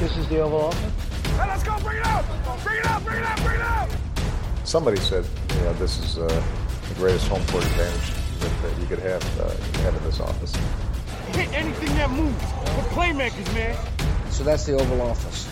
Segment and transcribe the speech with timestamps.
[0.00, 1.36] This is the Oval Office.
[1.36, 1.78] Hey, let's go!
[1.80, 2.24] Bring it out!
[2.64, 3.04] Bring it out!
[3.04, 3.42] Bring it out!
[3.42, 3.88] Bring it out!
[4.64, 6.26] Somebody said, you know, this is uh,
[6.88, 8.08] the greatest home court advantage
[8.40, 9.50] that, that you could have, uh,
[9.82, 10.56] have in this office.
[11.36, 12.42] Hit anything that moves.
[12.74, 13.76] We're playmakers, man.
[14.30, 15.46] So that's the Oval Office.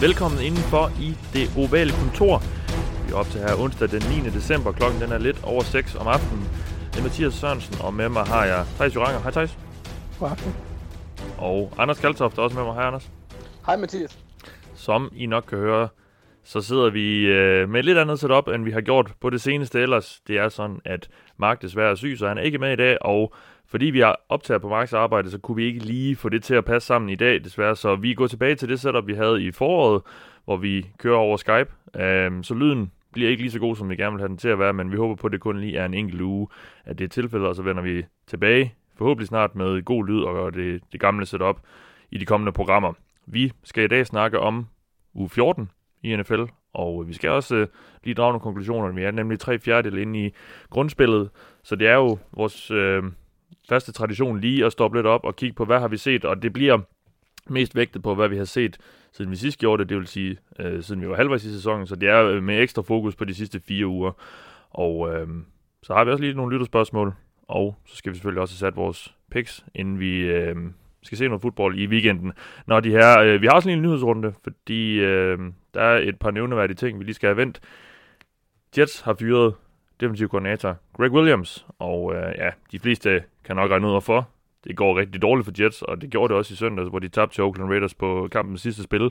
[0.00, 2.42] Velkommen indenfor i det ovale kontor.
[3.06, 4.30] Vi er op til her onsdag den 9.
[4.30, 4.72] december.
[4.72, 6.49] Klokken den er lidt over 6 om aftenen.
[7.00, 9.20] Er Mathias Sørensen, og med mig har jeg Thijs Joranger.
[9.20, 9.58] Hej Thijs.
[10.18, 10.54] God aften.
[11.38, 12.74] Og Anders Kaltoft er også med mig.
[12.74, 13.10] Hej Anders.
[13.66, 14.18] Hej Mathias.
[14.74, 15.88] Som I nok kan høre,
[16.44, 19.40] så sidder vi øh, med et lidt andet setup, end vi har gjort på det
[19.40, 20.20] seneste ellers.
[20.26, 22.98] Det er sådan, at Mark desværre er syg, så han er ikke med i dag,
[23.00, 23.34] og
[23.66, 26.54] fordi vi har optaget på Marks arbejde, så kunne vi ikke lige få det til
[26.54, 27.76] at passe sammen i dag, desværre.
[27.76, 30.02] Så vi går tilbage til det setup, vi havde i foråret,
[30.44, 32.00] hvor vi kører over Skype.
[32.02, 34.48] Øhm, så lyden bliver ikke lige så god, som vi gerne vil have den til
[34.48, 36.48] at være, men vi håber på, at det kun lige er en enkelt uge,
[36.84, 40.54] at det er tilfældet, og så vender vi tilbage, forhåbentlig snart med god lyd og
[40.54, 41.60] det, det gamle setup
[42.10, 42.92] i de kommende programmer.
[43.26, 44.66] Vi skal i dag snakke om
[45.14, 45.70] uge 14
[46.02, 46.42] i NFL,
[46.74, 47.68] og vi skal også øh,
[48.04, 48.92] lige drage nogle konklusioner.
[48.92, 50.34] Vi er nemlig tre fjerdedel inde i
[50.70, 51.30] grundspillet,
[51.62, 53.02] så det er jo vores øh,
[53.68, 56.42] faste tradition lige at stoppe lidt op og kigge på, hvad har vi set, og
[56.42, 56.78] det bliver
[57.46, 58.78] mest vægtet på, hvad vi har set,
[59.12, 61.86] siden vi sidst gjorde det, det vil sige, øh, siden vi var halvvejs i sæsonen,
[61.86, 64.12] så det er øh, med ekstra fokus på de sidste fire uger.
[64.70, 65.28] Og øh,
[65.82, 67.14] så har vi også lige nogle lytterspørgsmål,
[67.48, 70.56] og så skal vi selvfølgelig også have sat vores picks, inden vi øh,
[71.02, 72.32] skal se noget fodbold i weekenden.
[72.66, 75.38] Når de her, øh, vi har også lige en nyhedsrunde, fordi øh,
[75.74, 77.60] der er et par nævneværdige ting, vi lige skal have vendt.
[78.78, 79.54] Jets har fyret
[80.00, 84.28] defensiv koordinator Greg Williams, og øh, ja, de fleste kan nok regne ud hvorfor.
[84.64, 87.08] Det går rigtig dårligt for Jets, og det gjorde det også i søndags, hvor de
[87.08, 89.10] tabte til Oakland Raiders på kampens sidste spil.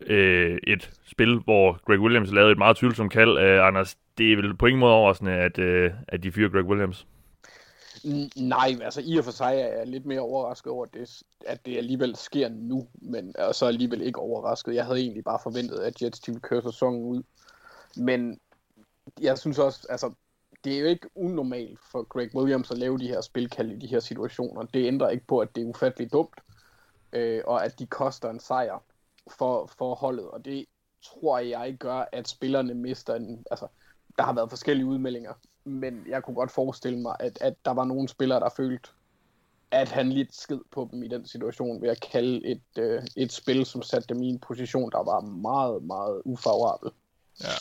[0.00, 3.38] Øh, et spil, hvor Greg Williams lavede et meget tvivlsomt kald.
[3.38, 6.64] Øh, Anders, det er vel på ingen måde overraskende, at, øh, at de fyrer Greg
[6.64, 7.06] Williams.
[8.04, 11.66] N- nej, altså i og for sig er jeg lidt mere overrasket over, det, at
[11.66, 14.74] det alligevel sker nu, men er så alligevel ikke overrasket.
[14.74, 17.22] Jeg havde egentlig bare forventet, at Jets ville køre sæsonen ud.
[17.96, 18.40] Men
[19.20, 20.12] jeg synes også, altså,
[20.64, 23.86] det er jo ikke unormalt for Greg Williams at lave de her spilkald i de
[23.86, 24.62] her situationer.
[24.62, 26.40] Det ændrer ikke på, at det er ufatteligt dumt,
[27.12, 28.82] øh, og at de koster en sejr
[29.38, 30.66] for, for holdet, og det
[31.04, 33.66] tror jeg gør, at spillerne mister en, altså,
[34.18, 35.32] der har været forskellige udmeldinger,
[35.64, 38.90] men jeg kunne godt forestille mig, at, at der var nogle spillere, der følte,
[39.70, 43.32] at han lidt skid på dem i den situation ved at kalde et, øh, et
[43.32, 46.90] spil, som satte dem i en position, der var meget, meget ufavorabel.
[47.40, 47.54] Ja.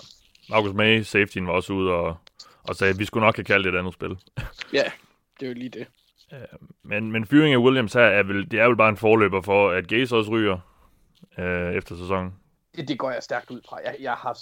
[0.49, 2.15] Marcus May, safetyen, var også ude og,
[2.69, 4.17] og sagde, at vi skulle nok have kaldt det et andet spil.
[4.77, 4.83] Ja,
[5.39, 5.87] det er jo lige det.
[6.83, 9.69] Men, men fyring af Williams her er vel, det er vel bare en forløber for,
[9.69, 10.57] at Gaze også ryger
[11.37, 12.35] øh, efter sæsonen.
[12.75, 13.79] Det, det går jeg stærkt ud fra.
[13.85, 14.39] Jeg, jeg har,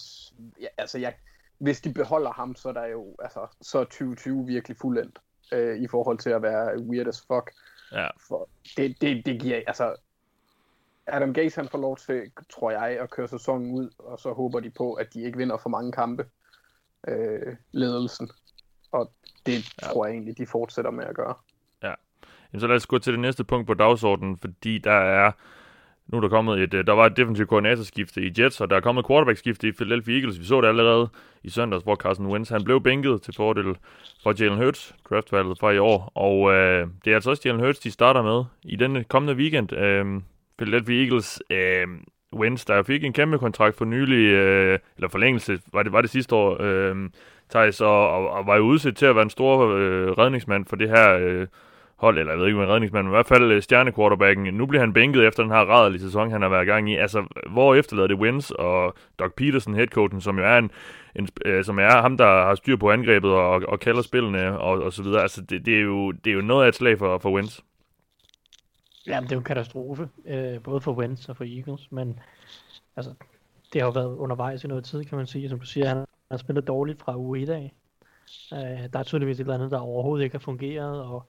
[0.62, 1.14] jeg, altså jeg,
[1.58, 5.20] hvis de beholder ham, så er der jo, altså, så er 2020 virkelig fuldendt
[5.54, 7.52] øh, i forhold til at være weird as fuck.
[7.92, 8.08] Ja.
[8.28, 9.96] For det, det, det giver, altså,
[11.08, 14.60] Adam Gaze han får lov til, tror jeg, at køre sæsonen ud, og så håber
[14.60, 16.26] de på, at de ikke vinder for mange kampe,
[17.08, 18.30] øh, ledelsen.
[18.92, 19.12] Og
[19.46, 19.88] det ja.
[19.88, 21.34] tror jeg egentlig, de fortsætter med at gøre.
[22.54, 25.32] Jamen, så lad os gå til det næste punkt på dagsordenen, fordi der er
[26.08, 28.76] nu er der kommet et, øh, der var et defensivt koordinatorskifte i Jets, og der
[28.76, 30.40] er kommet et quarterback-skifte i Philadelphia Eagles.
[30.40, 31.10] Vi så det allerede
[31.44, 33.76] i søndags, hvor Carson Wentz han blev bænket til fordel
[34.24, 36.12] for Jalen Hurts, draftvalget fra i år.
[36.16, 39.74] Og øh, det er altså også Jalen Hurts, de starter med i denne kommende weekend.
[39.74, 40.22] Øh,
[40.58, 41.88] Philadelphia Eagles, øh,
[42.36, 46.10] Wentz, der fik en kæmpe kontrakt for nylig, øh, eller forlængelse, var det, var det
[46.10, 46.96] sidste år, øh,
[47.50, 50.76] Thijs, og, og, og var jo udsat til at være en stor øh, redningsmand for
[50.76, 51.48] det her øh,
[51.98, 54.54] hold, eller jeg ved ikke, om en redningsmand, men i hvert fald øh, stjernequarterbacken.
[54.54, 56.96] Nu bliver han bænket efter den her rædelige sæson, han har været i gang i.
[56.96, 60.72] Altså, hvor efterlader det Wins og Doug Peterson, headcoachen, som jo er en,
[61.16, 64.84] en øh, som er ham, der har styr på angrebet og, og kalder spillene og,
[64.84, 65.22] og så videre.
[65.22, 67.64] Altså, det, det, er jo, det er jo noget af et slag for, for Wins.
[69.08, 72.20] Jamen, det er jo en katastrofe, øh, både for Wentz og for Eagles, men
[72.96, 73.14] altså,
[73.74, 75.50] det har jo været undervejs i noget tid, kan man sige.
[75.50, 77.74] Som du siger, han har spillet dårligt fra uge 1 af.
[78.54, 81.26] Øh, der er tydeligvis et eller andet, der overhovedet ikke har fungeret, og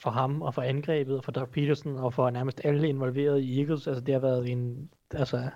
[0.00, 3.60] for ham og for angrebet, og for Doug Peterson og for nærmest alle involverede i
[3.60, 5.50] Eagles, altså det har været en, altså,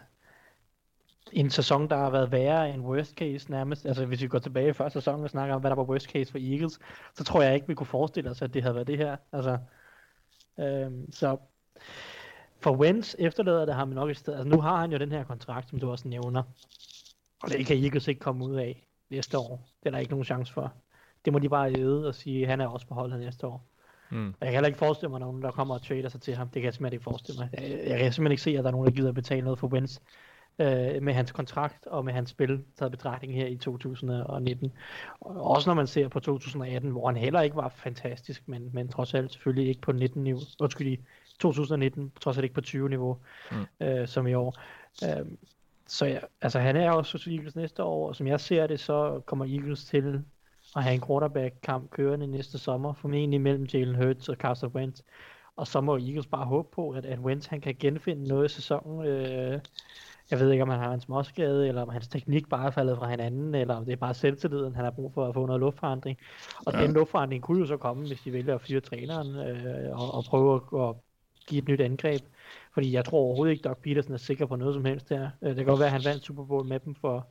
[1.32, 3.86] en sæson, der har været værre end worst case nærmest.
[3.86, 6.10] Altså hvis vi går tilbage i første sæson og snakker om, hvad der var worst
[6.10, 6.78] case for Eagles,
[7.14, 9.16] så tror jeg ikke, vi kunne forestille os, at det havde været det her.
[9.32, 9.58] Altså,
[10.58, 11.36] øhm, så
[12.60, 14.34] for Wentz efterlader det ham nok et sted.
[14.34, 16.42] Altså nu har han jo den her kontrakt, som du også nævner.
[17.42, 19.68] Og det kan Eagles ikke komme ud af næste år.
[19.80, 20.72] Det er der ikke nogen chance for.
[21.24, 23.66] Det må de bare æde og sige, at han er også på holdet næste år.
[24.10, 24.26] Mm.
[24.26, 26.48] Jeg kan heller ikke forestille mig, nogen der kommer og trader sig til ham.
[26.48, 27.48] Det kan jeg simpelthen ikke forestille mig.
[27.52, 29.58] Jeg, jeg kan simpelthen ikke se, at der er nogen, der gider at betale noget
[29.58, 29.98] for Wentz.
[30.58, 34.72] Øh, med hans kontrakt og med hans spil taget betragtning her i 2019.
[35.20, 38.88] Og også når man ser på 2018, hvor han heller ikke var fantastisk, men, men
[38.88, 41.00] trods alt selvfølgelig ikke på 19 niveau, undskyld, i
[41.40, 43.18] 2019, trods alt ikke på 20 niveau,
[43.50, 43.86] mm.
[43.86, 44.58] øh, som i år.
[45.04, 45.26] Øh,
[45.86, 48.80] så ja, altså han er også hos Eagles næste år, og som jeg ser det,
[48.80, 50.22] så kommer Eagles til
[50.76, 55.00] at have en quarterback-kamp kørende næste sommer, formentlig mellem Jalen Hurts og Carson Wentz.
[55.56, 58.54] Og så må Eagles bare håbe på, at, at Wentz han kan genfinde noget i
[58.54, 59.06] sæsonen.
[59.06, 59.60] Øh,
[60.30, 62.98] jeg ved ikke, om han har en småskade, eller om hans teknik bare er faldet
[62.98, 65.60] fra hinanden, eller om det er bare selvtilliden, han har brug for at få noget
[65.60, 66.18] luftforandring.
[66.66, 66.82] Og ja.
[66.82, 70.24] den luftforandring kunne jo så komme, hvis de vælger at fyre træneren øh, og, og
[70.24, 70.94] prøve at, at
[71.46, 72.20] give et nyt angreb.
[72.74, 75.30] Fordi jeg tror overhovedet ikke, Doug Peterson er sikker på noget som helst der.
[75.42, 77.26] Øh, det kan godt være, at han vandt Super Bowl med dem for,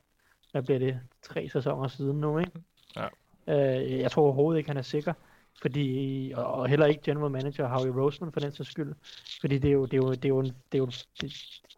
[0.51, 2.51] hvad bliver det, tre sæsoner siden nu, ikke?
[2.95, 3.07] Ja.
[3.47, 5.13] Øh, jeg tror overhovedet ikke, han er sikker.
[5.61, 8.95] Fordi, og, heller ikke general manager Howie Roseman for den sags skyld.
[9.41, 10.85] Fordi det er jo, det er jo, det er jo, det er jo,
[11.21, 11.33] det,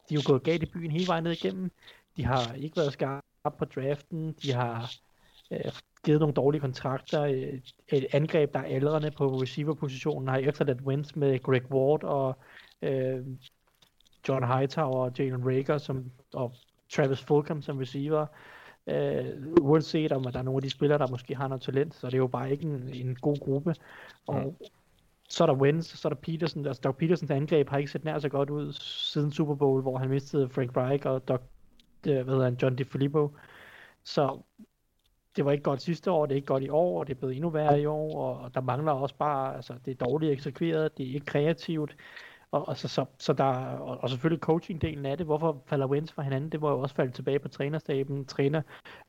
[0.09, 1.71] de er jo gået galt i byen hele vejen ned igennem.
[2.17, 4.33] De har ikke været skarpe på draften.
[4.43, 4.91] De har
[5.51, 5.71] øh,
[6.05, 7.23] givet nogle dårlige kontrakter.
[7.87, 12.37] Et angreb, der er aldrende på receiver-positionen, har efterladt wins med Greg Ward og
[12.81, 13.25] øh,
[14.27, 16.53] John Hightower og Jalen Rager som, og
[16.89, 18.25] Travis Fulgham som receiver.
[18.87, 19.25] Øh,
[19.61, 22.07] uanset om at der er nogle af de spillere, der måske har noget talent, så
[22.07, 23.75] det er jo bare ikke en, en god gruppe.
[24.27, 24.65] Og mm
[25.35, 26.65] så er der Wentz, så er der Peterson.
[26.65, 29.97] Altså Doug Petersons angreb har ikke set nær så godt ud siden Super Bowl, hvor
[29.97, 31.39] han mistede Frank Reich og Doug,
[32.07, 33.35] øh, hvad hedder han, John DeFilippo.
[34.03, 34.41] Så
[35.35, 37.17] det var ikke godt sidste år, det er ikke godt i år, og det er
[37.17, 40.97] blevet endnu værre i år, og der mangler også bare, altså det er dårligt eksekveret,
[40.97, 41.95] det er ikke kreativt,
[42.51, 46.11] og, og, så, så, så der, og, og selvfølgelig coaching-delen af det, hvorfor falder Wentz
[46.11, 48.61] fra hinanden, det var jo også faldet tilbage på trænerstaben, træner,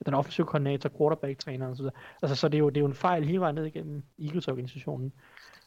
[0.07, 1.87] den offensive koordinator, quarterback-træneren osv.
[2.23, 5.13] Altså, så det er, jo, det er jo en fejl hele vejen ned igennem Eagles-organisationen.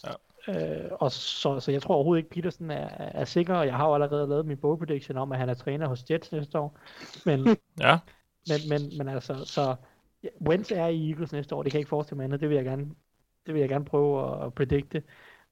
[0.08, 0.12] Ja.
[0.48, 3.88] Øh, og så, så jeg tror overhovedet ikke, Peterson er, er sikker, og jeg har
[3.88, 6.78] jo allerede lavet min bold prediction om, at han er træner hos Jets næste år.
[7.26, 7.40] Men,
[7.86, 8.00] ja.
[8.48, 9.76] men, men, men altså, så
[10.48, 12.56] Wentz er i Eagles næste år, det kan jeg ikke forestille mig andet, det vil
[12.56, 12.90] jeg gerne,
[13.46, 15.04] det vil jeg gerne prøve at, at predikte.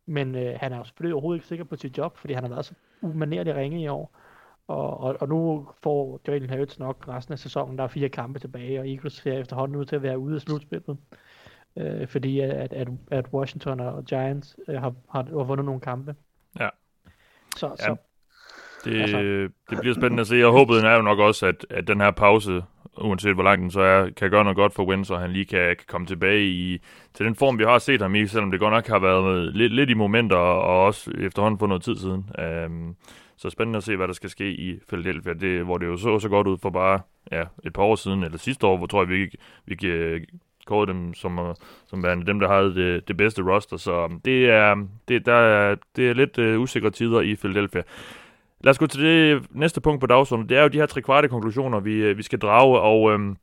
[0.06, 2.50] Men øh, han er jo selvfølgelig overhovedet ikke sikker på sit job, fordi han har
[2.50, 4.18] været så umanerlig ringe i år.
[4.68, 7.78] Og, og, og nu får Jalen Hurts nok resten af sæsonen.
[7.78, 10.42] Der er fire kampe tilbage, og Eagles ser efterhånden ud til at være ude af
[10.42, 10.98] slutspillet.
[11.78, 16.16] Øh, fordi at, at, at Washington og Giants øh, har, har, har vundet nogle kampe.
[16.60, 16.70] Ja.
[17.58, 17.86] Så, ja.
[17.86, 17.96] så
[18.86, 19.20] det, altså.
[19.70, 22.12] det bliver spændende at se, og håbet er jo nok også, at, at den her
[22.12, 22.64] pause,
[22.98, 25.46] uanset hvor lang den så er, kan gøre noget godt for Wentz, og han lige
[25.46, 26.82] kan, kan komme tilbage i,
[27.14, 29.74] til den form, vi har set ham i, selvom det godt nok har været lidt,
[29.74, 32.30] lidt i momenter, og også efterhånden for noget tid siden.
[32.66, 32.96] Um,
[33.38, 36.20] så spændende at se, hvad der skal ske i Philadelphia, det, hvor det jo så
[36.20, 37.00] så godt ud for bare
[37.32, 39.30] ja, et par år siden, eller sidste år, hvor tror jeg, vi, vi,
[39.66, 39.76] vi
[40.68, 41.56] kåret dem som, øh,
[41.88, 43.78] som værende dem, der havde det, det bedste roster.
[43.78, 47.36] Så um, det er, um, det, der er, det er lidt uh, usikre tider i
[47.36, 47.82] Philadelphia.
[48.62, 50.50] Lad os gå til det næste punkt på dagsordenen.
[50.50, 53.38] Det er jo de her tre kvarte konklusioner, vi, øh, vi skal drage, og øhm,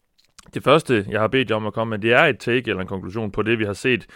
[0.55, 2.81] det første, jeg har bedt jer om at komme med, det er et take eller
[2.81, 4.07] en konklusion på det, vi har set,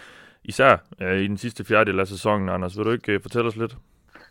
[0.43, 2.49] især øh, i den sidste fjerdedel af sæsonen.
[2.49, 3.77] Anders, vil du ikke øh, fortælle os lidt?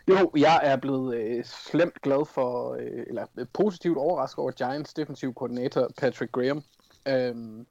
[0.09, 4.95] Jo, jeg er blevet øh, slemt glad for, øh, eller øh, positivt overrasket over Giants
[4.95, 6.63] defensiv koordinator Patrick Graham.
[7.09, 7.67] Øhm,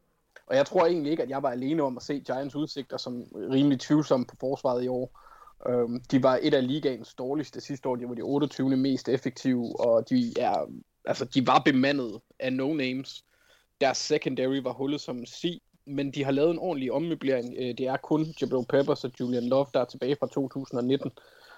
[0.48, 3.24] og jeg tror egentlig ikke, at jeg var alene om at se Giants udsigter som
[3.36, 5.20] rimelig tvivlsomme på forsvaret i år.
[5.68, 7.96] Øhm, de var et af ligaens dårligste sidste år.
[7.96, 8.78] De var de 28.
[8.78, 10.66] mest effektive, og de er,
[11.06, 13.24] altså, de var bemandet af no-names.
[13.82, 17.56] Deres secondary var hullet som en si, men de har lavet en ordentlig ommøblering.
[17.58, 21.12] Øh, det er kun Jabril Peppers og Julian Love, der er tilbage fra 2019.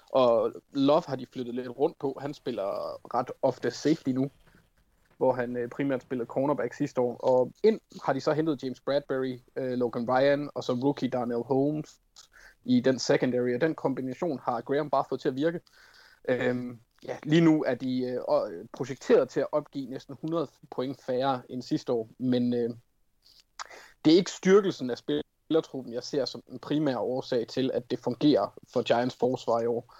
[0.08, 2.18] Og Love har de flyttet lidt rundt på.
[2.20, 2.64] Han spiller
[3.14, 4.30] ret ofte safety nu,
[5.20, 7.16] hvor han øh, primært spillede cornerback sidste år.
[7.16, 11.42] Og ind har de så hentet James Bradbury, øh, Logan Ryan og så rookie Darnell
[11.42, 12.00] Holmes
[12.64, 15.60] i den secondary, og den kombination har Graham bare fået til at virke.
[16.28, 21.02] Øhm, ja, lige nu er de øh, øh projekteret til at opgive næsten 100 point
[21.02, 22.70] færre end sidste år, men øh,
[24.04, 27.98] det er ikke styrkelsen af spillertruppen, jeg ser som en primær årsag til, at det
[27.98, 29.94] fungerer for Giants forsvar i år.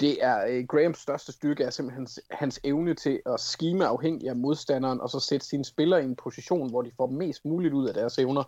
[0.00, 4.28] Det er øh, Grahams største styrke er simpelthen hans, hans evne til at skime afhængig
[4.28, 7.74] af modstanderen, og så sætte sine spillere i en position, hvor de får mest muligt
[7.74, 8.44] ud af deres evner.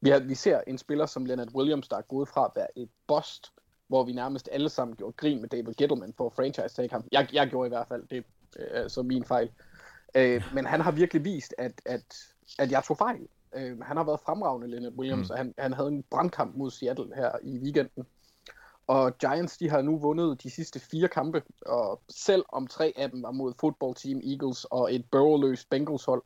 [0.00, 2.78] Vi, har, vi ser en spiller som Leonard Williams, der er gået fra at være
[2.78, 3.52] et bust,
[3.88, 7.04] hvor vi nærmest alle sammen gjorde grin med David Gettleman for at franchise take ham.
[7.12, 8.24] Jeg, jeg gjorde i hvert fald, det
[8.58, 9.50] øh, så min fejl.
[10.14, 12.04] Øh, men han har virkelig vist, at, at,
[12.58, 13.28] at jeg tog fejl.
[13.54, 15.32] Øh, han har været fremragende, Leonard Williams, mm.
[15.32, 18.06] og han, han havde en brandkamp mod Seattle her i weekenden.
[18.86, 23.10] Og Giants, de har nu vundet de sidste fire kampe, og selv om tre af
[23.10, 26.22] dem var mod football team Eagles og et Burrow-løst Bengals hold,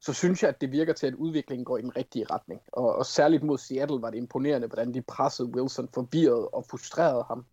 [0.00, 2.60] så synes jeg, at det virker til, at udviklingen går i den rigtige retning.
[2.72, 7.24] Og, og særligt mod Seattle var det imponerende, hvordan de pressede Wilson forvirret og frustrerede
[7.28, 7.44] ham.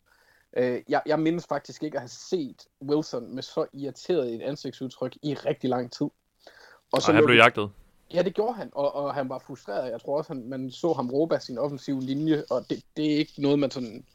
[0.57, 5.17] Øh, jeg, jeg mindes faktisk ikke at have set Wilson med så irriteret et ansigtsudtryk
[5.21, 6.07] i rigtig lang tid.
[6.91, 7.71] Og så og han blev jagtet.
[8.13, 9.91] Ja, det gjorde han, og, og han var frustreret.
[9.91, 13.13] Jeg tror også, han, man så ham råbe af sin offensive linje, og det, det
[13.13, 14.05] er ikke noget, man sådan...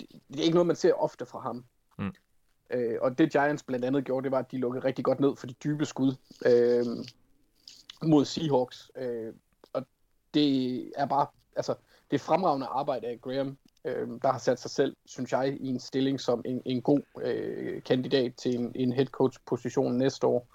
[0.00, 1.64] Det, det er ikke noget, man ser ofte fra ham.
[1.98, 2.14] Mm.
[2.70, 5.36] Øh, og det Giants blandt andet gjorde, det var, at de lukkede rigtig godt ned
[5.36, 6.14] for de dybe skud
[6.46, 6.86] øh,
[8.02, 8.90] mod Seahawks.
[8.96, 9.32] Øh,
[9.72, 9.86] og
[10.34, 11.26] det er bare...
[11.56, 11.74] Altså,
[12.10, 15.68] det er fremragende arbejde af Graham, øh, der har sat sig selv, synes jeg, i
[15.68, 20.26] en stilling som en, en god øh, kandidat til en, en head coach position næste
[20.26, 20.48] år.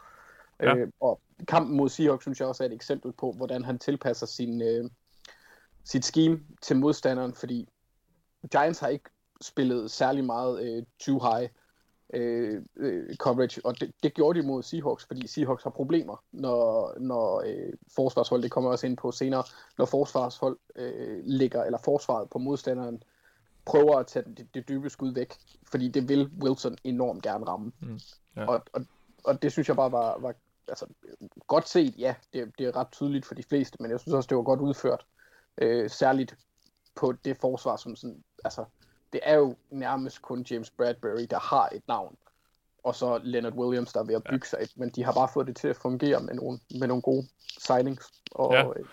[0.62, 0.76] Ja.
[0.76, 4.26] Øh, og kampen mod Seahawks synes jeg også er et eksempel på, hvordan han tilpasser
[4.26, 4.90] sin, øh,
[5.84, 7.70] sit scheme til modstanderen, fordi
[8.52, 9.10] Giants har ikke
[9.44, 11.50] spillet særlig meget øh, too high
[12.14, 16.94] øh, øh, coverage, og det, det gjorde de mod Seahawks, fordi Seahawks har problemer, når,
[17.00, 19.44] når øh, forsvarshold, det kommer også ind på senere,
[19.78, 23.04] når forsvarshold øh, ligger, eller forsvaret på modstanderen
[23.66, 25.34] prøver at tage det, det dybe skud væk,
[25.72, 27.72] fordi det vil Wilson enormt gerne ramme.
[27.80, 28.00] Mm,
[28.36, 28.46] ja.
[28.46, 28.86] og, og,
[29.24, 30.34] og det synes jeg bare var, var
[30.68, 30.86] altså,
[31.48, 34.28] godt set, ja, det, det er ret tydeligt for de fleste, men jeg synes også,
[34.28, 35.06] det var godt udført.
[35.58, 36.38] Øh, særligt
[36.96, 38.66] på det forsvar, som sådan, altså,
[39.14, 42.16] det er jo nærmest kun James Bradbury, der har et navn,
[42.84, 44.50] og så Leonard Williams, der er ved at bygge ja.
[44.50, 47.02] sig et, men de har bare fået det til at fungere med nogle, med nogle
[47.02, 47.28] gode
[47.60, 48.12] signings.
[48.32, 48.68] Og, ja.
[48.68, 48.86] Øh,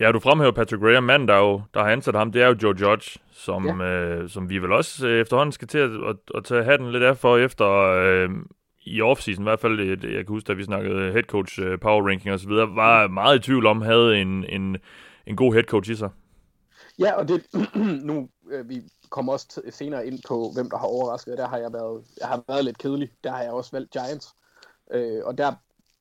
[0.00, 2.56] Ja, du fremhæver Patrick Graham, manden, der, jo, der har ansat ham, det er jo
[2.62, 3.86] Joe Judge, som, ja.
[3.86, 7.02] øh, som vi vel også øh, efterhånden skal til at, at, at tage hatten lidt
[7.02, 8.30] af for efter øh,
[8.84, 11.78] i offseason, i hvert fald, det, jeg kan huske, da vi snakkede head coach, uh,
[11.80, 14.76] power ranking osv., var meget i tvivl om, havde en, en,
[15.26, 16.10] en god head coach i sig.
[16.98, 17.46] Ja, og det,
[18.08, 21.72] nu, øh, vi kommer også senere ind på, hvem der har overrasket, der har jeg
[21.72, 24.34] været, jeg har været lidt kedelig, der har jeg også valgt Giants,
[24.90, 25.54] øh, og der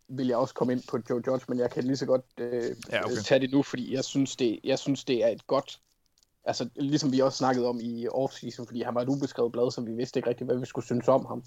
[0.08, 2.76] vil jeg også komme ind på Joe Judge, men jeg kan lige så godt øh,
[2.92, 3.16] ja, okay.
[3.16, 5.80] tage det nu, fordi jeg synes det, jeg synes, det er et godt
[6.46, 9.82] altså ligesom vi også snakkede om i offseason, fordi han var et ubeskrevet blad, så
[9.82, 11.44] vi vidste ikke rigtig, hvad vi skulle synes om ham.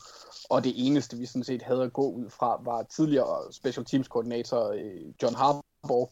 [0.51, 4.09] Og det eneste, vi sådan set havde at gå ud fra, var tidligere special teams
[4.09, 6.09] koordinator øh, John Harbaugh,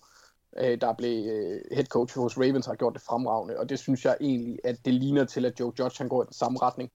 [0.59, 3.59] øh, der blev øh, head coach hos Ravens, har gjort det fremragende.
[3.59, 6.27] Og det synes jeg egentlig, at det ligner til, at Joe Judge han går i
[6.27, 6.91] den samme retning.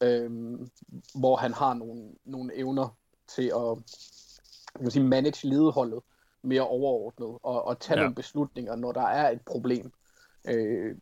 [0.00, 0.70] Øhm,
[1.14, 2.96] hvor han har nogle, nogle evner
[3.28, 3.78] til at
[4.80, 6.00] kan sige, manage ledeholdet
[6.42, 8.02] mere overordnet og, og tage ja.
[8.02, 9.92] nogle beslutninger, når der er et problem.
[10.48, 10.96] Øh,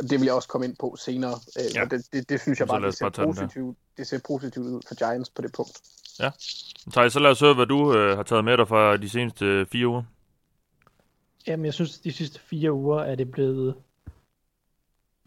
[0.00, 1.82] det vil jeg også komme ind på senere, øh, ja.
[1.82, 4.94] og det, det, det synes jeg bare, det ser, positivt, det ser positivt ud for
[4.94, 5.80] Giants på det punkt.
[6.20, 6.30] Ja.
[6.92, 9.66] Thaj, så lad os høre, hvad du øh, har taget med dig fra de seneste
[9.72, 10.02] fire uger.
[11.46, 13.74] Jamen, jeg synes, de sidste fire uger er det blevet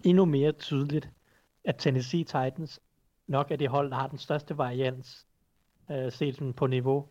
[0.03, 1.10] endnu mere tydeligt,
[1.63, 2.79] at Tennessee Titans
[3.27, 5.25] nok er det hold, der har den største varians
[5.91, 7.07] øh, set på niveau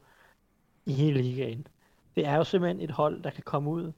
[0.87, 1.66] i hele ligaen.
[2.16, 3.92] Det er jo simpelthen et hold, der kan komme ud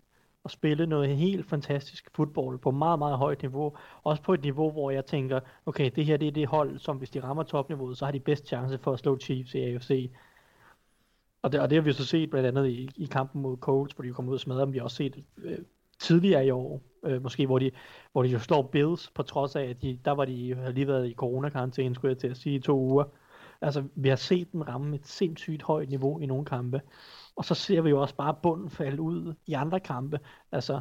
[0.45, 3.77] og spille noget helt fantastisk fodbold på meget, meget højt niveau.
[4.05, 6.97] Også på et niveau, hvor jeg tænker, okay, det her det er det hold, som
[6.97, 10.11] hvis de rammer topniveauet, så har de bedst chance for at slå Chiefs i AFC.
[11.47, 13.95] Og det, og det har vi så set blandt andet i, i kampen mod Colts,
[13.95, 14.73] hvor de kom ud og smadrede dem.
[14.73, 15.59] Vi har også set øh,
[15.99, 17.71] tidligere i år, øh, måske, hvor de,
[18.13, 20.87] hvor de jo slår Bills, på trods af, at de, der var de har lige
[20.87, 23.05] været i coronakarantæne, skulle jeg til at sige, i to uger.
[23.61, 26.81] Altså, vi har set dem ramme et sindssygt højt niveau i nogle kampe.
[27.37, 30.21] Og så ser vi jo også bare bunden falde ud i andre kampe.
[30.53, 30.81] Altså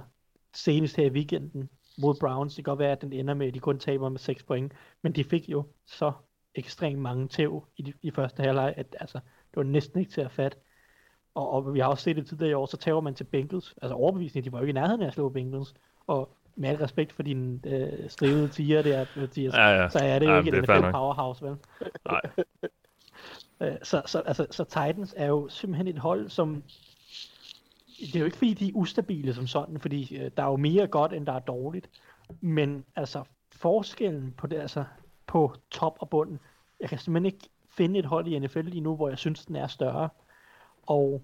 [0.53, 2.55] senest her i weekenden mod Browns.
[2.55, 4.73] Det kan godt være, at den ender med, at de kun taber med 6 point.
[5.01, 6.11] Men de fik jo så
[6.55, 9.19] ekstremt mange tæv i, de, i første halvleg, at altså,
[9.55, 10.57] det var næsten ikke til at fatte.
[11.35, 13.75] Og, og vi har også set det tidligere i år, så tager man til Bengals.
[13.81, 15.73] Altså overbevisning, de var jo ikke i nærheden af at slå Bengals.
[16.07, 19.89] Og med al respekt for din øh, strivede tiger der, Mathias, ja, ja.
[19.89, 21.55] så er det jo ja, ikke et powerhouse, vel?
[22.05, 22.21] Nej.
[23.61, 26.63] Øh, så, så, altså, så Titans er jo simpelthen et hold, som...
[27.99, 30.57] Det er jo ikke fordi, de er ustabile som sådan, fordi øh, der er jo
[30.57, 31.89] mere godt, end der er dårligt.
[32.41, 34.83] Men altså, forskellen på det, altså
[35.27, 36.39] på top og bunden,
[36.79, 39.55] jeg kan simpelthen ikke finde et hold i NFL lige nu, hvor jeg synes, den
[39.55, 40.09] er større.
[40.81, 41.21] Og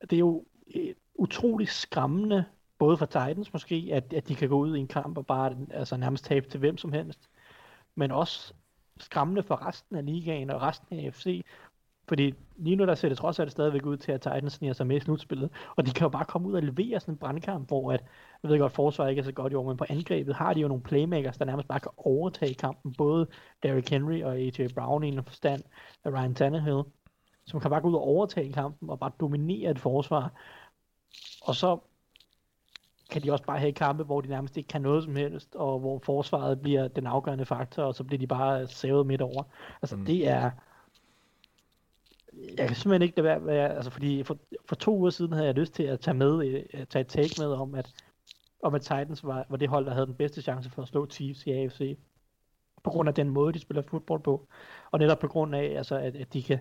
[0.00, 0.44] det er jo
[0.74, 2.44] øh, utroligt skræmmende,
[2.78, 5.56] både for Titans måske, at, at de kan gå ud i en kamp og bare
[5.70, 7.30] altså, nærmest tabe til hvem som helst.
[7.94, 8.54] Men også
[8.98, 11.44] skræmmende for resten af ligaen og resten af AFC,
[12.10, 14.86] fordi lige nu der ser det trods alt stadigvæk ud til, at Titans sniger sig
[14.86, 17.68] med i slutspillet, og de kan jo bare komme ud og levere sådan en brandkamp,
[17.68, 18.04] hvor at,
[18.42, 20.60] jeg ved godt, forsvaret ikke er så godt i år, men på angrebet har de
[20.60, 23.26] jo nogle playmakers, der nærmest bare kan overtage kampen, både
[23.62, 25.62] Derrick Henry og AJ Brown i en forstand
[26.04, 26.82] af Ryan Tannehill,
[27.46, 30.32] som kan bare gå ud og overtage kampen og bare dominere et forsvar.
[31.42, 31.78] Og så
[33.10, 35.78] kan de også bare have kampe, hvor de nærmest ikke kan noget som helst, og
[35.78, 39.42] hvor forsvaret bliver den afgørende faktor, og så bliver de bare savet midt over.
[39.82, 40.04] Altså mm.
[40.04, 40.50] det er...
[42.58, 45.46] Jeg kan simpelthen ikke det være, være altså fordi for, for to uger siden havde
[45.46, 47.92] jeg lyst til at tage med, at tage et take med om, at,
[48.62, 51.06] om at Titans var, var det hold, der havde den bedste chance for at slå
[51.06, 51.98] Chiefs i AFC.
[52.84, 54.48] på grund af den måde, de spiller fodbold på.
[54.90, 56.58] Og netop på grund af, altså, at, at de kan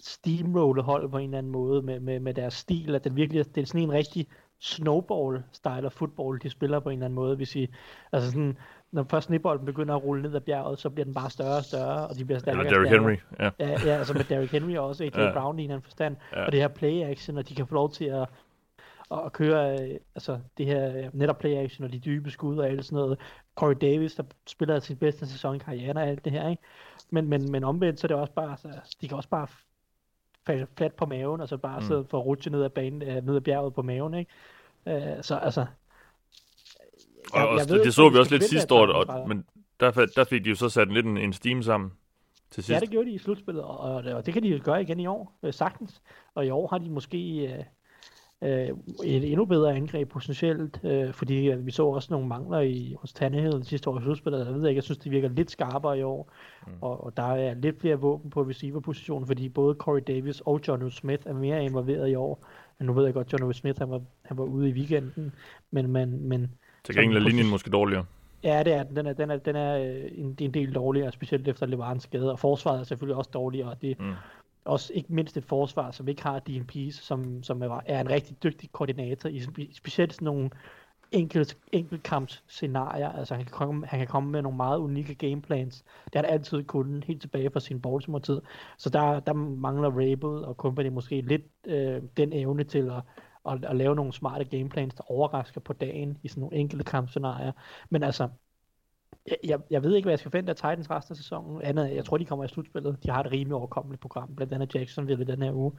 [0.00, 3.54] steamrolle hold på en eller anden måde med, med, med deres stil, at det virkelig
[3.54, 4.26] det er sådan en rigtig
[4.60, 7.36] snowball-style af fodbold, de spiller på en eller anden måde.
[7.36, 7.66] Hvis I,
[8.12, 8.58] altså sådan,
[8.92, 11.64] når først snibbolden begynder at rulle ned ad bjerget, så bliver den bare større og
[11.64, 13.22] større, og de bliver stærkere Eller og Derrick.
[13.30, 13.50] Henry, ja.
[13.58, 15.24] Ja, ja, altså med Derrick Henry og også AJ Ja.
[15.26, 15.32] ja.
[15.32, 16.16] Brown i en anden forstand.
[16.32, 16.38] Ja.
[16.40, 16.46] Ja.
[16.46, 18.28] Og det her play action, og de kan få lov til at,
[19.12, 22.84] at køre øh, altså det her netop play action og de dybe skud og alt
[22.84, 23.18] sådan noget.
[23.54, 26.62] Corey Davis, der spiller sin bedste sæson i karrieren og alt det her, ikke?
[27.10, 29.46] Men, men, men omvendt, så er det også bare, altså, de kan også bare
[30.46, 31.82] falde fladt på maven, altså bare Mm.
[31.82, 31.86] mm.
[31.88, 34.30] sidde for at rutsche ned ad, banen, øh, ned ad bjerget på maven, ikke?
[34.86, 35.66] Øh, så altså...
[37.34, 39.44] Jeg- og jeg det, ved det så vi også lidt sidste år, og, men
[39.80, 41.92] der, der fik de jo så sat lidt en, en steam sammen
[42.50, 42.74] til sidst.
[42.74, 45.06] Ja, det gjorde de i slutspillet, og, og, det kan de jo gøre igen i
[45.06, 46.02] år, øh, sagtens.
[46.34, 47.64] Og i år har de måske øh,
[48.42, 48.68] øh,
[49.04, 53.12] et endnu bedre angreb potentielt, øh, fordi øh, vi så også nogle mangler i, hos
[53.12, 54.46] Tannehill sidste år i slutspillet.
[54.46, 56.32] Jeg ved ikke, jeg synes, det virker lidt skarpere i år,
[56.66, 56.72] mm.
[56.80, 60.90] og, og der er lidt flere våben på receiver-positionen, fordi både Corey Davis og John
[60.90, 62.46] Smith er mere involveret i år.
[62.78, 65.32] Men nu ved jeg godt, John Smith han var, han var ude i weekenden,
[65.70, 66.50] men, men, men
[66.84, 68.04] Til gengæld er linjen måske dårligere.
[68.44, 68.96] Ja, det er den.
[68.96, 72.32] Den er, den er, den er øh, en, en del dårligere, specielt efter Levans skade,
[72.32, 74.12] og forsvaret er selvfølgelig også dårligere, og det Mm.
[74.64, 78.72] også ikke mindst et forsvar, som ikke har DNP's, som, som er, en rigtig dygtig
[78.72, 80.50] koordinator, i spe- specielt sådan nogle
[81.12, 85.84] enkelt, enkeltkamps scenarier, altså han kan, komme, han kan komme med nogle meget unikke gameplans,
[86.04, 88.40] det har han altid kunnet, helt tilbage fra sin Baltimore-tid,
[88.78, 93.02] så der, der mangler Rabel og company måske lidt øh, den evne til at,
[93.48, 97.52] at, at lave nogle smarte gameplans, der overrasker på dagen i sådan nogle enkelte kampscenarier,
[97.90, 98.28] men altså,
[99.44, 101.62] jeg, jeg, ved ikke, hvad jeg skal forvente af Titans resten af sæsonen.
[101.62, 102.98] Andet, jeg tror, de kommer i slutspillet.
[103.02, 105.72] De har et rimelig overkommeligt program, blandt andet Jacksonville i den her uge.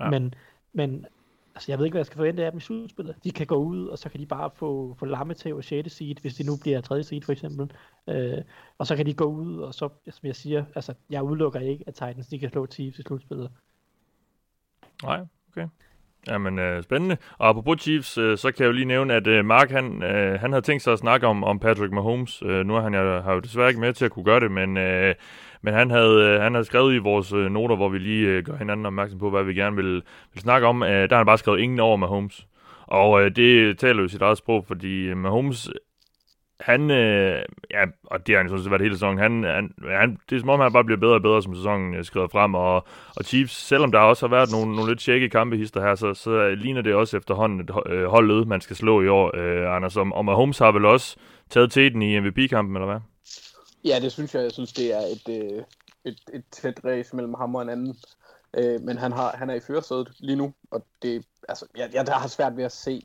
[0.00, 0.10] Ja.
[0.10, 0.34] Men,
[0.72, 1.06] men
[1.54, 3.16] altså, jeg ved ikke, hvad jeg skal forvente af dem i slutspillet.
[3.24, 5.92] De kan gå ud, og så kan de bare få, få lammetæv og 6.
[5.92, 7.02] seed, hvis de nu bliver 3.
[7.02, 7.70] seed for eksempel.
[8.08, 8.38] Øh,
[8.78, 11.84] og så kan de gå ud, og så, som jeg siger, altså, jeg udelukker ikke,
[11.86, 13.50] at Titans de kan slå Chiefs i slutspillet.
[15.02, 15.68] Nej, okay.
[16.28, 17.16] Jamen, øh, spændende.
[17.38, 20.40] Og apropos Chiefs, øh, så kan jeg jo lige nævne, at øh, Mark, han, øh,
[20.40, 22.42] han havde tænkt sig at snakke om, om Patrick Mahomes.
[22.46, 24.50] Øh, nu er han jeg, har jo desværre ikke med til at kunne gøre det,
[24.50, 25.14] men, øh,
[25.62, 28.44] men han, havde, øh, han havde skrevet i vores øh, noter, hvor vi lige øh,
[28.44, 29.94] gør hinanden opmærksom på, hvad vi gerne vil,
[30.34, 30.82] vil snakke om.
[30.82, 32.46] Øh, der har han bare skrevet ingen over Mahomes.
[32.86, 35.70] Og øh, det taler jo sit eget sprog, fordi øh, Mahomes,
[36.60, 40.18] han, øh, ja, og det har han sådan set været hele sæsonen, han, han, han,
[40.30, 42.54] det er som om, han bare bliver bedre og bedre, som sæsonen øh, skrider frem,
[42.54, 42.74] og,
[43.16, 46.30] og Chiefs, selvom der også har været nogle, nogle lidt shaky kampehister her, så, så
[46.30, 49.96] øh, ligner det også efterhånden et øh, man skal slå i år, øh, Anders.
[49.96, 51.16] Og, og Mahomes har vel også
[51.50, 53.00] taget teten i MVP-kampen, eller hvad?
[53.84, 54.42] Ja, det synes jeg.
[54.42, 55.62] Jeg synes, det er et, øh,
[56.04, 57.96] et, et tæt race mellem ham og en anden.
[58.56, 62.06] Øh, men han, har, han er i førersædet lige nu, og det, altså, jeg, jeg
[62.06, 63.02] der har svært ved at se.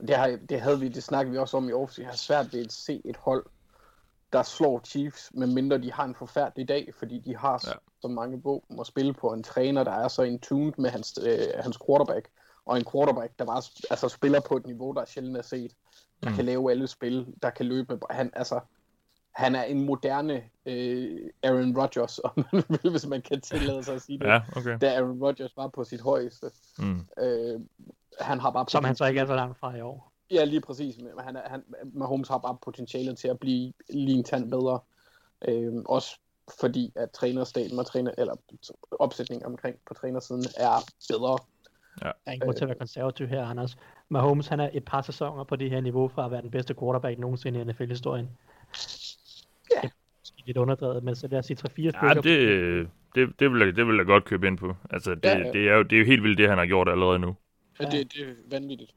[0.00, 2.52] Det, har, det havde vi, det snakkede vi også om i år, jeg har svært
[2.52, 3.46] ved at se et hold,
[4.32, 7.72] der slår Chiefs, medmindre de har en forfærdelig dag, fordi de har Ja.
[8.02, 11.18] så mange våben at spille på en træner, der er så in tuned med hans,
[11.26, 12.28] øh, hans quarterback,
[12.66, 15.72] og en quarterback, der bare altså, spiller på et niveau, der er sjældent er set,
[16.22, 16.32] der Mm.
[16.32, 16.36] mm.
[16.36, 17.92] kan lave alle spil, der kan løbe.
[17.94, 18.60] med- Han, altså,
[19.36, 23.94] han er en moderne øh, Aaron Rodgers, om man vil, hvis man kan tillade sig
[23.94, 24.26] at sige det.
[24.26, 24.78] Ja, okay.
[24.80, 26.50] Da Aaron Rodgers var på sit højeste.
[26.78, 27.06] Mm.
[27.20, 27.60] Øh,
[28.20, 30.12] han har bare Som han så ikke er så langt fra i år.
[30.30, 30.98] Ja, lige præcis.
[30.98, 34.80] Men han, han, Mahomes har bare potentialet til at blive lige en tand bedre.
[35.48, 36.18] Øh, også
[36.60, 38.36] fordi, at trænerstaten og træner, eller
[38.90, 41.38] opsætningen omkring på trænersiden er bedre.
[42.00, 43.76] Der er ingen grund til at være konservativ her, Anders.
[44.08, 46.74] Mahomes, han er et par sæsoner på det her niveau for at være den bedste
[46.74, 48.28] quarterback nogensinde i NFL-historien.
[49.74, 49.80] Ja.
[49.80, 51.98] Det er måske lidt underdrevet, men så lad os sige 3-4 stykker.
[52.02, 54.76] Ja, det, det, det, vil jeg, det vil jeg godt købe ind på.
[54.90, 55.52] Altså, det, Ja, ja.
[55.52, 57.36] det, er jo, det er jo helt vildt, det han har gjort allerede nu.
[57.80, 57.84] Ja.
[57.84, 57.98] Ja.
[57.98, 58.92] Det, det er vanvittigt.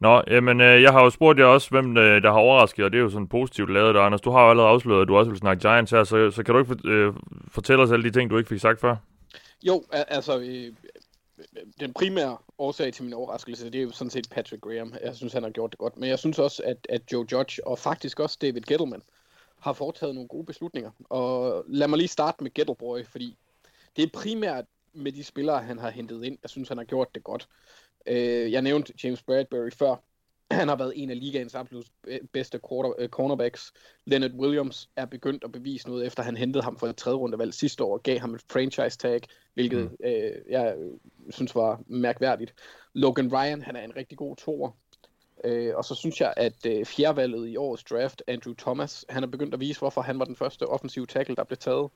[0.00, 2.92] Nå, jamen, øh, jeg har jo spurgt jer også, hvem øh, der har overrasket, og
[2.92, 4.20] det er jo sådan positivt lavet der, Anders.
[4.20, 6.54] Du har jo allerede afsløret, at du også vil snakke Giants her, så, så kan
[6.54, 7.14] du ikke for, øh,
[7.48, 8.96] fortælle os alle de ting, du ikke fik sagt før?
[9.62, 10.72] Jo, altså, øh,
[11.80, 14.94] den primære årsag til min overraskelse, det er jo sådan set Patrick Graham.
[15.04, 15.96] Jeg synes, han har gjort det godt.
[15.96, 19.02] Men jeg synes også, at, at Joe Judge og faktisk også David Gettleman
[19.60, 20.90] har foretaget nogle gode beslutninger.
[21.04, 23.36] Og lad mig lige starte med Gettleboy, fordi
[23.96, 26.38] det er primært med de spillere, han har hentet ind.
[26.42, 27.48] Jeg synes, han har gjort det godt.
[28.06, 29.96] Øh, jeg nævnte James Bradbury før.
[30.50, 31.86] Han har været en af ligaens absolut
[32.32, 33.72] bedste quarter, øh, cornerbacks.
[34.04, 37.54] Leonard Williams er begyndt at bevise noget, efter han hentede ham for et tredje rundevalg
[37.54, 39.20] sidste år og gav ham et franchise tag,
[39.54, 39.96] hvilket mm.
[40.04, 40.76] øh, jeg
[41.30, 42.54] synes var mærkværdigt.
[42.92, 44.70] Logan Ryan, han er en rigtig god toer.
[45.44, 49.26] Øh, og så synes jeg, at øh, fjerdevalget i årets draft, Andrew Thomas, han er
[49.26, 51.90] begyndt at vise, hvorfor han var den første offensive tackle, der blev taget.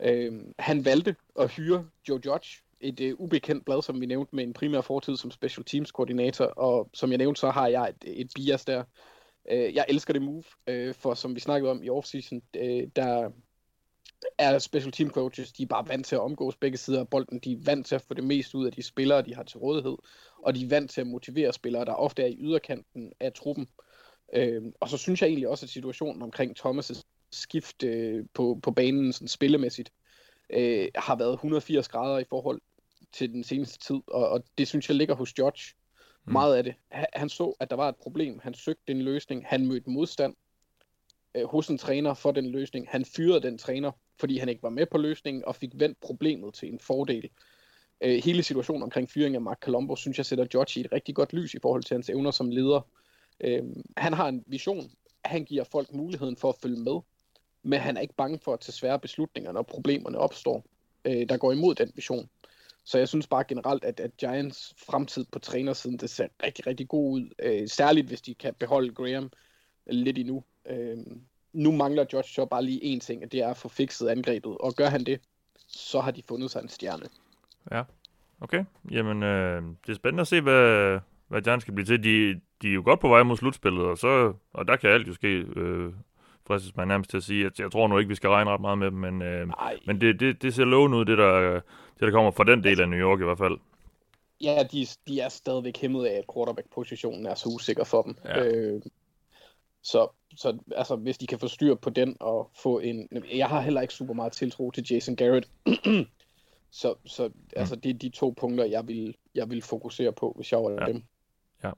[0.00, 4.44] Øh, han valgte at hyre Joe Judge, et øh, ubekendt blad, som vi nævnte, med
[4.44, 8.20] en primær fortid som special teams koordinator, og som jeg nævnte, så har jeg et,
[8.20, 8.84] et bias der.
[9.50, 13.30] Øh, jeg elsker det move, øh, for som vi snakkede om i offseason, øh, der
[14.38, 17.38] er special team coaches, de er bare vant til at omgås begge sider af bolden.
[17.38, 19.58] De er vant til at få det mest ud af de spillere, de har til
[19.58, 19.96] rådighed.
[20.42, 23.68] Og de er vant til at motivere spillere, der ofte er i yderkanten af truppen.
[24.32, 27.02] Øh, og så synes jeg egentlig også, at situationen omkring Thomas'
[27.32, 29.92] skift øh, på, på banen sådan spillemæssigt
[30.50, 32.60] øh, har været 180 grader i forhold
[33.12, 34.00] til den seneste tid.
[34.06, 35.74] Og, og det synes jeg ligger hos George.
[36.24, 36.32] Mm.
[36.32, 36.74] Meget af det.
[36.88, 38.40] Han, han så, at der var et problem.
[38.42, 39.46] Han søgte en løsning.
[39.46, 40.34] Han mødte modstand
[41.34, 42.88] øh, hos en træner for den løsning.
[42.88, 46.54] Han fyrede den træner, fordi han ikke var med på løsningen, og fik vendt problemet
[46.54, 47.30] til en fordel.
[48.00, 51.14] Øh, hele situationen omkring fyringen af Mark Colombo, synes jeg sætter George i et rigtig
[51.14, 52.80] godt lys i forhold til hans evner som leder.
[53.40, 53.62] Øh,
[53.96, 54.90] han har en vision.
[55.24, 57.00] Han giver folk muligheden for at følge med,
[57.62, 60.64] men han er ikke bange for at tage svære beslutninger, når problemerne opstår,
[61.04, 62.28] øh, der går imod den vision.
[62.84, 66.88] Så jeg synes bare generelt, at, at Giants fremtid på trænersiden, det ser rigtig, rigtig
[66.88, 67.30] god ud.
[67.38, 69.30] Øh, særligt hvis de kan beholde Graham
[69.86, 70.44] lidt endnu.
[70.66, 70.96] Øh,
[71.52, 74.56] nu mangler George så bare lige én ting, og det er at få fikset angrebet.
[74.58, 75.20] Og gør han det,
[75.68, 77.06] så har de fundet sig en stjerne.
[77.70, 77.82] Ja,
[78.40, 78.64] okay.
[78.90, 82.04] Jamen, øh, det er spændende at se, hvad, hvad Giants skal blive til.
[82.04, 85.08] De, de er jo godt på vej mod slutspillet, og, så, og der kan alt
[85.08, 85.28] jo ske.
[85.56, 85.92] Øh,
[86.46, 88.60] fristes man nærmest til at sige, at jeg tror nu ikke, vi skal regne ret
[88.60, 89.48] meget med dem, men, øh,
[89.86, 91.52] men det, det, det ser lovende ud, det der,
[91.94, 93.58] det der kommer fra den del af New York i hvert fald.
[94.40, 98.16] Ja, de, de er stadigvæk hæmmet af, at quarterback-positionen er så usikker for dem.
[98.24, 98.44] Ja.
[98.44, 98.82] Øh,
[99.82, 103.08] så, så altså, hvis de kan få styr på den og få en...
[103.34, 105.48] Jeg har heller ikke super meget tiltro til Jason Garrett.
[106.70, 110.52] så så altså, det er de to punkter, jeg vil, jeg vil fokusere på, hvis
[110.52, 110.86] jeg var ja.
[110.86, 111.02] dem.
[111.64, 111.70] Ja.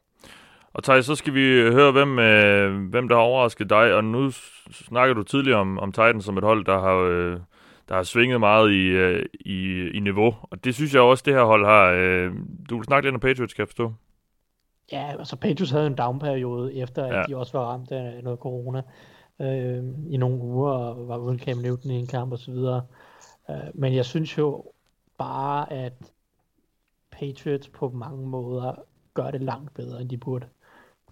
[0.72, 3.94] Og Thijs, så skal vi høre, hvem, øh, hvem der har overrasket dig.
[3.94, 4.30] Og nu
[4.70, 7.40] snakker du tidligere om, om Titans som et hold, der har, øh,
[7.88, 10.34] der har svinget meget i, øh, i, i niveau.
[10.42, 11.90] Og det synes jeg også, det her hold har.
[11.90, 12.32] Øh,
[12.70, 13.92] du vil snakke lidt om Patriots, kan jeg forstå.
[14.92, 17.22] Ja, altså Patriots havde en downperiode efter, at ja.
[17.22, 18.83] de også var ramt af noget corona
[19.40, 22.55] øh, i nogle uger, og var uden Cam Newton i en kamp osv.
[23.50, 24.64] Øh, men jeg synes jo
[25.18, 25.92] bare, at
[27.11, 28.74] Patriots på mange måder
[29.14, 30.46] gør det langt bedre, end de burde.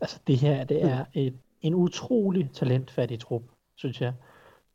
[0.00, 3.42] Altså det her, det er et, en utrolig talentfattig trup,
[3.74, 4.12] synes jeg.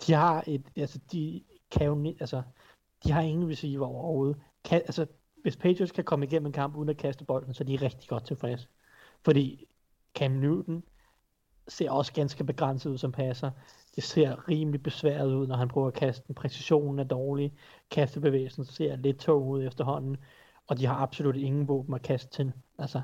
[0.08, 2.42] De har et, altså de kan jo, altså
[3.04, 4.38] de har ingen receiver overhovedet.
[4.64, 5.06] Kan, altså
[5.42, 8.10] hvis Patriots kan komme igennem en kamp uden at kaste bolden, så er de rigtig
[8.10, 8.68] godt tilfredse.
[9.26, 9.68] Fordi
[10.16, 10.84] Cam Newton
[11.68, 13.52] ser også ganske begrænset ud som passer.
[13.96, 16.36] Det ser rimelig besværet ud, når han prøver at kaste den.
[16.36, 17.54] Præcisionen er dårlig.
[17.92, 20.18] Kastebevægelsen ser lidt tung ud efterhånden.
[20.68, 22.54] Og de har absolut ingen våben at kaste til.
[22.78, 23.02] Altså,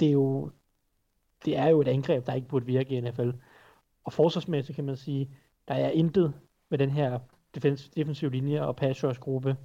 [0.00, 0.50] det er jo,
[1.44, 3.30] det er jo et angreb, der ikke burde virke i NFL.
[4.04, 5.36] Og forsvarsmæssigt kan man sige,
[5.68, 6.34] der er intet
[6.68, 7.18] med den her
[7.96, 9.56] defensive linje og pass rush gruppe,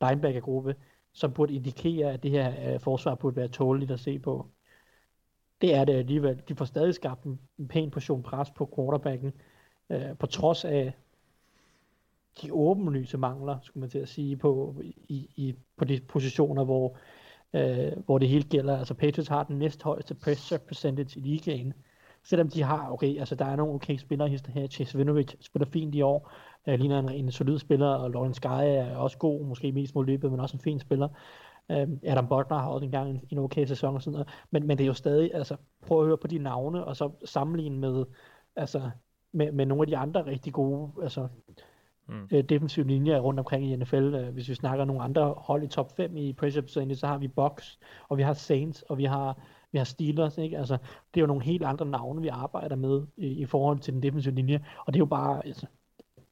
[0.00, 0.76] linebacker gruppe,
[1.12, 4.46] som burde indikere, at det her øh, forsvar burde være tåleligt at se på.
[5.60, 6.42] Det er det alligevel.
[6.48, 9.32] De får stadig skabt en, en pæn portion pres på quarterbacken,
[9.90, 10.92] øh, på trods af
[12.42, 16.96] de åbenlyse mangler, skulle man til at sige, på, i, i, på de positioner, hvor,
[17.54, 18.78] øh, hvor det hele gælder.
[18.78, 21.72] Altså Patriots har den næsthøjeste pressure percentage i ligaen,
[22.22, 25.94] selvom de har, okay, altså der er nogle okay spillere her, Chase Vinovich spiller fint
[25.94, 26.32] i år,
[26.66, 30.06] uh, ligner en, en solid spiller, og Lawrence Guy er også god, måske mest mod
[30.06, 31.08] løbet, men også en fin spiller.
[31.68, 34.78] Uh, Adam Butler har også engang en, en okay sæson og sådan noget, men, men
[34.78, 38.04] det er jo stadig, altså prøv at høre på de navne, og så sammenligne med,
[38.56, 38.90] altså,
[39.32, 41.28] med, med nogle af de andre rigtig gode, altså
[42.08, 42.28] mm.
[42.34, 44.14] uh, defensive linjer rundt omkring i NFL.
[44.14, 47.18] Uh, hvis vi snakker nogle andre hold i top 5 i pressure percentage, så har
[47.18, 49.38] vi Bucks, og vi har Saints, og vi har
[49.72, 50.58] vi har Steelers, ikke?
[50.58, 50.74] Altså,
[51.14, 54.02] det er jo nogle helt andre navne, vi arbejder med i, i forhold til den
[54.02, 55.66] defensive linje, og det er jo bare, altså,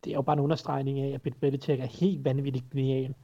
[0.08, 3.14] det er jo bare en understregning af, at Bill Belichick er helt vanvittigt genial,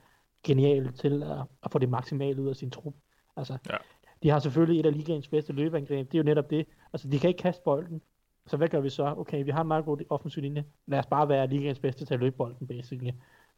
[0.46, 2.94] genial til at, at få det maksimale ud af sin trup.
[3.36, 3.76] Altså, ja.
[4.22, 6.66] de har selvfølgelig et af ligaens bedste løbeangreb, det er jo netop det.
[6.92, 8.02] Altså, de kan ikke kaste bolden,
[8.46, 9.14] så hvad gør vi så?
[9.16, 10.64] Okay, vi har en meget god offensiv linje.
[10.86, 13.12] Lad os bare være ligaens bedste til at løbe bolden, basically.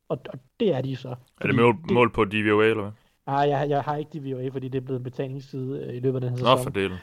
[0.09, 1.15] Og, og det er de så.
[1.41, 2.93] Er det mål, det, mål på DVOA, eller hvad?
[3.27, 6.17] Nej, jeg, jeg har ikke DVOA, fordi det er blevet en betalingsside øh, i løbet
[6.17, 6.59] af den her sæson.
[6.59, 6.99] Nå, for delen.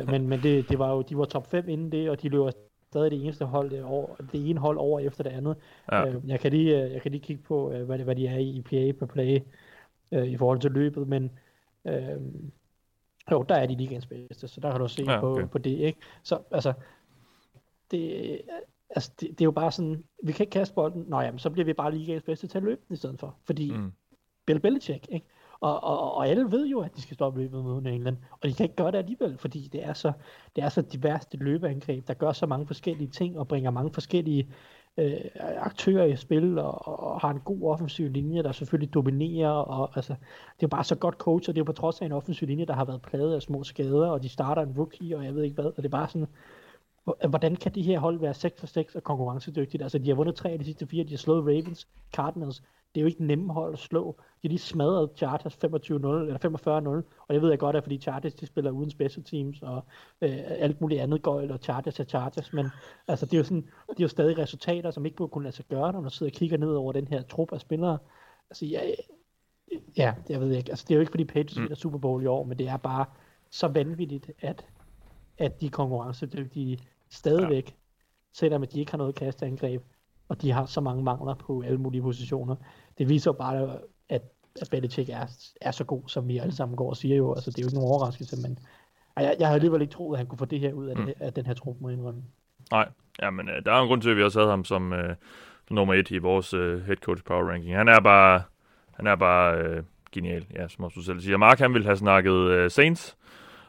[0.00, 2.28] øh, men men det, det var jo, de var top 5 inden det, og de
[2.28, 2.50] løber
[2.92, 5.56] stadig det eneste hold, det, over, det ene hold over efter det andet.
[5.92, 6.08] Ja.
[6.08, 8.38] Øh, jeg, kan lige, øh, jeg kan lige kigge på, øh, hvad, hvad de er
[8.38, 9.40] i EPA per play
[10.12, 11.30] øh, i forhold til løbet, men
[11.84, 12.20] øh,
[13.30, 15.42] jo, der er de ligens bedste, så der kan du se ja, okay.
[15.42, 15.98] på, på det, ikke?
[16.22, 16.72] Så altså,
[17.90, 18.40] det,
[18.90, 21.50] altså det, det, er jo bare sådan, vi kan ikke kaste bolden, nå jamen, så
[21.50, 23.92] bliver vi bare ligens bedste til at løbe i stedet for, fordi mm.
[24.46, 25.26] Bill Belichick, ikke?
[25.62, 28.54] Og, og, og alle ved jo, at de skal stoppe løbet mod England, og de
[28.54, 30.12] kan ikke gøre det alligevel, fordi det er så,
[30.56, 33.92] det er så diverst et løbeangreb, der gør så mange forskellige ting, og bringer mange
[33.92, 34.48] forskellige
[34.96, 39.96] øh, aktører i spil, og, og har en god offensiv linje, der selvfølgelig dominerer, og
[39.96, 40.14] altså,
[40.60, 42.66] det er bare så godt coach, og det er på trods af en offensiv linje,
[42.66, 45.42] der har været præget af små skader, og de starter en rookie, og jeg ved
[45.42, 46.28] ikke hvad, og det er bare sådan,
[47.28, 49.82] hvordan kan de her hold være 6 for 6 og konkurrencedygtigt?
[49.82, 52.62] Altså, de har vundet tre af de sidste fire, de har slået Ravens, Cardinals,
[52.94, 54.16] det er jo ikke nemme hold at slå.
[54.42, 58.34] De lige smadret Chargers 25-0, eller 45-0, og jeg ved jeg godt, at fordi Chargers
[58.34, 59.84] de spiller uden special teams, og
[60.20, 62.66] øh, alt muligt andet gøjl, og Chargers er Chargers, men
[63.08, 65.56] altså, det er jo, sådan, det er jo stadig resultater, som ikke burde kunne lade
[65.56, 67.98] sig gøre, når man sidder og kigger ned over den her trup af spillere.
[68.50, 68.80] Altså, ja,
[69.96, 71.66] ja, jeg ved ikke, altså, det er jo ikke fordi Patriots mm.
[71.70, 73.04] er Super Bowl i år, men det er bare
[73.50, 74.66] så vanvittigt, at,
[75.38, 76.78] at de konkurrencedygtige
[77.10, 77.74] stadigvæk, ja.
[78.32, 79.82] selvom de ikke har noget kastangreb,
[80.32, 82.56] og de har så mange mangler på alle mulige positioner.
[82.98, 84.22] Det viser bare, at,
[84.60, 85.26] at Belichick er,
[85.60, 87.34] er så god, som vi alle sammen går og siger jo.
[87.34, 88.58] Altså, det er jo ikke nogen overraskelse, men
[89.16, 91.06] jeg, jeg havde alligevel ikke troet, at han kunne få det her ud af, mm.
[91.06, 92.22] det, af den her trup, må indrømme.
[92.70, 92.88] Nej,
[93.22, 94.94] ja, men uh, der er en grund til, at vi også havde ham som,
[95.68, 97.76] som nummer et i vores uh, head coach power ranking.
[97.76, 98.42] Han er bare,
[98.92, 101.36] han er bare uh, genial, ja, som også du selv siger.
[101.36, 103.16] Mark, han ville have snakket uh, Saints,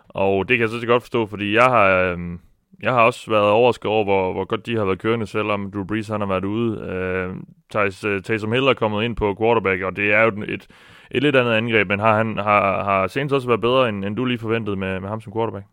[0.08, 2.14] og det kan jeg så godt forstå, fordi jeg har...
[2.14, 2.40] Uh,
[2.82, 5.84] jeg har også været overrasket over, hvor, hvor godt de har været kørende, selvom Drew
[5.84, 6.80] Brees han har været ude.
[6.80, 7.36] Øh,
[7.72, 10.68] Thijs, uh, Taysom Hill er kommet ind på quarterback, og det er jo et,
[11.12, 14.16] et lidt andet angreb, men har, han, har, har Saints også været bedre, end, end
[14.16, 15.66] du lige forventede med, med ham som quarterback?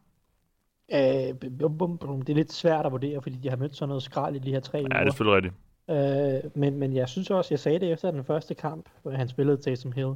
[0.92, 4.38] Øh, det er lidt svært at vurdere, fordi de har mødt sådan noget skrald i
[4.38, 4.96] de her tre ja, uger.
[4.96, 5.54] Ja, det er selvfølgelig rigtigt.
[5.90, 9.28] Øh, men, men jeg synes også, jeg sagde det efter den første kamp, hvor han
[9.28, 10.12] spillede Taysom Hill,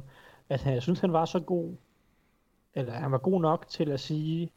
[0.49, 1.75] at jeg synes, han var så god,
[2.75, 4.51] eller han var god nok til at sige,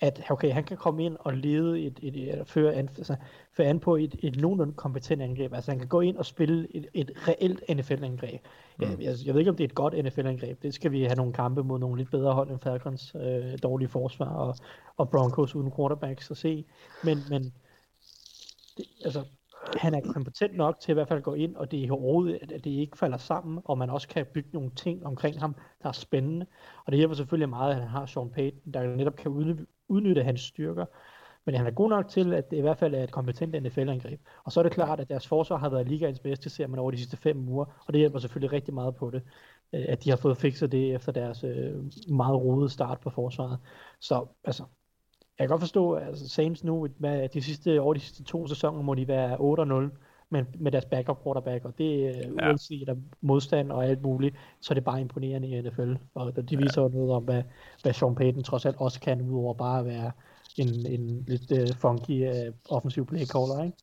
[0.00, 3.16] at okay, han kan komme ind og lede et, et, et, et føre, an, altså,
[3.52, 5.54] føre an på et, et nogenlunde kompetent angreb.
[5.54, 8.40] Altså han kan gå ind og spille et, et reelt NFL-angreb.
[8.78, 8.84] Mm.
[8.84, 10.62] Jeg, jeg, jeg ved ikke, om det er et godt NFL-angreb.
[10.62, 13.88] Det skal vi have nogle kampe mod nogle lidt bedre hold end Falcons øh, dårlige
[13.88, 14.56] forsvar og,
[14.96, 16.64] og Broncos uden quarterbacks at se.
[17.04, 17.42] Men, men
[18.76, 19.24] det, altså,
[19.76, 22.52] han er kompetent nok til i hvert fald at gå ind, og det er overhovedet,
[22.52, 25.88] at det ikke falder sammen, og man også kan bygge nogle ting omkring ham, der
[25.88, 26.46] er spændende.
[26.84, 29.30] Og det hjælper selvfølgelig meget, at han har Sean Payton, der netop kan
[29.88, 30.84] udnytte, hans styrker.
[31.44, 34.20] Men han er god nok til, at det i hvert fald er et kompetent NFL-angreb.
[34.44, 36.90] Og så er det klart, at deres forsvar har været ligaens bedste, ser man over
[36.90, 39.22] de sidste fem uger, og det hjælper selvfølgelig rigtig meget på det,
[39.72, 41.74] øh, at de har fået fikset det efter deres øh,
[42.08, 43.58] meget rodede start på forsvaret.
[44.00, 44.62] Så altså,
[45.38, 48.46] jeg kan godt forstå, at altså, Saints nu, med de sidste, over de sidste to
[48.46, 49.36] sæsoner, må de være
[49.90, 52.48] 8-0 med, med deres backup quarterback, og det er ja.
[52.48, 55.94] uanset af modstand og alt muligt, så er det bare imponerende i NFL.
[56.14, 57.42] Og de viser jo noget om, hvad,
[57.82, 60.10] hvad Sean Payton trods alt også kan, udover bare at være
[60.56, 63.76] en, en lidt uh, funky uh, offensiv play caller, ikke?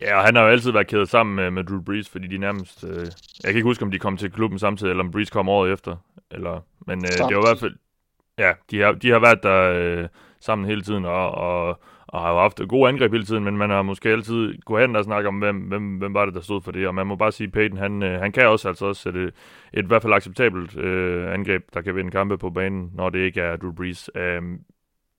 [0.00, 2.38] Ja, og han har jo altid været kædet sammen med, med Drew Brees, fordi de
[2.38, 2.84] nærmest...
[2.84, 2.98] Øh,
[3.42, 5.72] jeg kan ikke huske, om de kom til klubben samtidig, eller om Brees kom året
[5.72, 5.96] efter.
[6.30, 7.76] Eller, men øh, det var i hvert fald...
[8.38, 10.08] Ja, de har, de har været der øh,
[10.40, 11.80] sammen hele tiden, og, og,
[12.12, 14.96] og har jo haft gode angreb hele tiden, men man har måske altid gået hen
[14.96, 17.16] og snakket om, hvem, hvem, hvem var det, der stod for det, og man må
[17.16, 19.34] bare sige, at Peyton, han, øh, han kan også altså også sætte et,
[19.72, 23.18] et i hvert fald acceptabelt øh, angreb, der kan vinde kampe på banen, når det
[23.18, 24.10] ikke er Drew Brees.
[24.14, 24.42] Øh,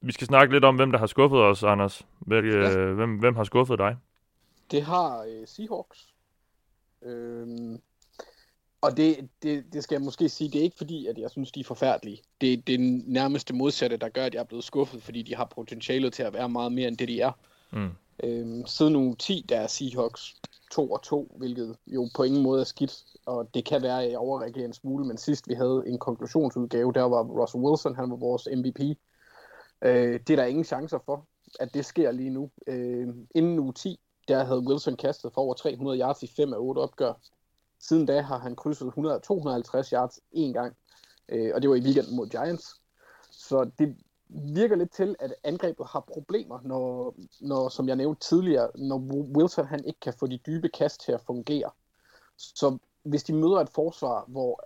[0.01, 2.07] vi skal snakke lidt om, hvem der har skuffet os, Anders.
[2.19, 2.77] Hvilke, ja.
[2.77, 3.97] øh, hvem, hvem har skuffet dig?
[4.71, 6.13] Det har øh, Seahawks.
[7.05, 7.47] Øh,
[8.81, 11.51] og det, det, det skal jeg måske sige, det er ikke fordi, at jeg synes,
[11.51, 12.21] de er forfærdelige.
[12.41, 15.45] Det, det er nærmeste modsatte, der gør, at jeg er blevet skuffet, fordi de har
[15.55, 17.31] potentialet til at være meget mere end det, de er.
[17.71, 17.89] Mm.
[18.23, 20.35] Øhm, siden uge 10, der er Seahawks
[20.71, 24.11] 2 og 2, hvilket jo på ingen måde er skidt, og det kan være, at
[24.11, 28.09] jeg overreagerer en smule, men sidst vi havde en konklusionsudgave, der var Russell Wilson, han
[28.09, 28.79] var vores MVP.
[29.81, 31.27] Øh, det er der ingen chancer for,
[31.59, 32.49] at det sker lige nu.
[32.67, 36.57] Øh, inden uge 10, der havde Wilson kastet for over 300 yards i 5 af
[36.59, 37.13] 8 opgør.
[37.81, 40.75] Siden da har han krydset 100, 250 yards en gang,
[41.29, 42.81] øh, og det var i weekenden mod Giants.
[43.31, 43.97] Så det
[44.29, 48.97] virker lidt til, at angrebet har problemer, når, når som jeg nævnte tidligere, når
[49.37, 51.71] Wilson han ikke kan få de dybe kast til at fungere.
[52.37, 54.63] Så hvis de møder et forsvar, hvor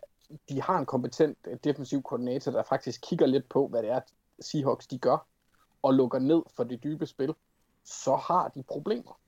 [0.50, 4.02] de har en kompetent øh, defensiv koordinator, der faktisk kigger lidt på, hvad det er,
[4.40, 5.28] Seahawks de gør,
[5.82, 7.36] og lukker ned for det dybe spil,
[7.84, 9.20] så har de problemer.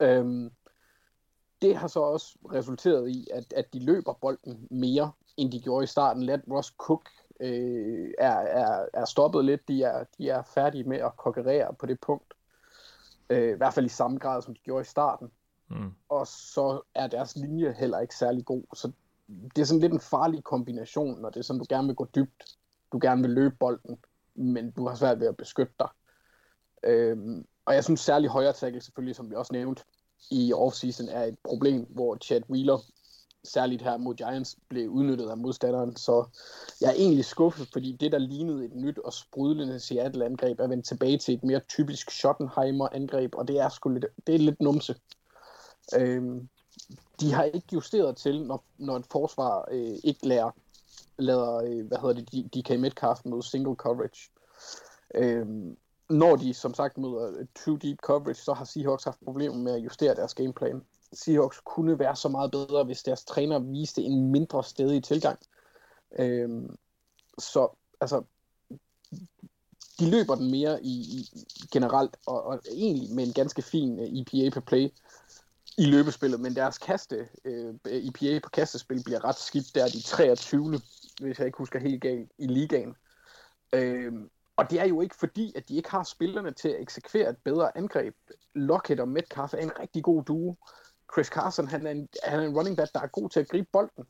[0.00, 0.50] Øhm,
[1.64, 5.84] det har så også resulteret i, at, at de løber bolden mere, end de gjorde
[5.84, 6.22] i starten.
[6.22, 7.08] Let Ross Cook
[7.40, 9.68] øh, er, er, er stoppet lidt.
[9.68, 12.34] De er, de er færdige med at konkurrere på det punkt.
[13.30, 15.30] Øh, I hvert fald i samme grad, som de gjorde i starten.
[15.68, 15.92] Mm.
[16.08, 18.62] Og så er deres linje heller ikke særlig god.
[18.74, 18.92] Så
[19.56, 22.08] det er sådan lidt en farlig kombination, når det er sådan, du gerne vil gå
[22.14, 22.56] dybt.
[22.92, 23.98] Du gerne vil løbe bolden,
[24.34, 25.88] men du har svært ved at beskytte dig.
[26.84, 27.16] Øh,
[27.64, 29.84] og jeg synes særlig højre tackle selvfølgelig, som vi også nævnte,
[30.30, 32.78] i offseason er et problem, hvor Chad Wheeler,
[33.44, 35.96] særligt her mod Giants, blev udnyttet af modstanderen.
[35.96, 36.24] Så
[36.80, 40.86] jeg er egentlig skuffet, fordi det, der lignede et nyt og sprudlende Seattle-angreb, er vendt
[40.86, 44.94] tilbage til et mere typisk Schottenheimer-angreb, og det er sgu lidt, det er lidt numse.
[45.96, 46.48] Øhm,
[47.20, 50.50] de har ikke justeret til, når, når et forsvar øh, ikke lærer,
[51.18, 54.30] lader, øh, hvad hedder det, DK Metcalf mod single coverage.
[55.14, 55.76] Øhm,
[56.14, 59.84] når de som sagt møder two deep coverage, så har Seahawks haft problemer med at
[59.84, 60.82] justere deres gameplan.
[61.12, 65.38] Seahawks kunne være så meget bedre, hvis deres træner viste en mindre stedig tilgang.
[66.18, 66.76] Øhm,
[67.38, 67.68] så
[68.00, 68.22] altså,
[69.98, 71.28] de løber den mere i, i
[71.72, 74.88] generelt, og, og egentlig med en ganske fin øh, EPA per play
[75.78, 80.02] i løbespillet, men deres kaste, øh, EPA på kastespil bliver ret skidt, der er de
[80.02, 80.80] 23.
[81.20, 82.94] hvis jeg ikke husker helt galt, i ligaen.
[83.72, 87.30] Øhm, og det er jo ikke fordi, at de ikke har spillerne til at eksekvere
[87.30, 88.14] et bedre angreb.
[88.54, 90.56] Lockett og Metcalf er en rigtig god duo.
[91.12, 93.48] Chris Carson, han er en, han er en running back, der er god til at
[93.48, 94.04] gribe bolden.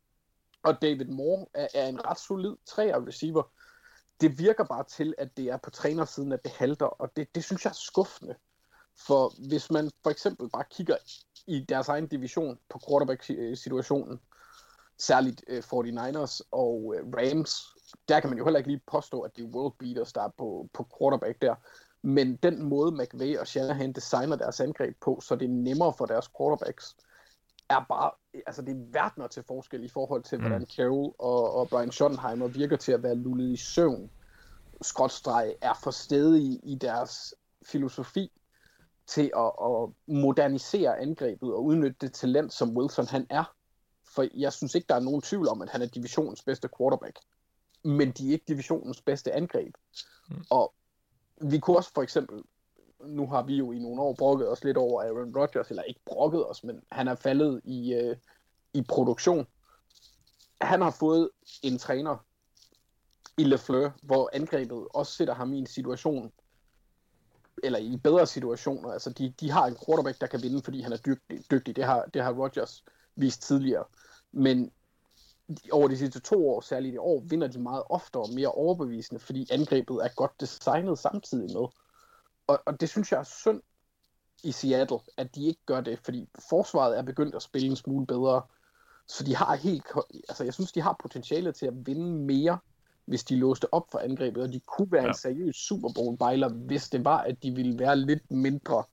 [0.62, 3.42] Og David Moore er, er en ret solid træer receiver.
[4.20, 7.44] Det virker bare til, at det er på trænersiden, at det halter, og det, det
[7.44, 8.34] synes jeg er skuffende.
[9.06, 10.96] For hvis man for eksempel bare kigger
[11.46, 14.20] i deres egen division på quarterback-situationen,
[14.98, 17.73] særligt øh, 49ers og øh, Rams,
[18.08, 20.30] der kan man jo heller ikke lige påstå, at det er world beaters, der er
[20.38, 21.54] på, på quarterback der.
[22.02, 26.06] Men den måde McVay og Shanahan designer deres angreb på, så det er nemmere for
[26.06, 26.96] deres quarterbacks,
[27.68, 28.10] er bare,
[28.46, 30.44] altså det er verdener til forskel i forhold til, mm.
[30.44, 34.10] hvordan Carroll og, og Brian Schottenheimer virker til at være lullet i søvn.
[34.82, 37.34] Skråtstreg er for stedige i deres
[37.66, 38.32] filosofi
[39.06, 43.54] til at, at modernisere angrebet og udnytte det talent, som Wilson han er.
[44.14, 47.18] For jeg synes ikke, der er nogen tvivl om, at han er divisionens bedste quarterback.
[47.84, 49.74] Men de er ikke divisionens bedste angreb.
[50.28, 50.44] Mm.
[50.50, 50.74] Og
[51.40, 52.42] vi kunne også for eksempel,
[53.06, 56.00] nu har vi jo i nogle år brokket os lidt over Aaron Rodgers, eller ikke
[56.06, 58.16] brokket os, men han er faldet i, øh,
[58.74, 59.46] i produktion.
[60.60, 61.30] Han har fået
[61.62, 62.16] en træner
[63.38, 66.32] i LeFleur, hvor angrebet også sætter ham i en situation,
[67.62, 68.90] eller i bedre situationer.
[68.90, 71.50] Altså, de, de har en quarterback, der kan vinde, fordi han er dygtig.
[71.50, 71.76] dygtig.
[71.76, 72.84] Det, har, det har Rodgers
[73.16, 73.84] vist tidligere.
[74.32, 74.72] Men
[75.72, 79.20] over de sidste to år, særligt i år, vinder de meget oftere og mere overbevisende,
[79.20, 81.66] fordi angrebet er godt designet samtidig med.
[82.46, 83.62] Og, og det synes jeg er synd
[84.44, 88.06] i Seattle, at de ikke gør det, fordi forsvaret er begyndt at spille en smule
[88.06, 88.42] bedre.
[89.08, 89.86] Så de har helt,
[90.28, 92.58] altså jeg synes, de har potentiale til at vinde mere,
[93.04, 95.08] hvis de låste op for angrebet, og de kunne være ja.
[95.08, 98.84] en seriøs Super Bowl bejler, hvis det var, at de ville være lidt mindre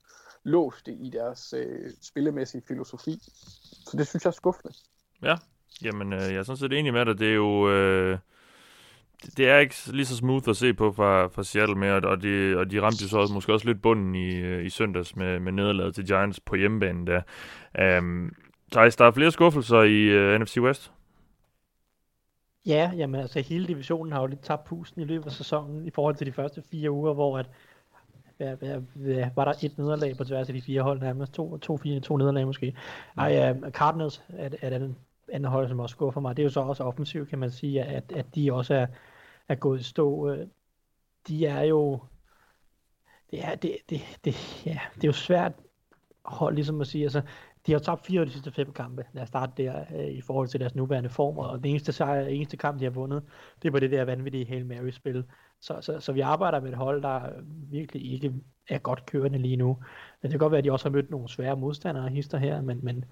[0.43, 3.19] låste i deres øh, spillemæssige filosofi.
[3.85, 4.73] Så det synes jeg er skuffende.
[5.21, 5.35] Ja,
[5.83, 7.19] jamen øh, jeg er sådan set enig med dig.
[7.19, 7.69] Det er jo...
[7.69, 8.17] Øh
[9.37, 12.55] det er ikke lige så smooth at se på fra, fra Seattle mere, og de,
[12.57, 15.39] og de ramte jo så også, måske også lidt bunden i, øh, i søndags med,
[15.39, 17.21] med nederlaget til Giants på hjemmebane der.
[17.99, 18.35] Um,
[18.71, 20.91] Thijs, der er flere skuffelser i uh, NFC West?
[22.65, 25.89] Ja, jamen altså hele divisionen har jo lidt tabt pusten i løbet af sæsonen i
[25.89, 27.49] forhold til de første fire uger, hvor at,
[28.37, 31.77] hvad, hvad, var der et nederlag på tværs af de fire hold nærmest, to, to,
[31.77, 32.75] fire, to nederlag måske.
[33.17, 34.95] Ej, uh, Cardinals er, er den
[35.31, 36.37] andet hold, som også skuffer mig.
[36.37, 38.87] Det er jo så også offensivt, kan man sige, at, at de også er,
[39.47, 40.29] er gået i stå.
[40.29, 40.47] Øh,
[41.27, 41.99] de er jo...
[43.31, 45.53] Det er, det, det, det, ja, det er jo svært
[46.25, 47.21] hold ligesom at sige, altså,
[47.65, 49.05] de har tabt fire af de sidste fem kampe.
[49.13, 52.25] Lad os starte der øh, i forhold til deres nuværende form, og den eneste, sejr,
[52.25, 53.23] eneste kamp, de har vundet,
[53.61, 55.23] det er på det der vanvittige Hail Mary-spil.
[55.59, 57.21] Så, så, så vi arbejder med et hold, der
[57.69, 58.33] virkelig ikke
[58.69, 59.77] er godt kørende lige nu.
[60.21, 62.79] Det kan godt være, at de også har mødt nogle svære modstandere hister her, men,
[62.83, 63.05] men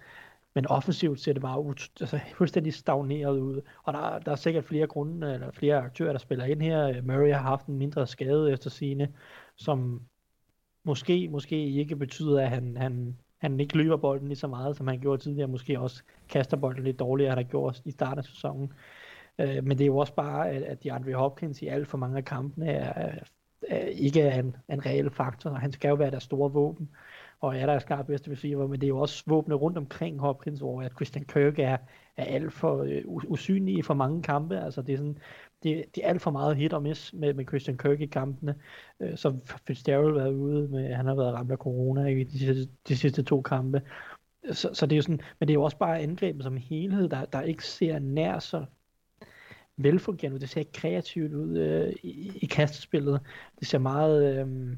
[0.59, 3.61] men offensivt ser det bare ut- altså, fuldstændig stagneret ud.
[3.83, 7.01] Og der, der er sikkert flere grunde, eller flere aktører, der spiller ind her.
[7.01, 9.13] Murray har haft en mindre skade efter sine,
[9.55, 10.01] som
[10.83, 14.87] måske, måske ikke betyder, at han, han, han ikke løber bolden lige så meget, som
[14.87, 15.47] han gjorde tidligere.
[15.47, 18.73] Måske også kaster bolden lidt dårligere, end han gjort i starten af sæsonen.
[19.39, 22.17] Øh, men det er jo også bare, at, at DeAndre Hopkins i alt for mange
[22.17, 23.15] af kampene er,
[23.67, 26.89] er, ikke er en, en reel faktor, og han skal jo være der store våben
[27.41, 30.59] og er der skarpt bedste receiver, men det er jo også våbne rundt omkring Hopkins,
[30.59, 31.77] hvor at Christian Kirk er,
[32.17, 34.59] er alt for øh, usynlig for mange kampe.
[34.59, 35.17] Altså det er, sådan,
[35.63, 38.55] det, det er alt for meget hit og miss med, med Christian Kirk i kampene.
[38.99, 42.73] Øh, så Fitzgerald været ude med, han har været ramt af corona i de sidste,
[42.87, 43.81] de sidste to kampe.
[44.51, 47.09] Så, så det er jo sådan, men det er jo også bare angrebet som helhed,
[47.09, 48.65] der, der ikke ser nær så
[49.77, 50.39] velfungerende ud.
[50.39, 53.21] Det ser ikke kreativt ud øh, i, i kastespillet.
[53.59, 54.39] Det ser meget...
[54.39, 54.77] Øh,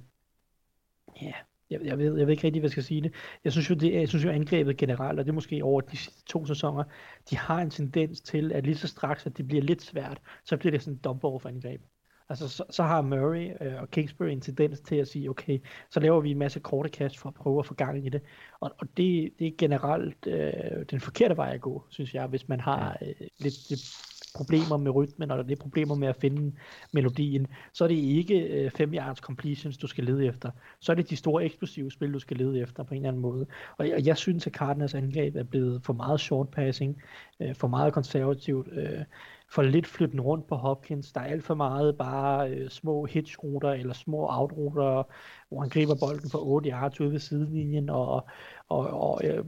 [1.22, 1.34] ja,
[1.72, 3.14] jeg, jeg, ved, jeg ved ikke rigtig, hvad jeg skal sige det.
[3.44, 5.98] Jeg synes jo, det, jeg synes jo angrebet generelt, og det er måske over de
[6.26, 6.84] to sæsoner,
[7.30, 10.58] de har en tendens til, at lige så straks, at det bliver lidt svært, så
[10.58, 11.82] bliver det sådan en dump-off angreb.
[12.30, 16.00] Altså, så, så har Murray øh, og Kingsbury en tendens til at sige, okay, så
[16.00, 18.22] laver vi en masse korte kast for at prøve at få gang i det.
[18.60, 22.50] Og, og det, det er generelt øh, den forkerte vej at gå, synes jeg, hvis
[22.50, 26.54] man har øh, lidt, lidt problemer med rytmen, og der er problemer med at finde
[26.94, 30.52] melodien, så er det ikke øh, 5 yards completions, du skal lede efter.
[30.80, 33.22] Så er det de store eksplosive spil, du skal lede efter på en eller anden
[33.22, 33.46] måde.
[33.78, 37.02] Og jeg, jeg synes, at Cardinals angreb er blevet for meget short passing,
[37.40, 39.04] øh, for meget konservativt, øh,
[39.50, 41.12] for lidt flytten rundt på Hopkins.
[41.12, 45.04] Der er alt for meget bare øh, små hitchruter eller små outruter,
[45.50, 47.90] hvor han griber bolden for 8 yards ude ved sidelinjen.
[47.90, 48.28] Og,
[48.68, 49.46] og, og øh,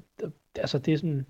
[0.55, 1.25] altså det er sådan,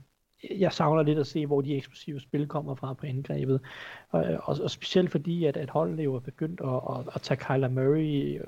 [0.52, 3.62] jeg savner lidt at se, hvor de eksplosive spil kommer fra på angrebet.
[4.10, 7.38] Og, og, og specielt fordi, at, at holdet jo er begyndt at, at, at tage
[7.38, 8.42] Kyler Murray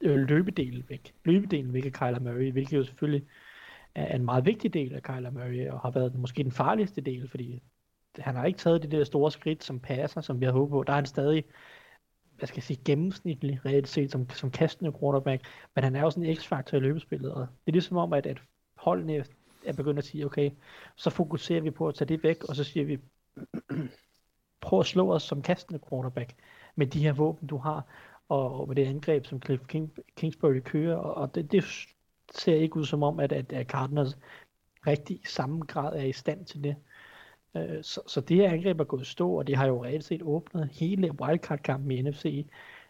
[0.00, 1.14] øh, løbedelen væk.
[1.24, 3.26] Løbedelen væk af Kyler Murray, hvilket jo selvfølgelig
[3.94, 7.28] er en meget vigtig del af Kyler Murray, og har været måske den farligste del,
[7.28, 7.62] fordi
[8.18, 10.82] han har ikke taget det der store skridt som passer, som vi har håbet på.
[10.82, 11.44] Der er han stadig,
[12.38, 15.44] hvad skal jeg sige, gennemsnitlig reelt set som, som kastende quarterback,
[15.74, 18.26] men han er jo sådan en x-faktor i løbespillet, og det er ligesom om, at,
[18.26, 18.42] at
[18.76, 19.24] holdene
[19.64, 20.50] er begyndt at sige, okay,
[20.96, 22.98] så fokuserer vi på at tage det væk, og så siger vi,
[24.60, 26.34] prøv at slå os som kastende quarterback
[26.76, 27.82] med de her våben, du har,
[28.28, 31.64] og, og med det angreb, som Cliff King, Kingsbury kører, og, og det, det
[32.34, 34.18] ser ikke ud som om, at, at, at Cardinals
[34.86, 36.76] rigtig i samme grad er i stand til det.
[37.56, 40.22] Øh, så, så det her angreb er gået stå, og det har jo reelt set
[40.22, 42.46] åbnet hele wildcard-kampen i NFC,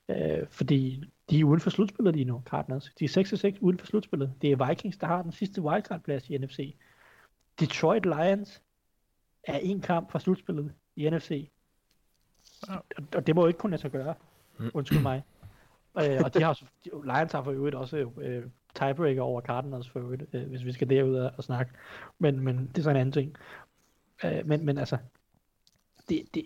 [0.09, 2.92] øh, fordi de er uden for slutspillet lige nu, Cardinals.
[2.98, 4.32] De er 6-6 uden for slutspillet.
[4.42, 6.76] Det er Vikings, der har den sidste wildcard-plads i NFC.
[7.61, 8.62] Detroit Lions
[9.44, 11.50] er en kamp fra slutspillet i NFC.
[12.68, 12.84] Og,
[13.14, 14.14] og det må jo ikke kunne lade sig gøre.
[14.74, 15.22] Undskyld mig.
[15.98, 20.22] øh, og de har, Lions har for øvrigt også øh, tiebreaker over Cardinals for øvrigt,
[20.32, 21.72] øh, hvis vi skal derud og snakke.
[22.18, 23.36] Men, men det er så en anden ting.
[24.24, 24.98] Øh, men, men altså,
[26.09, 26.44] det, det,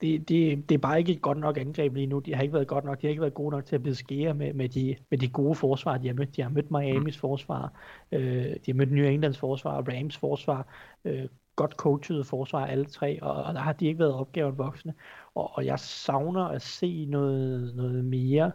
[0.00, 2.18] det, det, det er bare ikke et godt nok angreb lige nu.
[2.18, 3.00] De har ikke været godt nok.
[3.00, 5.54] De har ikke været gode nok til at beskære med, med, de, med de gode
[5.54, 6.36] forsvar, de har mødt.
[6.36, 7.20] De har mødt Miamis mm.
[7.20, 7.72] forsvar,
[8.12, 10.66] øh, de har mødt New Englands forsvar, Rams forsvar,
[11.04, 14.94] øh, godt coachet forsvar alle tre, og, og der har de ikke været opgaven voksne.
[15.34, 18.52] Og, og jeg savner at se noget, noget mere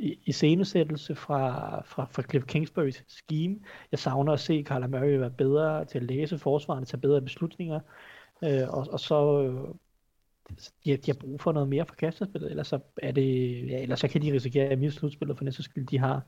[0.00, 3.58] i, i scenesættelse fra, fra, fra Cliff Kingsburys scheme.
[3.92, 7.80] Jeg savner at se Carla Murray være bedre til at læse forsvarerne, tage bedre beslutninger,
[8.44, 9.74] øh, og, og så øh,
[10.84, 14.00] de, de har brug for noget mere fra kastespillet, ellers så, er det, ja, ellers
[14.00, 15.86] så kan de risikere at miste slutspillet for næste skyld.
[15.86, 16.22] De har,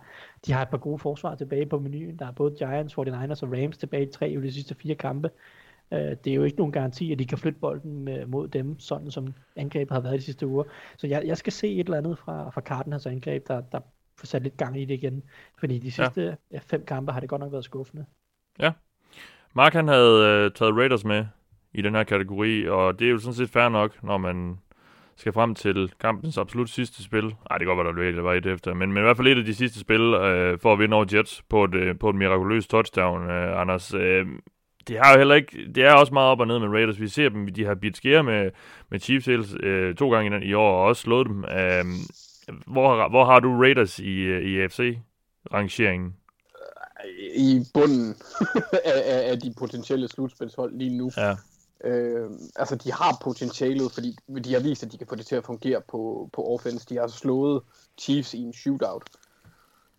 [0.47, 2.19] de har et par gode forsvar tilbage på menuen.
[2.19, 5.31] Der er både Giants, 49ers og Rams tilbage i tre i de sidste fire kampe.
[5.93, 8.79] Øh, det er jo ikke nogen garanti, at de kan flytte bolden med, mod dem,
[8.79, 10.65] sådan som angrebet har været de sidste uger.
[10.97, 13.81] Så jeg, jeg skal se et eller andet fra, fra Cardinals angreb, der, der
[14.17, 15.23] får sat lidt gang i det igen.
[15.59, 16.59] Fordi de sidste ja.
[16.59, 18.05] fem kampe har det godt nok været skuffende.
[18.59, 18.73] Ja.
[19.55, 21.25] Mark han havde øh, taget Raiders med
[21.75, 24.59] i den her kategori, og det er jo sådan set fair nok, når man
[25.17, 27.25] skal frem til kampens absolut sidste spil.
[27.25, 29.29] Nej, det kan godt være, der det var et efter, men, men i hvert fald
[29.29, 32.11] et af de sidste spil øh, for at vinde over Jets på et, øh, på
[32.11, 33.95] et mirakuløst touchdown, øh, Anders.
[33.95, 34.27] Øh,
[34.89, 37.01] det har jo heller ikke, det er også meget op og ned med Raiders.
[37.01, 38.51] Vi ser dem, de har bidt skære med,
[38.91, 39.29] med Chiefs
[39.63, 41.45] øh, to gange i, år, og også slået dem.
[41.45, 41.85] Øh,
[42.67, 46.15] hvor, hvor har du Raiders i, øh, i AFC-rangeringen?
[47.37, 48.15] I bunden
[48.85, 51.11] af, af, af de potentielle slutspilshold lige nu.
[51.17, 51.37] Ja.
[51.85, 55.37] Øh, altså, de har potentialet, fordi de har vist, at de kan få det til
[55.37, 56.87] at fungere på, på offense.
[56.87, 57.63] De har slået
[57.99, 59.03] Chiefs i en shootout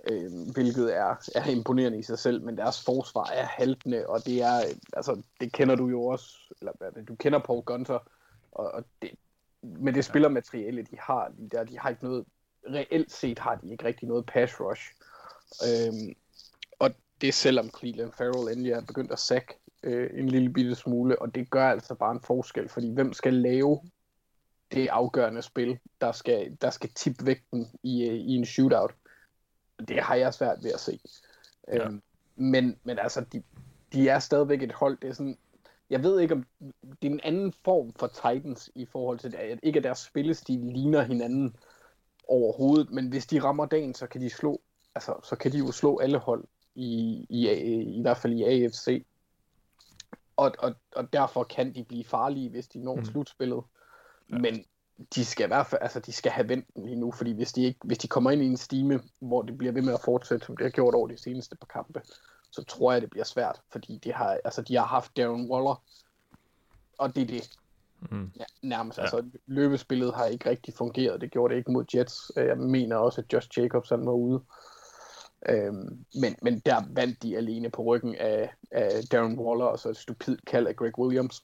[0.09, 4.41] øh, hvilket er, er imponerende i sig selv, men deres forsvar er haltende, og det
[4.41, 4.61] er,
[4.93, 6.71] altså, det kender du jo også, eller
[7.07, 7.99] du kender Paul Gunter,
[8.51, 9.11] og, og det,
[9.61, 12.25] med det spillermateriale, de har, de, der, de har ikke noget,
[12.69, 14.91] reelt set har de ikke rigtig noget pass rush.
[15.67, 16.15] Øhm,
[16.79, 19.53] og det er selvom Cleveland Farrell endelig er begyndt at sack
[19.83, 23.33] øh, en lille bitte smule, og det gør altså bare en forskel, fordi hvem skal
[23.33, 23.79] lave
[24.71, 28.91] det afgørende spil, der skal, der skal tippe vægten i, øh, i en shootout
[29.87, 30.99] det har jeg svært ved at se.
[31.67, 31.85] Ja.
[31.85, 32.01] Øhm,
[32.35, 33.43] men, men altså, de,
[33.93, 35.37] de er stadigvæk et hold, det er sådan,
[35.89, 36.45] jeg ved ikke om,
[37.01, 40.59] det er en anden form for Titans i forhold til, at ikke at deres spillestil
[40.59, 41.55] ligner hinanden
[42.27, 44.61] overhovedet, men hvis de rammer dagen, så kan de slå,
[44.95, 46.43] altså, så kan de jo slå alle hold
[46.75, 49.05] i, i, i, i hvert fald i AFC.
[50.41, 53.05] Og, og, og derfor kan de blive farlige, hvis de når mm.
[53.05, 53.63] slutspillet.
[54.29, 54.37] Ja.
[54.37, 54.65] Men
[55.15, 57.53] de skal i hvert fald, altså de skal have vendt den lige nu, fordi hvis
[57.53, 60.01] de, ikke, hvis de kommer ind i en stime, hvor det bliver ved med at
[60.05, 62.01] fortsætte, som det har gjort over de seneste par kampe,
[62.51, 65.83] så tror jeg, det bliver svært, fordi de har, altså, de har haft Darren Waller,
[66.97, 67.49] og det er det.
[68.11, 68.31] Mm.
[68.39, 68.97] Ja, nærmest.
[68.97, 69.03] Ja.
[69.03, 71.21] Altså, løbespillet har ikke rigtig fungeret.
[71.21, 72.31] Det gjorde det ikke mod Jets.
[72.35, 74.41] Jeg mener også, at Josh Jacobs han var ude.
[75.49, 79.89] Øhm, men, men der vandt de alene på ryggen af, af Darren Waller og så
[79.89, 81.43] et stupid kald af Greg Williams.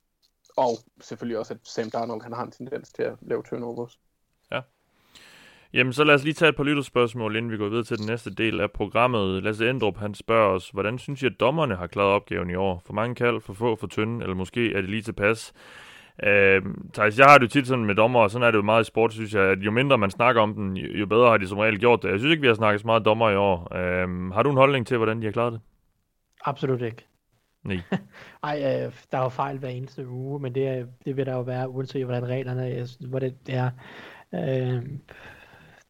[0.57, 0.71] Og
[1.01, 3.99] selvfølgelig også, at Sam Darnold han har en tendens til at lave turnovers.
[4.51, 4.61] Ja.
[5.73, 8.05] Jamen, så lad os lige tage et par lytterspørgsmål, inden vi går videre til den
[8.07, 9.43] næste del af programmet.
[9.43, 12.81] Lasse Endrup, han spørger os, hvordan synes I, at dommerne har klaret opgaven i år?
[12.85, 15.53] For mange kald, for få, for tynde, eller måske er det lige tilpas?
[16.23, 16.61] Øh,
[16.93, 18.83] Thijs, jeg har det jo tit sådan med dommer, og sådan er det jo meget
[18.83, 21.47] i sport, synes jeg, at jo mindre man snakker om den, jo, bedre har de
[21.47, 22.09] som regel gjort det.
[22.09, 23.75] Jeg synes ikke, vi har snakket så meget dommer i år.
[23.75, 25.61] Øh, har du en holdning til, hvordan de har klaret det?
[26.45, 27.05] Absolut ikke.
[27.63, 27.77] Nej.
[28.43, 31.33] Ej, øh, der er jo fejl hver eneste uge, men det, er, det vil der
[31.33, 33.69] jo være, uanset hvordan reglerne er, hvor det, det er.
[34.33, 34.83] Øh,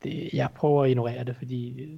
[0.03, 1.89] det, jeg prøver at ignorere det, fordi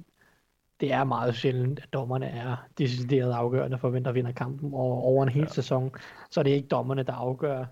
[0.80, 4.74] det er meget sjældent, at dommerne er decideret afgørende for, hvem der vinder kampen.
[4.74, 5.48] Og over en hel ja.
[5.48, 5.90] sæson,
[6.30, 7.64] så er det ikke dommerne, der afgør,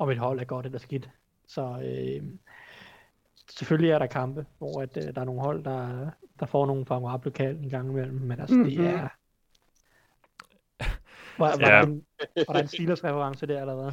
[0.00, 1.10] om et hold er godt eller skidt.
[1.48, 2.22] Så øh,
[3.50, 6.86] selvfølgelig er der kampe, hvor at, øh, der er nogle hold, der, der får nogle
[6.86, 8.76] favorable kald en gang imellem, men altså, mm-hmm.
[8.76, 9.08] det er...
[11.38, 11.80] Var, var, Ja.
[11.80, 12.06] der en,
[12.46, 13.92] var der en Steelers reference der, eller hvad?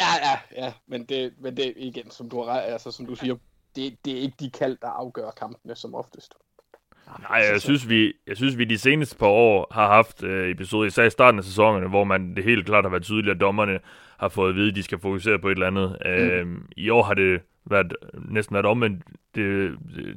[0.00, 3.36] Ja, ja, ja, men det, men det igen, som du, har, altså, som du siger,
[3.76, 6.34] det, det er ikke de kald, der afgør kampene som oftest.
[7.30, 10.86] Nej, jeg synes, vi, jeg synes, vi de seneste par år har haft øh, episoder,
[10.86, 13.78] især i starten af sæsonerne, hvor man det helt klart har været tydeligt, at dommerne
[14.18, 15.96] har fået at vide, at de skal fokusere på et eller andet.
[16.04, 16.10] Mm.
[16.10, 16.46] Øh,
[16.76, 17.40] I år har det
[17.70, 17.94] været,
[18.28, 19.04] næsten været omvendt.
[19.34, 19.76] Det,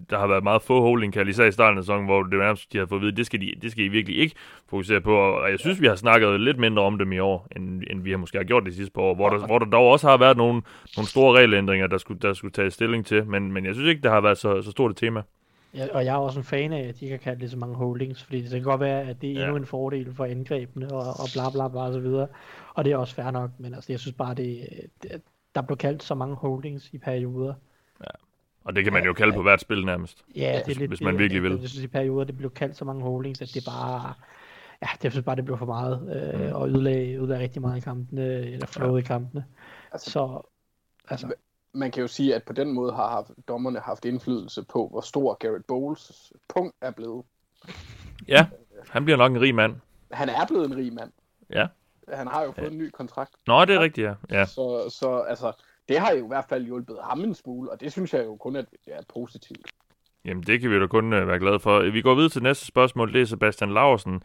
[0.09, 2.73] der har været meget få holding call, især i starten af sæsonen, hvor det nærmest,
[2.73, 4.35] de har fået at vide, at det skal, de, det skal I virkelig ikke
[4.69, 5.17] fokusere på.
[5.17, 8.11] Og jeg synes, vi har snakket lidt mindre om dem i år, end, end vi
[8.11, 10.17] har måske har gjort de sidste par år, hvor der, hvor der dog også har
[10.17, 10.61] været nogle,
[10.97, 13.25] nogle store regelændringer, der skulle, der skulle tages stilling til.
[13.25, 15.21] Men, men jeg synes ikke, det har været så, så stort et tema.
[15.73, 17.57] Ja, og jeg er også en fan af, at de ikke har kaldt det så
[17.57, 19.41] mange holdings, fordi det kan godt være, at det er Ja.
[19.41, 22.27] endnu en fordel for angrebene og, og bla bla bla og så videre.
[22.73, 24.67] Og det er også fair nok, men altså, jeg synes bare, det,
[25.03, 25.21] det
[25.55, 27.53] der blev kaldt så mange holdings i perioder.
[28.65, 30.25] Og det kan man jo kalde på hvert spil nærmest.
[30.35, 31.59] Ja, det er lidt hvis man det, virkelig jeg, vil.
[31.59, 34.13] Jeg synes i perioder, det blev kaldt så mange holdings, at det bare...
[34.81, 37.77] Ja, det, jeg synes bare, det blev for meget, øh, og ødelagde, ødelagde rigtig meget
[37.77, 39.45] i kampene, eller flowet i kampene.
[39.91, 40.41] Altså, Så,
[41.09, 41.33] altså,
[41.73, 45.01] man kan jo sige, at på den måde har haft, dommerne haft indflydelse på, hvor
[45.01, 47.25] stor Garrett Bowles punkt er blevet.
[48.27, 48.47] Ja,
[48.89, 49.75] han bliver nok en rig mand.
[50.11, 51.11] Han er blevet en rig mand.
[51.49, 51.67] Ja.
[52.13, 53.31] Han har jo fået en ny kontrakt.
[53.47, 54.13] Nå, det er rigtigt, ja.
[54.29, 54.45] ja.
[54.45, 55.51] Så, så altså,
[55.89, 58.35] det har jo i hvert fald hjulpet ham en smule, og det synes jeg jo
[58.35, 59.71] kun er, er positivt.
[60.25, 61.91] Jamen, det kan vi da kun øh, være glade for.
[61.91, 63.13] Vi går videre til næste spørgsmål.
[63.13, 64.23] Det er Sebastian Larsen.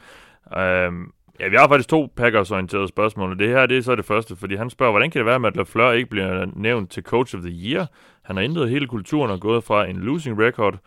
[0.57, 4.05] Øhm, ja, vi har faktisk to Packers-orienterede spørgsmål, og det her det er så det
[4.05, 7.37] første, fordi han spørger, hvordan kan det være at Lafleur ikke bliver nævnt til Coach
[7.37, 7.87] of the Year?
[8.23, 10.79] Han har ændret hele kulturen og gået fra en losing record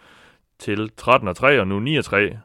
[0.60, 2.38] til 13-3 og nu 9 og 3.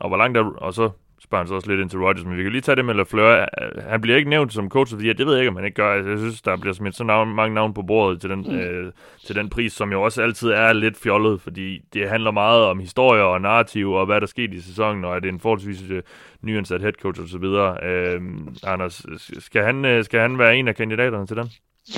[0.00, 0.90] Og hvor langt er, og så
[1.26, 2.94] spørger han så også lidt ind til Rodgers, men vi kan lige tage det med
[2.94, 3.46] Lafleur.
[3.90, 5.64] Han bliver ikke nævnt som coach of the year, det ved jeg ikke, om han
[5.64, 5.92] ikke gør.
[5.92, 8.58] Altså, jeg synes, der bliver smidt så navn, mange navne på bordet til den, mm.
[8.58, 8.92] øh,
[9.26, 12.78] til den pris, som jo også altid er lidt fjollet, fordi det handler meget om
[12.78, 16.02] historier og narrativ, og hvad der skete i sæsonen, og er det en forholdsvis øh,
[16.42, 17.84] nyansat head coach og så videre.
[17.84, 18.20] Øh,
[18.64, 19.06] Anders,
[19.38, 21.50] skal han, øh, skal han være en af kandidaterne til den?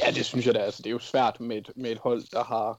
[0.02, 0.58] Ja, det synes jeg da.
[0.58, 2.78] Altså, det er jo svært med et, med et hold, der har...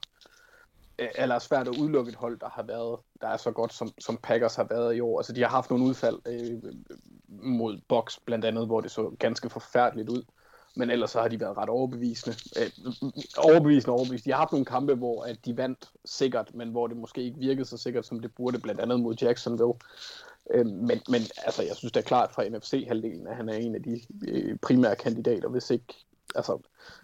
[1.14, 4.16] Eller svært at udelukke et hold, der har været, der er så godt, som, som
[4.22, 5.18] Packers har været i år.
[5.18, 6.72] Altså, de har haft nogle udfald øh,
[7.28, 10.22] mod Box, blandt andet, hvor det så ganske forfærdeligt ud.
[10.76, 12.36] Men ellers så har de været ret overbevisende.
[12.58, 12.92] Øh,
[13.38, 14.24] overbevisende overbevisende.
[14.24, 17.38] De har haft nogle kampe, hvor at de vandt sikkert, men hvor det måske ikke
[17.38, 19.74] virkede så sikkert, som det burde, blandt andet mod Jacksonville.
[20.50, 23.74] Øh, men, men altså, jeg synes det er klart fra NFC-halvdelen, at han er en
[23.74, 25.94] af de øh, primære kandidater, hvis ikke...
[26.34, 26.58] Altså,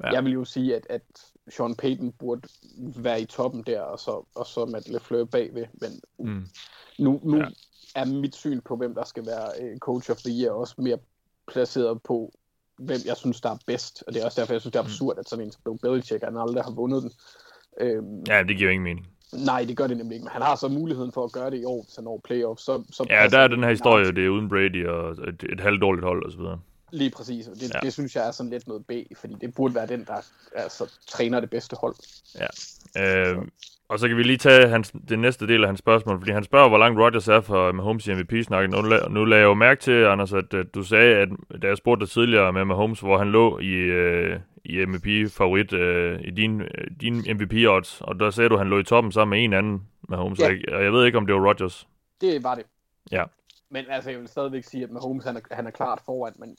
[0.05, 0.11] ja.
[0.13, 1.03] jeg vil jo sige, at, at
[1.51, 2.49] Sean Payton burde
[2.97, 5.67] være i toppen der, og så, og så Matt LeFleur bagved.
[5.73, 6.47] Men Mm.
[6.99, 7.47] nu, nu Ja.
[7.95, 10.99] er mit syn på, hvem der skal være øh, coach of the year, også mere
[11.49, 12.33] placeret på,
[12.79, 14.05] hvem jeg synes, der er bedst.
[14.07, 15.79] Og det er også derfor, jeg synes, det er absurd, at sådan en som Bill
[15.93, 17.13] Belichick, han aldrig har vundet den.
[17.81, 19.07] Øhm, Ja, det giver ingen mening.
[19.33, 21.59] Nej, det gør det nemlig ikke, men han har så muligheden for at gøre det
[21.61, 22.61] i år, hvis han når playoff.
[22.61, 25.61] Så, så Ja, der er den her historie, det er uden Brady og et, et
[25.61, 26.61] halvdårligt hold og så videre.
[26.93, 27.69] Lige præcis, og det, Ja.
[27.75, 27.81] ja.
[27.81, 30.15] det synes jeg er sådan lidt noget B, fordi det burde være den, der
[30.57, 31.95] altså, træner det bedste hold.
[32.99, 33.37] Øh,
[33.89, 36.45] og så kan vi lige tage hans, den næste del af hans spørgsmål, fordi han
[36.45, 38.71] spørger, hvor langt Rodgers er for Mahomes i MVP-snakken.
[38.71, 41.29] Nu, nu lagde jeg jo mærke til, Anders, at, at du sagde, at
[41.63, 46.21] da jeg spurgte dig tidligere med Mahomes, hvor han lå i, øh, i MVP-favorit, øh,
[46.25, 46.69] i din, øh,
[47.01, 49.83] din MVP-odds, og der sagde du, at han lå i toppen sammen med en anden
[50.09, 50.45] Mahomes, Ja.
[50.47, 51.89] og jeg, og jeg ved ikke, om det var Rodgers.
[52.21, 52.65] Det var det.
[53.13, 53.25] Ja.
[53.71, 56.57] Men altså, jeg vil stadigvæk sige, at Mahomes han er, han er klart foran, men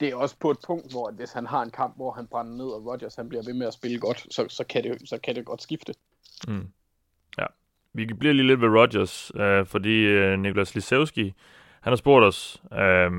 [0.00, 2.56] det er også på et punkt, hvor hvis han har en kamp, hvor han brænder
[2.56, 5.18] ned, og Rodgers han bliver ved med at spille godt, så, så, kan, det, så
[5.18, 5.94] kan det godt skifte.
[6.48, 6.68] Mm.
[7.38, 7.46] Ja.
[7.92, 11.34] Vi bliver lige lidt ved Rodgers, øh, fordi øh, Niklas Lisewski,
[11.80, 13.10] han har spurgt os, øh,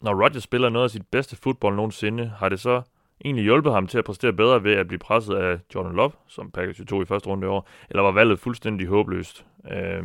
[0.00, 2.82] når Rodgers spiller noget af sit bedste fodbold nogensinde, har det så
[3.24, 6.50] egentlig hjulpet ham til at præstere bedre ved at blive presset af Jordan Love, som
[6.50, 9.46] Packers jo tog i første runde i år, eller var valget fuldstændig håbløst?
[9.70, 10.04] Øh,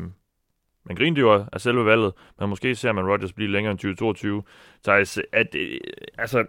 [0.88, 4.44] man grinte jo af selve valget, men måske ser man Rodgers blive længere end 2022.
[4.84, 5.80] Thijs, at, øh,
[6.18, 6.46] altså,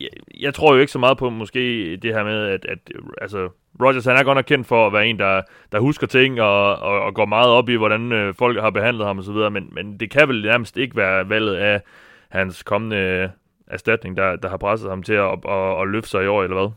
[0.00, 0.08] jeg,
[0.40, 2.78] jeg tror jo ikke så meget på måske det her med, at, at
[3.20, 3.48] altså,
[3.80, 5.42] Rodgers han er godt nok kendt for at være en, der,
[5.72, 9.06] der husker ting og, og, og går meget op i, hvordan øh, folk har behandlet
[9.06, 11.82] ham osv., men, men det kan vel nærmest ikke være valget af
[12.28, 13.28] hans kommende øh,
[13.66, 16.42] erstatning, der, der har presset ham til at, at, at, at løfte sig i år,
[16.42, 16.70] eller hvad?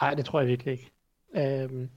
[0.00, 0.90] Nej, det tror jeg virkelig ikke.
[1.36, 1.88] Øhm,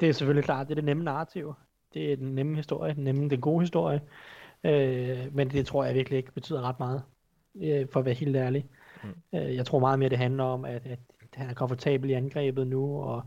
[0.00, 1.54] det er selvfølgelig klart, det er det nemme narrativ.
[1.94, 4.00] Det er den nemme historie, den nemme, den gode historie.
[4.64, 7.02] Øh, men det tror jeg virkelig ikke betyder ret meget,
[7.62, 8.66] øh, for at være helt ærlig.
[9.02, 9.38] Mm.
[9.38, 10.98] Øh, jeg tror meget mere, det handler om, at, at
[11.34, 13.22] han er komfortabel i angrebet nu, og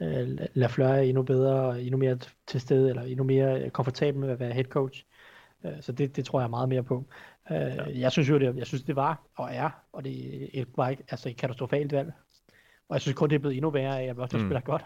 [0.00, 4.40] øh, Lafleur er endnu bedre, endnu mere til stede, eller endnu mere komfortabel med at
[4.40, 5.04] være head coach.
[5.64, 7.04] Øh, så det, det tror jeg meget mere på.
[7.50, 7.84] Øh, ja.
[7.94, 11.28] Jeg synes jo, det, jeg synes, det var og er, og det var ikke, altså
[11.28, 12.12] et katastrofalt valg.
[12.88, 14.48] Og jeg synes kun, det er blevet endnu værre af, at Rodgers mm.
[14.48, 14.84] spiller godt.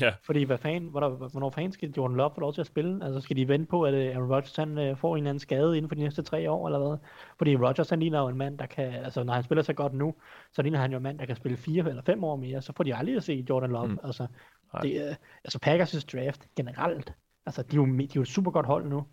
[0.00, 0.12] Ja.
[0.22, 3.04] Fordi hvad fanden, hvornår, hvornår fanden skal Jordan Love få lov til at spille?
[3.04, 5.76] Altså skal de vente på, at Aaron Rodgers han, uh, får en eller anden skade
[5.76, 6.98] inden for de næste tre år, eller hvad?
[7.38, 9.94] Fordi Rodgers han ligner jo en mand, der kan, altså når han spiller så godt
[9.94, 10.14] nu,
[10.52, 12.72] så ligner han jo en mand, der kan spille fire eller fem år mere, så
[12.76, 13.88] får de aldrig at se Jordan Love.
[13.88, 13.98] Mm.
[14.04, 14.26] Altså,
[14.82, 17.14] det, uh, altså Packers' draft generelt,
[17.46, 19.06] altså de er jo, de er jo et super godt hold nu,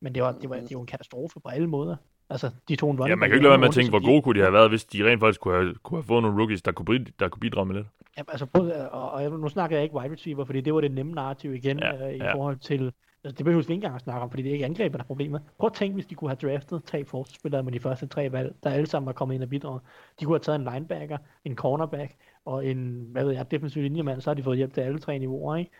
[0.00, 1.96] men det var, det var, det var en katastrofe på alle måder.
[2.30, 4.22] Altså, de en running Ja, man kan ikke lade være med at tænke, hvor gode
[4.22, 6.62] kunne de have været, hvis de rent faktisk kunne have, kunne have fået nogle rookies,
[6.62, 7.86] der kunne, der kunne bidrage med lidt.
[8.16, 8.46] Ja, altså,
[8.92, 11.78] og, og, nu snakker jeg ikke wide receiver, fordi det var det nemme narrativ igen
[11.78, 12.34] ja, øh, i ja.
[12.34, 12.92] forhold til,
[13.24, 15.04] altså det behøver vi ikke engang at snakke om, fordi det er ikke angrebet, der
[15.04, 15.42] er problemet.
[15.58, 18.54] Prøv at tænke, hvis de kunne have draftet tre forsvarsspillere med de første tre valg,
[18.62, 19.82] der alle sammen var kommet ind og bidraget.
[20.20, 22.14] De kunne have taget en linebacker, en cornerback
[22.44, 25.18] og en, hvad ved jeg, defensiv linjemand, så har de fået hjælp til alle tre
[25.18, 25.70] niveauer, ikke?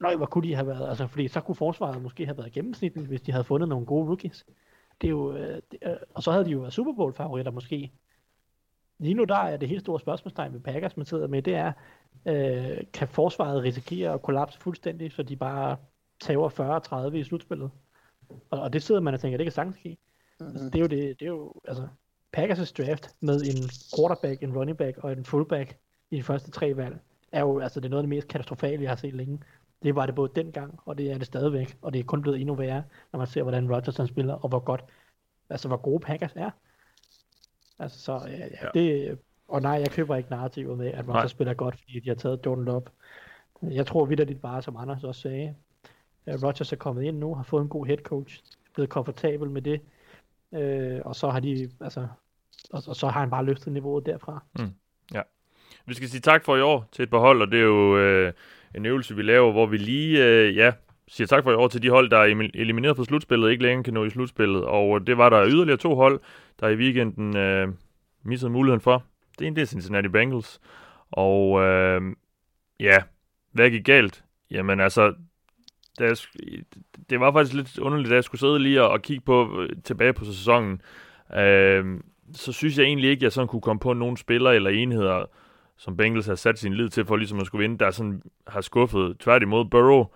[0.00, 3.08] Nøj, hvor kunne de have været, altså fordi så kunne forsvaret måske have været gennemsnitligt,
[3.08, 4.46] hvis de havde fundet nogle gode rookies.
[5.00, 7.52] Det er jo, øh, det, øh, og så havde de jo været Super Bowl favoritter
[7.52, 7.92] måske.
[8.98, 11.72] Lige nu der er det helt store spørgsmålstegn med Packers, man sidder med, det er,
[12.26, 15.76] øh, kan forsvaret risikere at kollapse fuldstændig, så de bare
[16.20, 17.70] tager 40-30 i slutspillet?
[18.50, 19.96] Og, og det sidder man og tænker, det kan sagtens ske.
[20.40, 20.54] Mm-hmm.
[20.54, 21.88] Altså, det er jo det, det er jo, altså,
[22.36, 25.76] Packers' draft med en quarterback, en running back og en fullback
[26.10, 26.98] i de første tre valg,
[27.32, 29.38] er jo, altså det er noget af det mest katastrofale, jeg har set længe.
[29.82, 32.40] Det var det både dengang, og det er det stadigvæk, og det er kun blevet
[32.40, 34.84] endnu værre, når man ser, hvordan Rodgers spiller, og hvor godt,
[35.50, 36.50] altså hvor gode Packers er.
[37.78, 38.68] Altså så, ja, ja.
[38.74, 39.18] det,
[39.48, 42.40] og nej, jeg køber ikke narrativet med, at Rodgers spiller godt, fordi de har taget
[42.46, 42.82] Jordan Love.
[43.62, 45.54] Jeg tror det bare, som Anders også sagde,
[46.26, 48.42] at Rodgers er kommet ind nu, har fået en god head coach,
[48.74, 49.80] blevet komfortabel med det,
[50.52, 52.08] øh, og så har de, altså,
[52.70, 54.42] og, og så har han bare løftet niveauet derfra.
[54.58, 54.74] Mm.
[55.14, 55.22] Ja.
[55.86, 57.98] Vi skal sige tak for i år til et par hold, og det er jo
[57.98, 58.32] øh,
[58.74, 60.72] en øvelse, vi laver, hvor vi lige, øh, ja,
[61.08, 63.84] siger tak for i år til de hold, der er elimineret fra slutspillet, ikke længere
[63.84, 64.64] kan nå i slutspillet.
[64.64, 66.20] Og øh, det var der yderligere to hold,
[66.60, 67.68] der i weekenden øh,
[68.24, 69.04] missede muligheden for.
[69.38, 70.60] Det ene det er Cincinnati Bengals.
[71.10, 72.02] Og øh,
[72.80, 72.96] ja,
[73.52, 74.24] hvad gik galt?
[74.50, 75.14] Jamen altså,
[76.00, 76.16] jeg,
[77.10, 79.68] det var faktisk lidt underligt, da jeg skulle sidde lige og, og kigge på, øh,
[79.84, 80.82] tilbage på sæsonen.
[81.36, 82.00] Øh,
[82.34, 85.24] så synes jeg egentlig ikke, at jeg sådan kunne komme på nogle spillere eller enheder,
[85.80, 88.60] som Bengals har sat sin lid til for ligesom at skulle vinde, der sådan har
[88.60, 89.16] skuffet.
[89.18, 90.06] Tværtimod, Burrow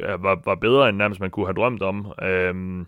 [0.00, 2.12] øh, var, var bedre, end nærmest man kunne have drømt om.
[2.22, 2.86] Øhm,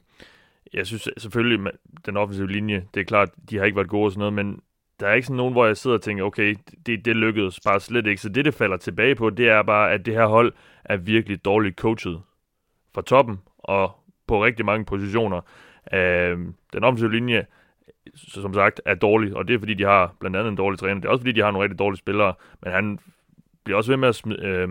[0.73, 1.73] jeg synes selvfølgelig,
[2.07, 4.61] den offensive linje, det er klart, de har ikke været gode og sådan noget, men
[5.01, 6.57] der er ikke sådan nogen, hvor jeg sidder og tænker, okay,
[6.87, 8.21] det, det lykkedes bare slet ikke.
[8.23, 10.53] Så det, det falder tilbage på, det er bare, at det her hold
[10.85, 12.21] er virkelig dårligt coachet
[12.95, 13.93] fra toppen og
[14.27, 15.41] på rigtig mange positioner.
[15.95, 17.47] Øhm, den offensive linje,
[18.15, 20.95] som sagt, er dårlig, og det er fordi, de har blandt andet en dårlig træner.
[20.95, 22.99] Det er også fordi, de har nogle rigtig dårlige spillere, men han
[23.65, 24.69] bliver også ved med at smide, øh,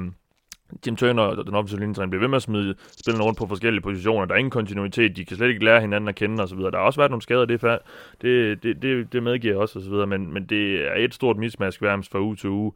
[0.88, 4.26] Jim Turner, den offensive linjetræner, bliver ved med at smide spillerne rundt på forskellige positioner.
[4.26, 6.58] Der er ingen kontinuitet, de kan slet ikke lære hinanden at kende osv.
[6.58, 7.78] Der har også været nogle skader, det, er
[8.22, 11.82] det, det, det, det medgiver jeg også osv., men, men det er et stort mismask
[11.82, 12.72] værmest fra uge til uge.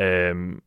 [0.00, 0.62] Øhm,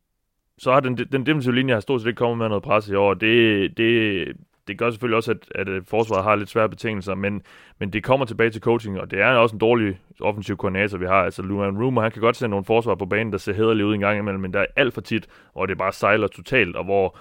[0.58, 2.94] så har den, den defensive linje har stort set ikke kommet med noget pres i
[2.94, 3.14] år.
[3.14, 4.26] Det, det,
[4.68, 7.42] det gør selvfølgelig også, at, at øh, forsvaret har lidt svære betingelser, men,
[7.78, 11.06] men det kommer tilbage til coaching, og det er også en dårlig offensiv koordinator, vi
[11.06, 11.22] har.
[11.22, 13.94] Altså, Luan Rumor, han kan godt sende nogle forsvar på banen, der ser hederligt ud
[13.94, 16.84] en gang imellem, men der er alt for tit, hvor det bare sejler totalt, og
[16.84, 17.18] hvor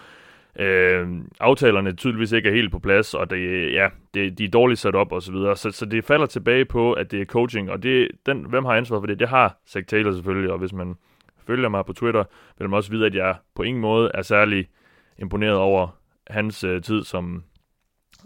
[0.59, 1.07] øh,
[1.39, 4.95] aftalerne tydeligvis ikke er helt på plads, og det, ja, det, de er dårligt sat
[4.95, 5.55] op og så videre.
[5.55, 8.73] Så, så det falder tilbage på, at det er coaching, og det, den, hvem har
[8.73, 9.19] ansvaret for det?
[9.19, 10.95] Det har Zach Taylor selvfølgelig, og hvis man
[11.47, 12.23] følger mig på Twitter,
[12.59, 14.67] vil man også vide, at jeg på ingen måde er særlig
[15.17, 17.43] imponeret over hans øh, tid som,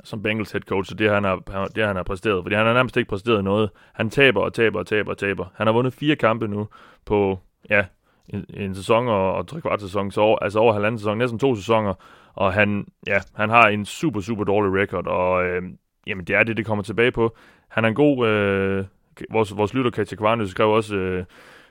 [0.04, 2.44] som Bengals head coach, og det han, har, det han har præsteret.
[2.44, 3.70] Fordi han har nærmest ikke præsteret noget.
[3.94, 5.46] Han taber og taber og taber og taber.
[5.56, 6.68] Han har vundet fire kampe nu
[7.06, 7.40] på,
[7.70, 7.86] ja,
[8.30, 11.40] en, en sæson og, og tre kvart sæson, så over, altså over halvanden sæson, næsten
[11.40, 11.94] to sæsoner,
[12.34, 15.62] og han, ja, han har en super, super dårlig record, og øh,
[16.08, 17.36] jamen, det er det, det kommer tilbage på.
[17.68, 18.86] Han er en god, øh,
[19.32, 21.26] vores, vores lytter Katja Kvarnøs skrev også, øh,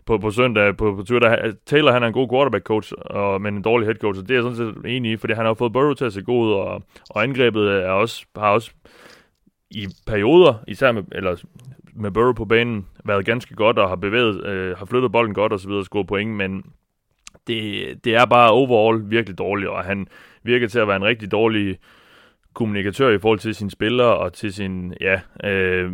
[0.07, 1.47] på, på søndag på, på Twitter.
[1.47, 4.29] Øh, Taylor han er en god quarterback coach, og, men en dårlig head coach, og
[4.29, 6.23] det er jeg sådan set enig i, fordi han har fået Burrow til at se
[6.23, 8.71] god ud, og, og angrebet er også, har også
[9.71, 11.37] i perioder, især med, eller
[11.95, 15.53] med Burrow på banen, været ganske godt, og har bevæget, øh, har flyttet bolden godt
[15.53, 16.65] og så videre, og scoret point, men
[17.47, 20.07] det, det er bare overall virkelig dårligt, og han
[20.43, 21.79] virker til at være en rigtig dårlig
[22.57, 25.93] kommunikatør i forhold til sine spillere og til sin, ja, øh,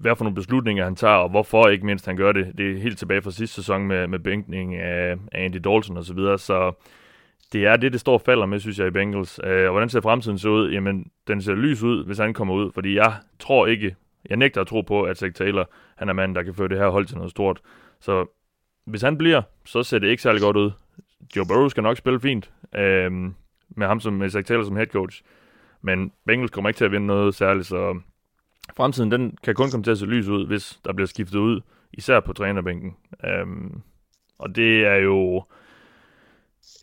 [0.00, 2.52] hvad for nogle beslutninger han tager, og hvorfor ikke mindst han gør det.
[2.58, 6.04] Det er helt tilbage fra sidste sæson med, med bænkning af, af Andy Dalton og
[6.04, 6.72] så videre, så
[7.52, 9.40] det er det, det står og falder med, synes jeg, i Bengals.
[9.44, 10.70] Øh, og hvordan ser fremtiden så ud?
[10.70, 13.96] Jamen, den ser lys ud, hvis han kommer ud, fordi jeg tror ikke,
[14.28, 16.78] jeg nægter at tro på, at Zach Taylor, han er manden, der kan føre det
[16.78, 17.60] her hold til noget stort.
[18.00, 18.26] Så
[18.84, 20.70] hvis han bliver, så ser det ikke særlig godt ud.
[21.36, 23.12] Joe Burrow skal nok spille fint, øh,
[23.76, 25.22] med ham som med Zach Taylor som head coach.
[25.82, 28.00] Men Bengals kommer ikke til at vinde noget særligt, så
[28.76, 31.60] fremtiden den kan kun komme til at se lys ud, hvis der bliver skiftet ud,
[31.92, 32.96] især på trænerbænken.
[33.42, 33.82] Um,
[34.38, 35.44] og det er jo...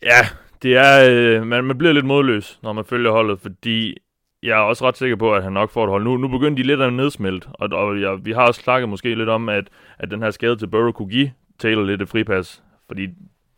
[0.02, 0.20] Ja,
[0.62, 1.10] det er...
[1.10, 3.96] Øh, man, man bliver lidt modløs, når man følger holdet, fordi
[4.42, 6.04] jeg er også ret sikker på, at han nok får et hold.
[6.04, 9.14] Nu, nu begynder de lidt at nedsmelte, og, og ja, vi har også snakket måske
[9.14, 9.68] lidt om, at,
[9.98, 13.06] at den her skade til Burrow kunne give Taylor lidt et fripas, fordi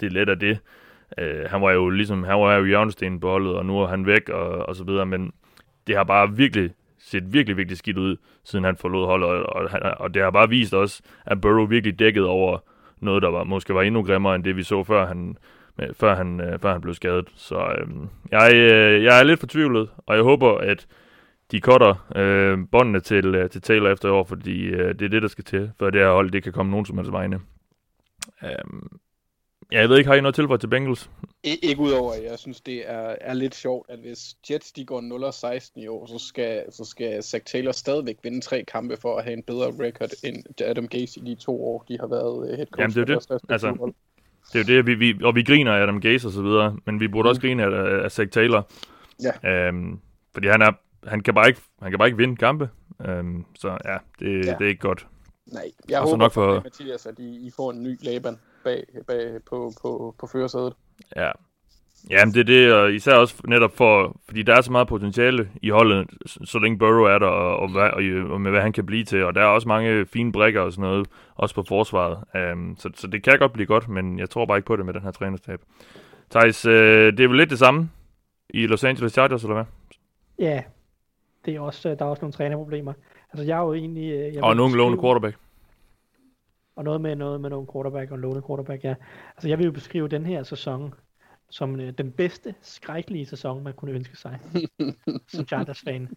[0.00, 0.58] det er let af det.
[1.18, 4.06] Øh, han var jo ligesom, han var jo hjørnestenen på holdet, og nu er han
[4.06, 5.32] væk, og, og så videre, men
[5.86, 9.90] det har bare virkelig set virkelig, virkelig skidt ud, siden han forlod holdet, og, og,
[9.98, 12.58] og det har bare vist os, at Burrow virkelig dækkede over
[13.00, 15.36] noget, der var, måske var endnu grimmere, end det vi så, før han,
[15.80, 17.28] øh, før han, øh, før han blev skadet.
[17.36, 17.88] Så øh,
[18.30, 20.86] jeg, øh, jeg er lidt fortvivlet, og jeg håber, at
[21.50, 25.08] de cutter øh, båndene til, øh, til Taylor efter i år, fordi øh, det er
[25.08, 27.40] det, der skal til, for det her hold det kan komme nogen som helst vegne.
[28.42, 28.50] Øh,
[29.72, 31.10] Ja, jeg ved ikke, har I noget tilføje til Bengals?
[31.44, 34.84] I, ikke udover, at jeg synes, det er, er lidt sjovt, at hvis Jets de
[34.84, 35.00] går
[35.60, 39.24] 0-16 i år, så skal, så skal Zach Taylor stadigvæk vinde tre kampe for at
[39.24, 42.66] have en bedre record end Adam Gase i de to år, de har været head
[42.66, 42.80] coach.
[42.80, 43.42] Jamen, det er det.
[43.48, 43.92] Altså,
[44.52, 46.76] det er jo det, vi, vi, og vi griner af Adam Gase og så videre,
[46.86, 47.28] men vi burde mm.
[47.28, 48.70] også grine af, af Zach Taylor.
[49.22, 49.50] Ja.
[49.50, 50.00] Øhm,
[50.32, 50.72] fordi han, er,
[51.06, 52.70] han, kan bare ikke, han kan bare ikke vinde kampe.
[53.06, 55.06] Øhm, så ja det, ja, det er ikke godt.
[55.46, 58.84] Nej, jeg og håber nok for, Mathias, at I, I får en ny Laban bag,
[59.06, 60.72] bag på, på, på førersædet.
[61.16, 61.30] Ja.
[62.10, 65.50] Jamen det er det, og især også netop for, fordi der er så meget potentiale
[65.62, 68.86] i holdet, så længe Burrow er der, og, og, og, og med hvad han kan
[68.86, 72.18] blive til, og der er også mange fine brækker og sådan noget, også på forsvaret.
[72.52, 74.86] Um, så, så det kan godt blive godt, men jeg tror bare ikke på det
[74.86, 75.60] med den her trænerstab.
[76.30, 77.90] Thijs, øh, det er vel lidt det samme
[78.50, 79.64] i Los Angeles Chargers, eller hvad?
[80.38, 80.62] Ja,
[81.44, 82.92] det er også, der er også nogle trænerproblemer.
[83.32, 84.12] Altså jeg er jo egentlig...
[84.12, 85.36] Øh, jeg og nogen lovende quarterback.
[86.80, 88.94] Og noget med noget med nogle quarterback og en låne quarterback, ja.
[89.36, 90.94] Altså jeg vil jo beskrive den her sæson
[91.50, 94.38] som øh, den bedste, skrækkelige sæson, man kunne ønske sig.
[95.32, 96.08] som Chargers-fan.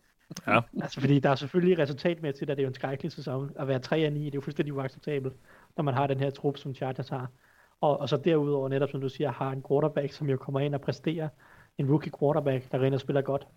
[0.47, 0.59] Ja.
[0.81, 3.51] Altså fordi der er selvfølgelig resultatmæssigt, at det er jo en skrækkelig sæson.
[3.55, 5.33] At være 3 9, det er jo fuldstændig uacceptabelt,
[5.77, 7.31] når man har den her trup, som Chargers har.
[7.81, 10.75] Og, og så derudover netop, som du siger, har en quarterback, som jo kommer ind
[10.75, 11.29] og præsterer.
[11.77, 13.47] En rookie quarterback, der rent og spiller godt.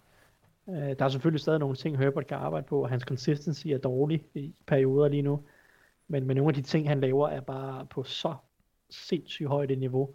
[0.67, 3.79] Uh, der er selvfølgelig stadig nogle ting, Herbert kan arbejde på, og hans consistency er
[3.79, 5.43] dårlig i perioder lige nu.
[6.09, 8.35] Men, men nogle af de ting, han laver, er bare på så
[8.91, 10.15] sindssygt højt et niveau,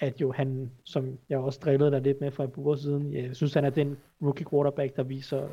[0.00, 3.36] at jo han, som jeg også drillede der lidt med fra et uger siden, jeg
[3.36, 5.48] synes, han er den rookie quarterback, der viser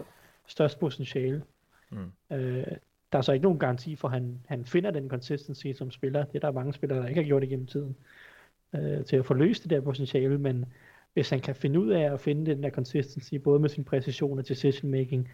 [0.47, 1.43] størst potentiale.
[1.89, 2.11] Mm.
[2.31, 2.65] Øh,
[3.11, 6.25] der er så ikke nogen garanti for, at han, han finder den consistency som spiller.
[6.25, 7.95] Det er der mange spillere, der ikke har gjort igennem tiden,
[8.75, 10.65] øh, til at få løst det der potentiale, men
[11.13, 14.39] hvis han kan finde ud af at finde den der consistency, både med sin præcision
[14.39, 15.29] og decision making,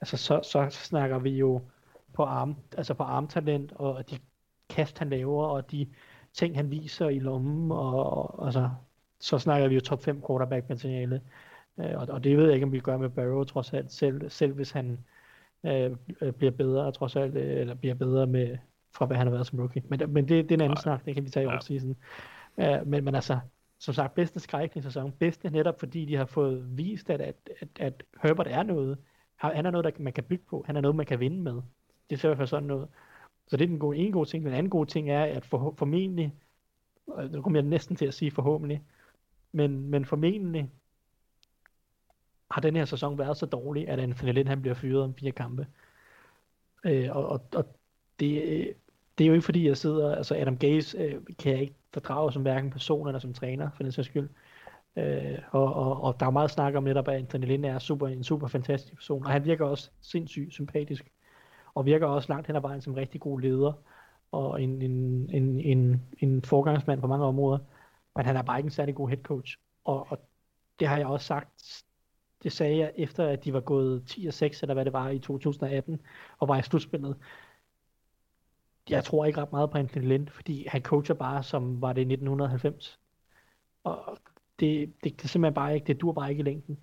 [0.00, 1.62] altså så, så snakker vi jo
[2.16, 4.18] på arm, altså på armtalent, og de
[4.68, 5.86] kast, han laver, og de
[6.32, 8.70] ting, han viser i lommen, og, og altså,
[9.20, 11.20] så snakker vi jo top 5 quarterback potentiale.
[11.80, 14.30] Øh, og, og det ved jeg ikke, om vi gør med Barrow, trods alt, selv,
[14.30, 14.98] selv hvis han
[15.64, 15.96] øh,
[16.32, 18.58] bliver bedre, trods alt, øh, eller bliver bedre med,
[18.92, 19.82] fra hvad han har været som rookie.
[19.88, 20.82] Men, men det, det er en anden Nej.
[20.82, 21.56] snak, det kan vi tage i ja.
[21.56, 21.96] offseason.
[22.58, 23.38] Øh, men, men altså,
[23.78, 25.12] som sagt, bedste skrækkelige sæson.
[25.12, 28.98] Bedste netop fordi de har fået vist, at, at, at, at Herbert er noget.
[29.36, 30.62] Han er noget, der man kan bygge på.
[30.66, 31.62] Han er noget, man kan vinde med.
[32.10, 32.88] Det ser i hvert fald sådan noget.
[33.46, 34.44] Så det er den gode, en god ting.
[34.44, 36.34] Den anden gode ting er, at for, formentlig,
[37.06, 38.82] nu kommer jeg næsten til at sige forhåbentlig,
[39.52, 40.70] men, men formentlig
[42.50, 45.32] har den her sæson været så dårlig, at Anthony Lind han bliver fyret om fire
[45.32, 45.66] kampe.
[46.84, 47.64] Øh, og, og, og
[48.20, 48.74] det,
[49.18, 52.32] det er jo ikke fordi, jeg sidder, altså Adam Gaze øh, kan jeg ikke fordrage
[52.32, 54.28] som hverken person eller som træner, for den sags skyld.
[54.96, 58.08] Øh, og, og, og der er meget snak om netop, at Anthony Lind er super,
[58.08, 61.12] en super fantastisk person, og han virker også sindssygt sympatisk
[61.76, 63.72] og virker også langt hen ad vejen som en rigtig god leder,
[64.32, 67.58] og en, en, en, en, en forgangsmand på mange områder,
[68.16, 69.58] men han er bare ikke en særlig god head coach.
[69.84, 70.18] Og, og
[70.80, 71.84] det har jeg også sagt,
[72.42, 75.08] det sagde jeg efter, at de var gået 10 og 6, eller hvad det var
[75.08, 76.00] i 2018,
[76.38, 77.16] og var i slutspillet.
[78.90, 82.00] Jeg tror ikke ret meget på Anthony Lind, fordi han coacher bare, som var det
[82.00, 83.00] i 1990.
[83.84, 84.18] Og
[84.60, 86.78] det, det, det simpelthen bare ikke, det dur bare ikke i længden.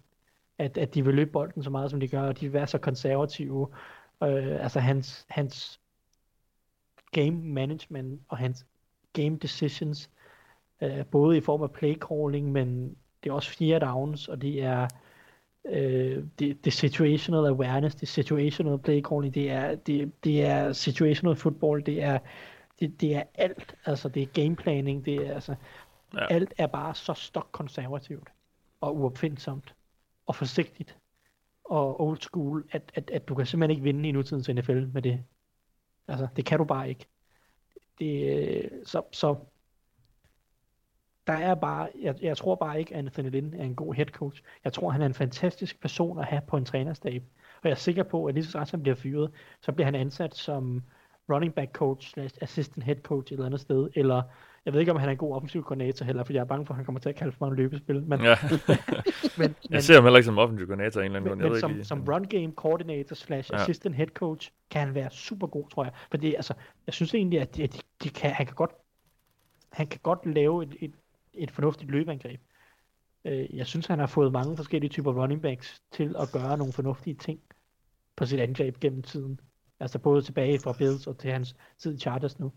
[0.58, 2.68] At, at de vil løbe bolden så meget, som de gør, og de vil være
[2.68, 3.68] så konservative,
[4.24, 5.80] Øh, altså hans, hans
[7.12, 8.66] game management og hans
[9.14, 10.10] game decisions,
[10.82, 14.64] øh, både i form af play calling, men det er også fjerde downs, og det
[14.64, 14.88] er
[15.66, 21.36] øh, det, det situational awareness, det situational play calling, det er, det, det er situational
[21.36, 22.20] football, det er,
[22.80, 25.56] det, det er alt, altså det er gameplanning, det er altså,
[26.14, 26.34] ja.
[26.34, 28.28] alt er bare så stok konservativt
[28.82, 29.76] og uopfindsomt
[30.26, 30.98] og forsigtigt
[31.74, 35.02] og old school, at, at, at du kan simpelthen ikke vinde i nutidens NFL med
[35.02, 35.24] det.
[36.08, 37.06] Altså, det kan du bare ikke.
[38.00, 39.36] Det, øh, så, så
[41.28, 44.06] der er bare, jeg, jeg tror bare ikke, at Anthony Lynn er en god head
[44.06, 44.44] coach.
[44.64, 47.24] Jeg tror, han er en fantastisk person at have på en trænerstab.
[47.62, 49.96] Og jeg er sikker på, at lige så snart han bliver fyret, så bliver han
[49.96, 50.84] ansat som
[51.30, 54.22] running back coach, slash assistant head coach et eller andet sted, eller
[54.66, 56.66] jeg ved ikke, om han er en god offensiv koordinator heller, for jeg er bange
[56.66, 58.04] for, at han kommer til at kalde for en løbespil.
[58.04, 58.36] Men, ja.
[59.38, 61.72] men, jeg ser ham heller ikke som offensiv koordinator en eller anden men, men som,
[61.72, 63.62] ikke, som run game coordinator slash ja.
[63.62, 65.94] assistant head coach, kan han være super god, tror jeg.
[66.10, 66.54] For det, altså,
[66.88, 68.72] jeg synes egentlig, at de, de, de kan, han kan godt
[69.74, 70.94] han kan godt lave et, et,
[71.34, 72.42] et fornuftigt løbeangreb.
[73.26, 76.74] Øh, jeg synes, han har fået mange forskellige typer running backs til at gøre nogle
[76.74, 77.40] fornuftige ting
[78.16, 79.40] på sit angreb gennem tiden.
[79.80, 82.52] Altså både tilbage fra Bills og til hans tid i Chargers nu.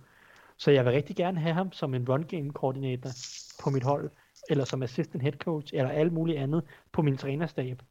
[0.56, 3.10] Så jeg vil rigtig gerne have ham som en run game koordinator
[3.64, 4.10] på mit hold,
[4.50, 7.82] eller som assistant head coach, eller alt muligt andet på min trænerstab.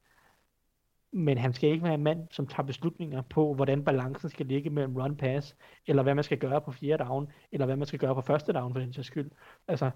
[1.12, 4.70] Men han skal ikke være en mand, som tager beslutninger på, hvordan balancen skal ligge
[4.70, 5.56] mellem run pass,
[5.88, 8.54] eller hvad man skal gøre på fjerde down, eller hvad man skal gøre på første
[8.54, 9.32] down for den sags skyld.
[9.68, 9.92] Altså,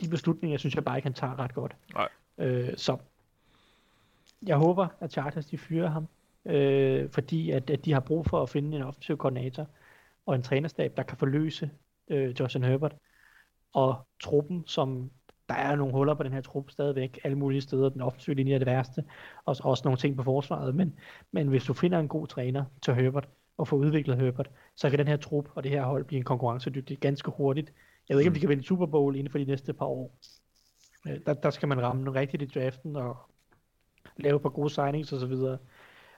[0.00, 1.76] de beslutninger synes jeg bare ikke, han tager ret godt.
[1.94, 2.08] Nej.
[2.38, 2.96] Øh, så
[4.46, 6.08] jeg håber, at Chargers de fyrer ham,
[6.44, 9.66] øh, fordi at, at de har brug for at finde en offensiv koordinator
[10.26, 11.70] og en trænerstab, der kan forløse
[12.10, 12.94] øh, Justin Herbert.
[13.72, 15.10] Og truppen, som
[15.48, 18.54] der er nogle huller på den her trup stadigvæk, alle mulige steder, den offensive linje
[18.54, 19.04] er det værste,
[19.44, 20.98] og også nogle ting på forsvaret, men,
[21.32, 24.98] men hvis du finder en god træner til Herbert, og får udviklet Herbert, så kan
[24.98, 27.72] den her trup og det her hold blive en konkurrencedygtig ganske hurtigt.
[28.08, 30.18] Jeg ved ikke, om de kan vinde Super Bowl inden for de næste par år.
[31.08, 33.16] Øh, der, der skal man ramme rigtigt i draften og
[34.16, 35.58] lave et par gode signings og så videre.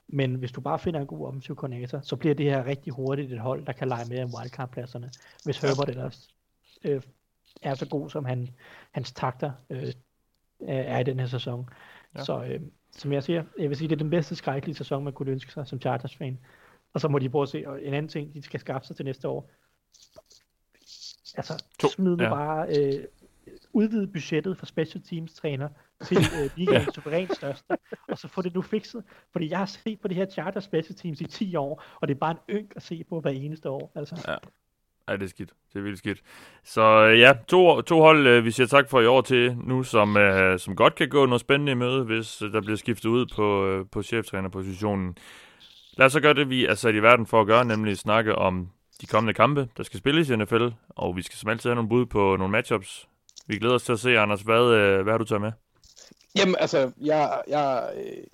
[0.08, 3.32] Men hvis du bare finder en god offensiv koordinator, så bliver det her rigtig hurtigt
[3.32, 5.10] et hold, der kan lege med om wildcard-pladserne,
[5.44, 6.28] hvis Herbert ellers
[6.84, 7.02] øh,
[7.62, 8.48] er så god, som han,
[8.90, 9.92] hans takter øh,
[10.60, 11.68] er i den her sæson.
[12.14, 12.24] Ja.
[12.24, 12.60] Så øh,
[12.96, 15.52] som jeg siger, jeg vil sige, det er den bedste skrækkelige sæson, man kunne ønske
[15.52, 16.38] sig som Chargers-fan.
[16.92, 18.96] Og så må de prøve at se, og en anden ting, de skal skaffe sig
[18.96, 19.50] til næste år.
[21.36, 21.88] Altså, to.
[21.88, 22.30] smid nu ja.
[22.30, 23.04] bare øh,
[23.72, 25.68] udvide budgettet for special teams træner
[26.04, 26.92] til øh, ligaens ja.
[26.92, 27.76] suverænt største,
[28.08, 29.04] og så få det nu fikset.
[29.32, 32.14] Fordi jeg har set på det her charter special teams i 10 år, og det
[32.14, 33.92] er bare en ynk at se på hver eneste år.
[33.94, 34.24] Altså.
[34.28, 34.36] Ja.
[35.08, 35.52] Ja, det er skidt.
[35.72, 36.22] Det er vildt skidt.
[36.64, 39.82] Så øh, ja, to, to hold, øh, vi siger tak for i år til nu,
[39.82, 43.08] som, øh, som godt kan gå noget spændende i møde, hvis øh, der bliver skiftet
[43.08, 45.16] ud på, øh, på cheftrænerpositionen.
[45.96, 48.34] Lad os så gøre det, vi er sat i verden for at gøre, nemlig snakke
[48.34, 48.68] om
[49.00, 51.88] de kommende kampe, der skal spilles i NFL, og vi skal som altid have nogle
[51.88, 53.08] bud på nogle matchups.
[53.46, 54.40] Vi glæder os til at se, Anders.
[54.40, 55.52] Hvad, øh, hvad har du taget med?
[56.36, 58.24] Jamen, altså, jeg, jeg øh,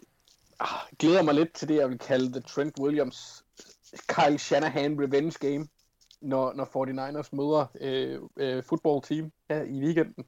[0.99, 3.45] glæder mig lidt til det, jeg vil kalde The Trent Williams
[4.09, 5.69] Kyle Shanahan Revenge Game,
[6.21, 10.25] når, når 49ers møder øh, øh, football team her i weekenden.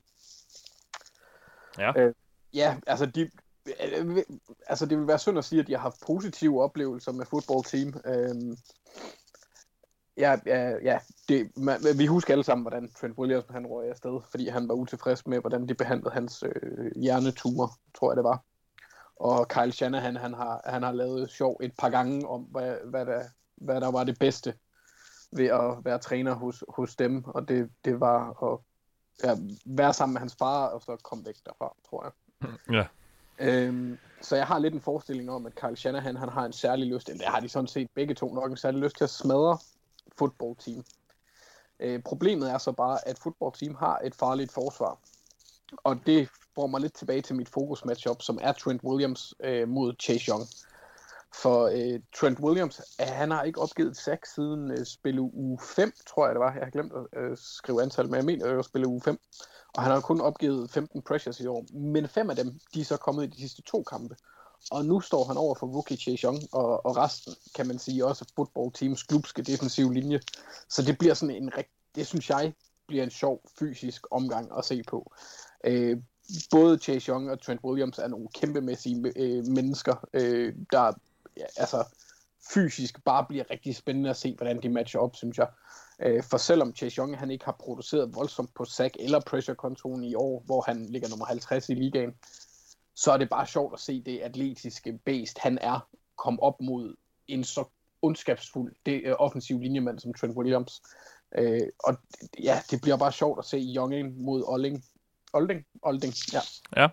[1.79, 1.93] Ja.
[2.01, 2.15] Øh,
[2.55, 3.31] ja, altså, de,
[3.67, 4.17] øh,
[4.67, 7.65] altså, det vil være synd at sige, at de har haft positive oplevelser med football
[7.65, 8.01] team.
[8.05, 8.57] Øh,
[10.17, 10.99] Ja, ja, ja.
[11.29, 14.75] Det, man, vi husker alle sammen, hvordan Trent Williams han røg afsted, fordi han var
[14.75, 18.43] utilfreds med, hvordan de behandlede hans øh, hjernetumor, tror jeg det var.
[19.17, 23.07] Og Kyle Shanahan, han har, han har lavet sjov et par gange om, hvad, hvad,
[23.07, 23.23] der,
[23.57, 24.55] hvad der var det bedste
[25.33, 28.59] ved at være træner hos, hos dem, og det, det var at
[29.25, 29.37] ja,
[29.67, 32.13] være sammen med hans far, og så komme væk derfra, tror jeg.
[32.73, 32.87] Ja.
[33.39, 36.87] Øhm, så jeg har lidt en forestilling om, at Kyle Shanahan han har en særlig
[36.87, 39.11] lyst, eller det har de sådan set begge to nok en særlig lyst til at
[39.11, 39.59] smadre
[40.23, 40.85] football team.
[41.81, 44.99] Øh, problemet er så bare, at football team har et farligt forsvar.
[45.85, 49.69] Og det får mig lidt tilbage til mit fokus matchup, som er Trent Williams øh,
[49.69, 50.45] mod Chase Young.
[51.35, 55.93] For øh, Trent Williams, øh, han har ikke opgivet sack siden øh, spille u 5,
[56.07, 56.53] tror jeg det var.
[56.53, 59.19] Jeg har glemt at øh, skrive antal, men jeg mener at spille u 5.
[59.77, 61.67] Og han har kun opgivet 15 pressures i år.
[61.73, 64.17] Men fem af dem, de er så kommet i de sidste to kampe.
[64.71, 68.25] Og nu står han over for Wookie Chase og, og resten, kan man sige, også
[68.37, 70.21] football teams klubske defensive linje.
[70.69, 72.53] Så det bliver sådan en rigtig, det synes jeg,
[72.87, 75.13] bliver en sjov fysisk omgang at se på.
[75.65, 75.97] Øh,
[76.51, 80.93] både Chase Young og Trent Williams er nogle kæmpemæssige øh, mennesker, øh, der
[81.37, 81.85] ja, altså
[82.55, 85.49] fysisk bare bliver rigtig spændende at se, hvordan de matcher op, synes jeg.
[86.01, 90.05] Øh, for selvom Chase Young han ikke har produceret voldsomt på sack eller pressure kontoen
[90.05, 92.15] i år, hvor han ligger nummer 50 i ligaen,
[92.95, 96.95] så er det bare sjovt at se det atletiske bæst, han er, komme op mod
[97.29, 97.65] en så
[98.03, 100.83] ondskabsfuld det, uh, offensiv linjemand som Trent Williams.
[101.39, 101.97] Uh, og
[102.43, 104.85] ja, det bliver bare sjovt at se Youngin mod Olding.
[105.33, 105.65] Olding?
[105.83, 106.41] Olding, ja.
[106.77, 106.89] Ja.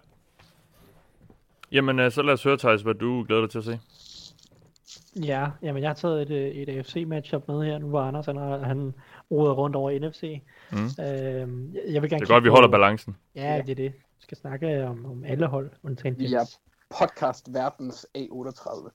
[1.72, 3.80] Jamen, øh, så lad os høre, Thijs, hvad du glæder dig til at se.
[5.26, 8.38] Ja, jamen jeg har taget et, øh, et AFC-matchup med her, nu hvor Anders han,
[8.38, 8.93] har, han
[9.32, 10.41] roder rundt over NFC.
[10.72, 10.78] Mm.
[10.78, 13.16] Øhm, jeg, jeg vil gerne Det er godt, vi holder balancen.
[13.36, 13.93] Ja, det er det.
[14.20, 16.34] Vi skal snakke om, om alle hold, undtagen Jets.
[16.34, 16.59] er
[16.99, 18.89] podcast verdens A38.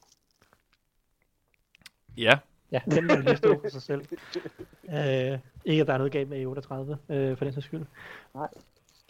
[2.16, 2.38] Ja,
[2.72, 4.04] Ja, den må lige stå for sig selv.
[4.88, 7.86] Øh, ikke at der er noget galt med E38, øh, for den sags skyld.
[8.34, 8.48] Nej.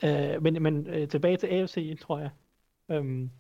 [0.05, 2.31] Øh, men men øh, tilbage til AFC, tror jeg.
[2.89, 3.31] Øhm,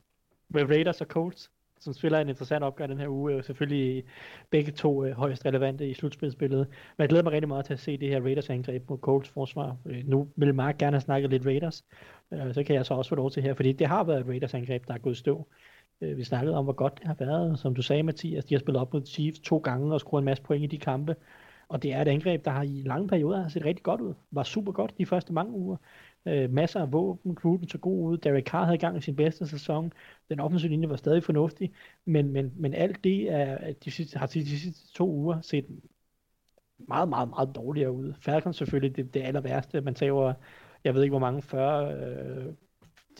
[0.49, 1.51] med Raiders og Colts,
[1.85, 4.05] som spiller en interessant opgave den her uge, Og selvfølgelig
[4.51, 6.69] begge to øh, højst relevante i slutspilsbilledet.
[6.69, 9.29] Men jeg glæder mig rigtig meget til at se det her Raiders angreb mod Colts
[9.29, 9.77] forsvar.
[9.87, 11.85] Øh, nu vil Mark gerne have snakket lidt Raiders,
[12.33, 14.27] øh, så kan jeg så også få lov til her, fordi det har været et
[14.27, 15.47] Raiders angreb, der er gået stå.
[16.01, 17.59] Øh, vi snakkede om, hvor godt det har været.
[17.59, 20.25] Som du sagde, Mathias, de har spillet op mod Chiefs to gange og scoret en
[20.25, 21.17] masse point i de kampe.
[21.69, 24.15] Og det er et angreb, der har i lange perioder har set rigtig godt ud.
[24.31, 25.77] Var super godt de første mange uger.
[26.27, 28.19] Øh, masser af våben, Gruden så god ud.
[28.19, 29.93] Derek Carr havde gang i sin bedste sæson.
[30.29, 31.73] Den offensive linje var stadig fornuftig.
[32.05, 35.67] Men, men, men alt det er, at de sidste, har de sidste to uger set
[36.79, 38.15] meget, meget, meget dårligere ud.
[38.21, 39.81] Falcons selvfølgelig det, det aller værste.
[39.81, 40.35] Man tager
[40.85, 42.55] jeg ved ikke hvor mange, 40, øh,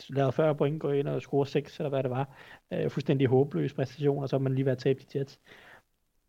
[0.09, 2.37] lavede 40 point, gå ind og score 6, eller hvad det var.
[2.73, 5.39] Øh, fuldstændig håbløs præstation, og så har man lige været tabt i Jets.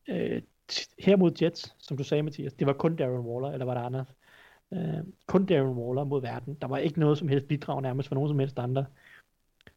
[0.08, 0.42] Øh,
[0.98, 3.86] her mod Jets, som du sagde, Mathias, det var kun Darren Waller, eller var det
[3.86, 4.04] andre?
[4.72, 6.54] Øh, kun Darren Waller mod verden.
[6.54, 8.86] Der var ikke noget som helst bidrag nærmest for nogen som helst andre.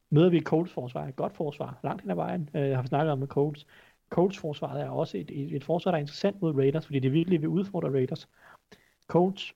[0.10, 3.12] Møder vi Colts forsvar, et godt forsvar, langt hen ad vejen, øh, har vi snakket
[3.12, 3.68] om med Colts.
[4.10, 7.14] Colts forsvaret er også et, et, et forsvar, der er interessant mod Raiders, fordi det
[7.14, 8.30] virkelig vil udfordre Raiders.
[9.08, 9.56] Colts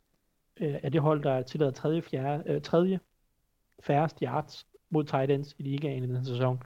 [0.59, 2.99] øh, er det hold, der er tilladet tredje, fjerde, øh, tredje
[3.79, 6.63] færrest yards mod tight ends i ligaen i den sæson.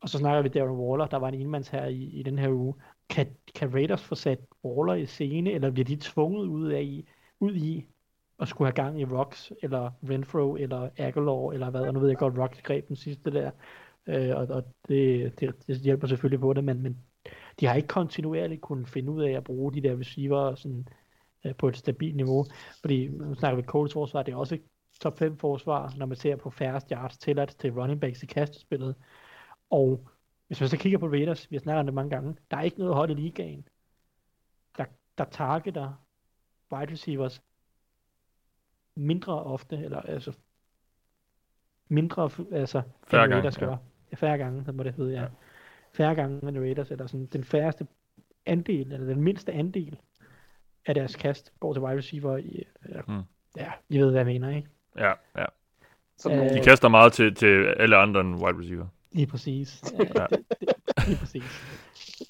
[0.00, 2.50] Og så snakker vi Darren Waller, der var en enmands her i, i den her
[2.50, 2.74] uge.
[3.08, 7.08] Kan, kan Raiders få sat Waller i scene, eller bliver de tvunget ud, af, i,
[7.44, 7.86] ud i
[8.40, 12.08] at skulle have gang i Rocks, eller Renfro, eller Aguilar, eller hvad, og nu ved
[12.08, 13.50] jeg godt, Rocks greb den sidste der,
[14.06, 16.98] øh, og, og det, det, det, hjælper selvfølgelig på det, men, men
[17.60, 20.88] de har ikke kontinuerligt kunnet finde ud af at bruge de der receiver sådan,
[21.44, 22.44] øh, på et stabilt niveau,
[22.80, 24.58] fordi nu snakker vi Colts forsvar, det er også
[25.00, 28.94] top 5 forsvar, når man ser på færrest yards tilladt til running backs i kastespillet.
[29.70, 30.08] Og
[30.46, 32.62] hvis man så kigger på Raiders, vi har snakket om det mange gange, der er
[32.62, 33.68] ikke noget hold i ligaen,
[34.78, 34.84] der,
[35.18, 36.03] der targeter
[36.72, 37.42] wide receivers
[38.96, 40.32] mindre ofte, eller altså
[41.88, 43.66] mindre, altså Færre end gange, Raiders ja.
[43.66, 43.76] gør.
[44.10, 45.26] Ja, færre gange, så må det hedde, ja.
[45.92, 47.86] Færre gange end Raiders, eller sådan den færreste
[48.46, 49.98] andel, eller den mindste andel
[50.86, 53.22] af deres kast går til wide receiver i, eller, Mm.
[53.56, 54.68] ja, I ved, hvad jeg mener, ikke?
[54.96, 55.44] ja, ja.
[56.18, 58.86] Sådan Øh, De kaster meget til, til alle andre end wide receiver.
[59.12, 59.82] Lige præcis.
[59.98, 60.26] Ja, Ja.
[60.26, 60.68] det, det,
[61.08, 61.42] lige præcis.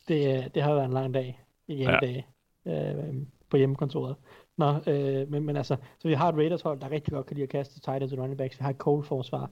[0.08, 1.98] Det, øh, det har været en lang dag i Ja.
[2.02, 2.28] dag
[2.66, 3.14] øh,
[3.54, 4.16] på hjemmekontoret.
[4.56, 7.34] Nå, øh, men, men altså, så vi har et Raiders hold, der rigtig godt kan
[7.34, 8.58] lide at kaste tight ends og running backs.
[8.58, 9.50] Vi har et Colts forsvar,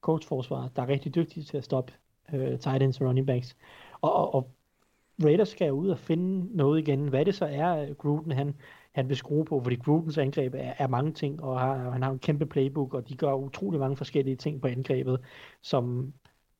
[0.00, 1.92] Colts forsvar, der er rigtig dygtige til at stoppe
[2.32, 3.56] øh, tight ends og running backs.
[4.00, 4.50] Og, og, og
[5.24, 7.08] Raiders skal ud og finde noget igen.
[7.08, 8.54] Hvad det så er, øh, Gruden han,
[8.92, 12.10] han vil skrue på, fordi Grudens angreb er, er mange ting, og har, han har
[12.10, 15.20] en kæmpe playbook, og de gør utrolig mange forskellige ting på angrebet,
[15.62, 16.12] som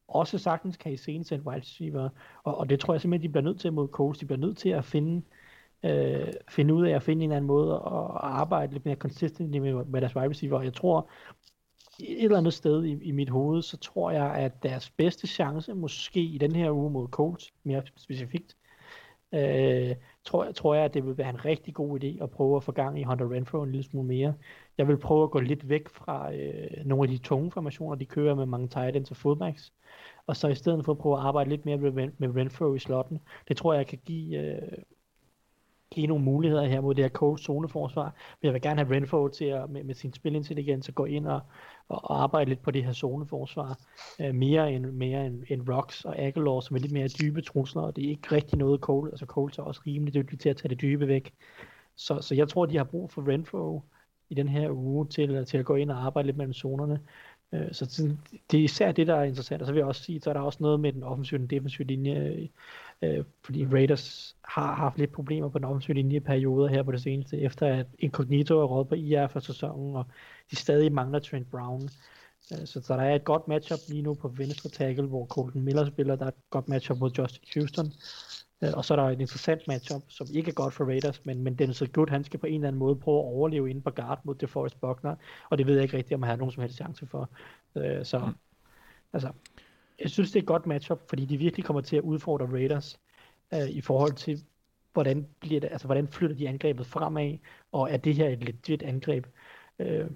[0.09, 2.09] også sagtens kan i scenesætte wide receiver,
[2.45, 4.18] og, og det tror jeg simpelthen, de bliver nødt til mod Colts.
[4.18, 5.22] De bliver nødt til at finde,
[5.85, 8.97] øh, finde ud af at finde en eller anden måde at, at arbejde lidt mere
[8.97, 10.62] consistent med, med deres wide receiver.
[10.62, 11.09] Jeg tror,
[12.01, 15.74] et eller andet sted i, i mit hoved, så tror jeg, at deres bedste chance,
[15.74, 18.57] måske i den her uge mod Colts, mere specifikt,
[19.35, 22.57] øh, tror, jeg, tror jeg, at det vil være en rigtig god idé at prøve
[22.57, 24.35] at få gang i Hunter Renfro en lille smule mere.
[24.78, 28.07] Jeg vil prøve at gå lidt væk fra øh, nogle af de tunge formationer, de
[28.07, 29.72] kører med mange tight ends og fullbacks,
[30.26, 32.78] og så i stedet for at prøve at arbejde lidt mere med, med Renfro i
[32.78, 33.20] slotten.
[33.49, 34.78] Det tror jeg kan give, øh,
[35.95, 38.05] give nogle muligheder her mod det her Colts zoneforsvar.
[38.05, 41.26] Men jeg vil gerne have Renfro til at, med, med sin spilintelligens at gå ind
[41.26, 41.40] og,
[41.88, 43.78] og, og arbejde lidt på det her zoneforsvar.
[44.20, 47.82] Øh, mere end, mere end, end Rocks og Aguilar, som er lidt mere dybe trusler,
[47.82, 49.11] og det er ikke rigtig noget Cole.
[49.11, 51.32] Altså Cole er også rimelig dygtig til at tage det dybe væk.
[51.97, 53.82] Så, så jeg tror, de har brug for Renfro
[54.30, 57.01] i den her uge til, til at gå ind og arbejde lidt mellem zonerne.
[57.53, 58.18] Øh, Så det,
[58.51, 59.62] det er især det, der er interessant.
[59.62, 61.40] Og så vil jeg også sige, så er der også noget med den offensive og
[61.40, 62.49] den defensive linje.
[63.03, 66.92] Øh, fordi Raiders har haft lidt problemer på den offensive linje i perioder her på
[66.92, 70.07] det seneste, efter at Incognito er råd på IR for sæsonen, og
[70.51, 71.82] de stadig mangler Trent Brown.
[72.53, 75.62] Øh, Så, så der er et godt matchup lige nu på venstre tackle, hvor Colton
[75.62, 76.16] Miller spiller.
[76.16, 77.86] Der er et godt matchup mod Justin Houston.
[78.62, 81.42] Øh, Og så er der et interessant matchup, som ikke er godt for Raiders, men,
[81.42, 83.90] men Dennis Good, han skal på en eller anden måde prøve at overleve inde på
[83.90, 85.16] guard mod DeForest Buckner,
[85.51, 87.30] og det ved jeg ikke rigtigt, om han har nogen som helst chance for.
[87.76, 88.32] Øh, Så,
[89.12, 89.32] altså,
[90.01, 93.01] jeg synes, det er et godt matchup, fordi de virkelig kommer til at udfordre Raiders
[93.55, 94.42] øh, i forhold til,
[94.92, 97.38] hvordan, bliver det, altså, hvordan flytter de angrebet fremad,
[97.72, 99.26] og er det her et legit angreb?
[99.78, 100.07] Øh,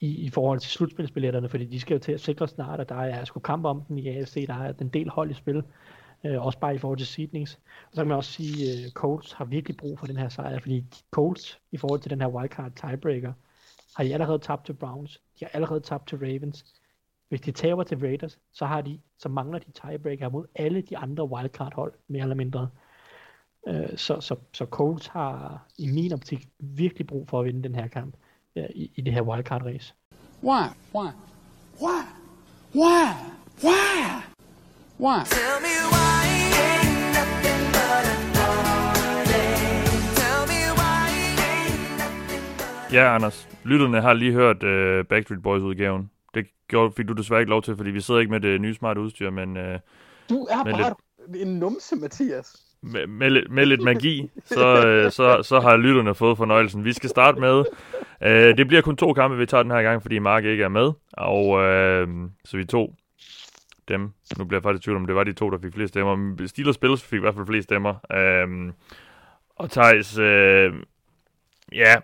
[0.00, 2.94] i, i forhold til slutspilsbilletterne, fordi de skal jo til at sikre snart, at der
[2.94, 5.62] er sgu kamp om den i AFC, der er en del hold i spil,
[6.24, 7.54] øh, også bare i forhold til seednings.
[7.90, 10.28] Og så kan man også sige, at øh, Colts har virkelig brug for den her
[10.28, 13.32] sejr, fordi Colts i forhold til den her wildcard tiebreaker,
[13.96, 16.64] har de allerede tabt til Browns, de har allerede tabt til Ravens.
[17.28, 20.96] Hvis de taber til Raiders, så, har de, så mangler de tiebreaker mod alle de
[20.96, 22.68] andre wildcard hold, mere eller mindre.
[23.68, 27.74] Øh, så, så, så Colts har i min optik virkelig brug for at vinde den
[27.74, 28.16] her kamp
[28.56, 29.94] øh, i, i det her wildcard race.
[30.42, 30.66] Why?
[30.94, 31.10] Why?
[31.82, 32.02] Why?
[32.74, 33.12] Why?
[33.64, 34.22] Why?
[34.98, 35.24] Why?
[35.24, 36.24] Tell me why
[36.64, 38.16] ain't nothing but a.
[40.20, 41.08] Tell me why
[41.50, 43.48] ain't nothing but Ja, Anders.
[43.64, 46.10] Lytterne har lige hørt uh, Backstreet Boys-udgaven.
[46.36, 48.74] Det gjorde, fik du desværre ikke lov til, fordi vi sidder ikke med det nye
[48.74, 49.62] smarte udstyr, men uh,
[50.28, 50.94] Du er bare
[51.36, 52.56] en numse, Mathias.
[52.82, 54.76] med, med, lidt- med lidt magi, så,
[55.06, 56.84] uh, så, så har lytterne fået fornøjelsen.
[56.84, 57.58] Vi skal starte med,
[58.20, 60.68] uh, det bliver kun to kampe, vi tager den her gang, fordi Mark ikke er
[60.68, 62.94] med, og uh, så vi tog
[63.88, 64.00] dem.
[64.38, 66.46] Nu bliver jeg faktisk i tvivl om, det var de to, der fik flest stemmer.
[66.46, 67.94] Steelers Bills fik i hvert fald flest stemmer.
[68.14, 68.72] Uh,
[69.56, 70.24] og Thijs, uh,
[71.72, 71.94] ja,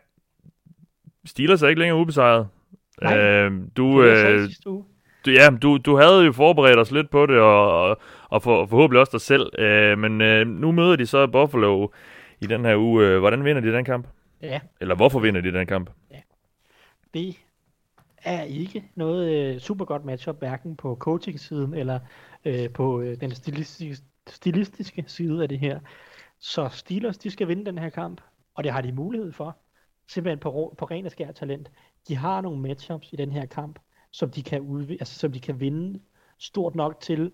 [1.26, 2.48] Steelers er ikke længere ubesejret.
[3.02, 3.18] Nej.
[3.18, 7.38] Øh, du, Det øh, du, ja, du, du havde jo forberedt os lidt på det,
[7.38, 9.58] og, og, og for, forhåbentlig også dig selv.
[9.58, 11.88] Øh, men øh, nu møder de så Buffalo
[12.40, 13.06] i den her uge.
[13.06, 14.06] Øh, Hvordan vinder de den kamp?
[14.42, 15.90] Ja, Eller hvorfor vinder de den kamp?
[17.14, 17.36] det
[18.24, 22.00] er ikke noget øh, super godt matchup, hverken på coaching-siden eller
[22.44, 25.80] øh, på øh, den stilistiske, stilistiske side af det her.
[26.38, 28.20] Så Steelers, de skal vinde den her kamp,
[28.54, 29.56] og det har de mulighed for.
[30.08, 31.70] Simpelthen på, på ren og skær talent.
[32.08, 33.78] De har nogle matchups i den her kamp,
[34.10, 36.00] som de kan, udvi- altså, som de kan vinde
[36.38, 37.32] stort nok til,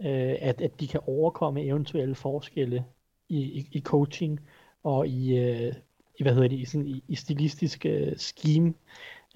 [0.00, 2.84] øh, at, at de kan overkomme eventuelle forskelle
[3.28, 4.40] i, i, i coaching
[4.82, 5.74] og i, øh,
[6.18, 8.74] i hvad hedder det, i, sådan, i, i stilistisk øh, scheme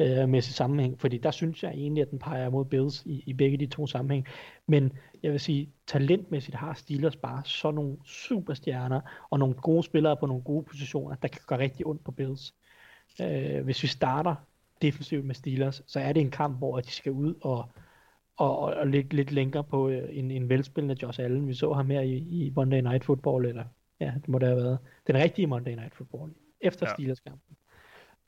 [0.00, 3.32] øh, mæssig sammenhæng, fordi der synes jeg egentlig, at den peger mod Bills i, i
[3.32, 4.26] begge de to sammenhæng.
[4.66, 4.92] Men
[5.22, 9.00] jeg vil sige, talentmæssigt har Steelers bare sådan nogle superstjerner
[9.30, 12.54] og nogle gode spillere på nogle gode positioner, der kan gøre rigtig ondt på Bills.
[13.20, 14.34] Øh, hvis vi starter
[14.82, 17.68] defensivt med Steelers, så er det en kamp, hvor de skal ud og,
[18.36, 21.48] og, og, og ligge lidt længere på øh, en, en velspillende Josh Allen.
[21.48, 23.64] Vi så ham her i, i Monday Night Football, eller
[24.00, 24.78] ja, det må det have været.
[25.06, 26.94] Den rigtige Monday Night Football, efter Ja.
[26.94, 27.56] Steelers-kampen.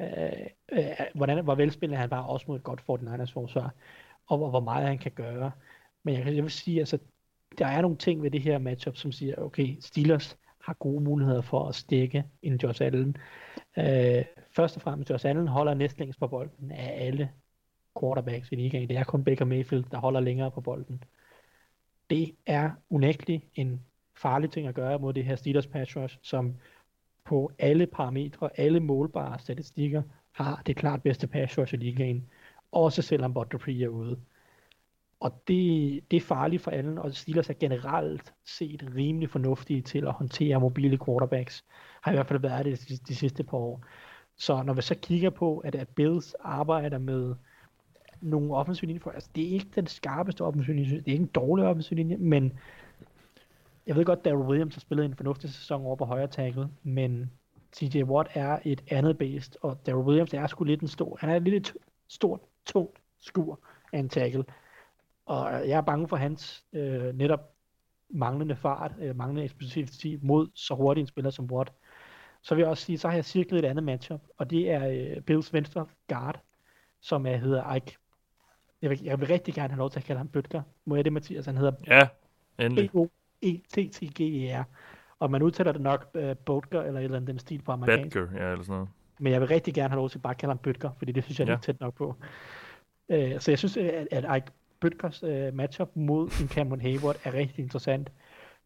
[0.01, 0.09] Øh,
[0.72, 0.84] øh,
[1.14, 3.74] hvordan, hvor velspillende han var også mod et godt 49ers forsvar,
[4.26, 5.51] og hvor, hvor meget han kan gøre.
[6.03, 6.99] Men jeg, kan- jeg vil sige, altså,
[7.59, 11.41] der er nogle ting ved det her matchup, som siger, okay, Steelers har gode muligheder
[11.43, 13.16] for at stikke en Josh Allen.
[13.78, 14.24] Øh,
[14.59, 17.30] først og fremmest, Josh Allen holder næstlængst på bolden af alle
[18.00, 18.88] quarterbacks i ligaen.
[18.88, 21.04] Det er kun Baker Mayfield, der holder længere på bolden.
[22.11, 23.80] Det er unægteligt en
[24.16, 26.54] farlig ting at gøre mod det her Steelers pass rush, som
[27.24, 30.02] på alle parametre, alle målbare statistikker,
[30.32, 32.26] har det klart bedste pass rush i ligaen.
[32.72, 34.20] Også selvom Butterfree er ude.
[35.20, 40.06] Og det, det er farligt for alle, og Steelers er generelt set rimelig fornuftige til
[40.06, 41.64] at håndtere mobile quarterbacks.
[42.02, 43.84] Har i hvert fald været det de, de sidste par år.
[44.39, 47.34] Så når vi så kigger på, at, at Bills arbejder med
[48.20, 51.22] nogle offensive linjer, for, altså det er ikke den skarpeste offensive linje, det er ikke
[51.22, 52.59] en dårlig offensive linje, men
[53.86, 57.30] jeg ved godt, at Williams har spillet en fornuftig sæson over på højre tackle, men
[57.72, 61.30] TJ Watt er et andet based, og Daryl Williams er sgu lidt en stor, han
[61.30, 61.76] er lidt
[62.09, 63.61] stort, tungt skur
[63.93, 64.45] af en tackle,
[65.26, 67.55] og jeg er bange for hans øh, netop
[68.11, 71.72] manglende fart, øh, manglende eksplosivitet mod så hurtig en spiller som Watt.
[72.49, 74.88] Så vil jeg også sige, så har jeg cirklet et andet matchup, og det er
[74.88, 76.40] øh, Bills venstre guard,
[77.01, 77.96] som er, hedder Ike.
[78.82, 80.62] Jeg vil, jeg vil rigtig gerne have lov til at kalde ham Bøtger.
[80.84, 81.46] Må jeg det, Mathias?
[81.46, 82.09] Han hedder Ja,
[82.64, 82.90] endelig.
[82.90, 84.64] B-O-E-T-T-G-E-R.
[85.18, 88.16] Og man udtaler det nok uh, Botger eller et eller andet den stil på amerikansk.
[88.16, 88.88] Badger, ja, eller sådan noget.
[89.18, 91.24] Men jeg vil rigtig gerne have lov til bare at kalde ham Bøtger, fordi det
[91.24, 91.55] synes jeg er Ja.
[91.55, 92.07] lidt tæt nok på.
[93.09, 94.46] Uh, så jeg synes, at, at Ike
[94.80, 98.12] Bøtgers uh, matchup mod en Cameron Hayward er rigtig interessant.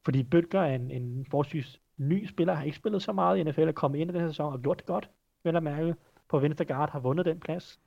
[0.05, 3.61] Fordi Bøtger er en, en forholdsvis ny spiller, har ikke spillet så meget i NFL,
[3.61, 5.11] er kommet ind i den her sæson og gjort det godt,
[5.45, 5.95] vel at mærke,
[6.29, 7.81] på venstre guard, har vundet den plads.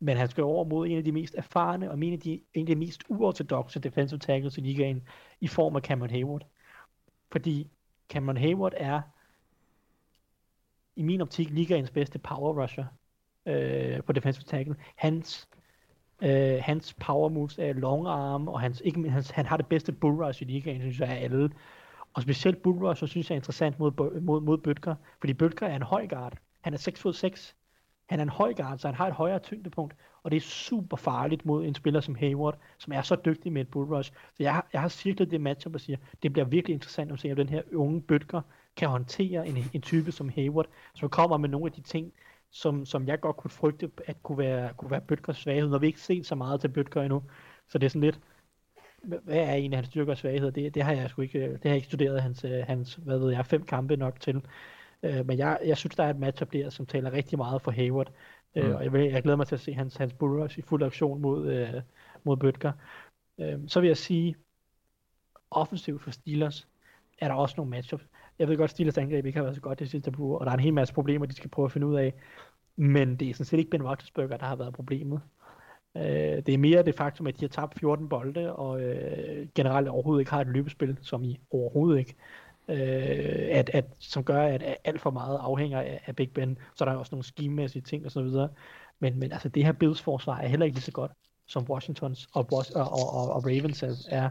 [0.00, 2.60] Men han skal over mod en af de mest erfarne, og en af de, en
[2.60, 5.02] af de mest uortodoxe defensive tackles i ligaen,
[5.40, 6.46] i form af Cameron Hayward.
[7.32, 7.70] Fordi
[8.08, 9.00] Cameron Hayward er,
[10.96, 12.84] i min optik, ligaens bedste power rusher
[13.46, 14.76] øh, på defensive tackle.
[14.96, 15.48] Hans,
[16.22, 19.92] øh, hans power moves er long arm, og hans, ikke, hans, han har det bedste
[19.92, 21.50] bull rush i ligaen, synes jeg, af alle.
[22.18, 25.66] Og specielt bull rush, så synes jeg er interessant mod, mod, mod Bøtger, fordi Bøtger
[25.66, 26.38] er en høj guard.
[26.60, 27.56] Han er 6 fod 6.
[28.08, 30.96] Han er en høj guard, så han har et højere tyngdepunkt, og det er super
[30.96, 34.12] farligt mod en spiller som Hayward, som er så dygtig med et bull rush.
[34.12, 37.20] Så jeg har, jeg har cirklet det matchup og siger, det bliver virkelig interessant at
[37.20, 38.40] se, om den her unge Bøtger
[38.76, 42.12] kan håndtere en, en type som Hayward, som kommer med nogle af de ting,
[42.50, 45.68] som, som jeg godt kunne frygte, at kunne være, kunne være Bøtkers svaghed.
[45.68, 47.22] Når vi ikke set så meget til Bøtker endnu,
[47.68, 48.20] så det er sådan lidt,
[49.02, 50.50] hvad er en af hans styrker og svagheder?
[50.50, 53.18] Det, det har jeg sgu ikke, det har jeg ikke studeret hans, øh, hans, hvad
[53.18, 54.42] ved jeg, fem kampe nok til.
[55.02, 57.70] Øh, men jeg, jeg synes, der er et matchup der, som taler rigtig meget for
[57.70, 58.12] Hayward.
[58.56, 58.62] Mm.
[58.62, 60.82] Øh, og jeg, vil, jeg glæder mig til at se hans, hans bullrush i fuld
[60.82, 61.74] aktion mod, øh,
[62.24, 62.72] mod Bøtker.
[63.38, 64.36] Øh, så vil jeg sige,
[65.50, 66.68] offensivt for Steelers,
[67.18, 68.04] er der også nogle matchups.
[68.38, 70.38] Jeg ved godt, at Steelers angreb ikke har været så godt det sidste par uger,
[70.38, 72.14] og der er en hel masse problemer, de skal prøve at finde ud af.
[72.76, 75.20] Men det er sådan set ikke Ben Roethlisberger, der har været problemet.
[75.98, 79.88] Øh, det er mere det faktum, at de har tabt 14 bolde, og øh, generelt
[79.88, 82.14] overhovedet ikke har et løbespil, som i overhovedet ikke.
[82.68, 86.58] Øh, at, at, som gør, at alt for meget afhænger af, af Big Ben.
[86.74, 88.48] Så der er også nogle skimæssige ting og så videre.
[88.98, 91.12] Men, men altså, det her Bills forsvar er heller ikke lige så godt,
[91.46, 94.28] som Washingtons og, Bos- og, og, og, og Ravens er.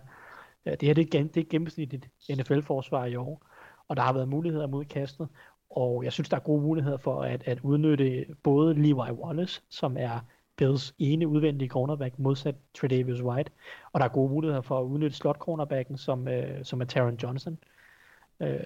[0.66, 2.08] Det her det er, det er gennemsnitligt
[2.38, 3.46] NFL-forsvar i år,
[3.88, 5.28] og der har været muligheder mod kastet,
[5.70, 9.98] og jeg synes, der er gode muligheder for at, at udnytte både Levi Wallace, som
[10.00, 10.20] er
[10.58, 13.52] Bills ene udvendige cornerback, modsat Tredavious White,
[13.92, 17.16] og der er gode muligheder for at udnytte slot cornerbacken, som, øh, som er Taron
[17.24, 17.58] Johnson.
[18.40, 18.60] Øh,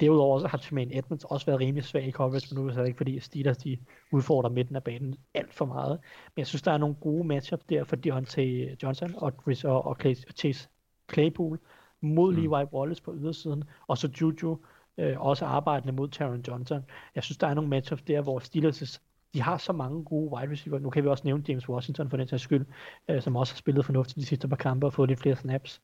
[0.00, 2.86] derudover så har Tremaine Edmonds også været rimelig svag i coverage, men nu er det
[2.86, 3.78] ikke fordi Steelers de
[4.12, 5.98] udfordrer midten af banen alt for meget.
[6.34, 9.86] Men jeg synes, der er nogle gode matchups der for Deontay Johnson og, Chris, og,
[9.86, 9.96] og
[10.36, 10.68] Chase
[11.12, 11.58] Claypool
[12.00, 12.36] mod mm.
[12.36, 14.58] Levi Wallace på ydersiden, og så Juju
[14.98, 16.84] øh, også arbejdende mod Taron Johnson.
[17.14, 19.02] Jeg synes, der er nogle matchups der, hvor Steelers
[19.34, 20.78] de har så mange gode wide receiver.
[20.78, 22.66] Nu kan vi også nævne James Washington for den sags skyld,
[23.08, 25.82] øh, som også har spillet fornuftigt de sidste par kampe og fået lidt flere snaps.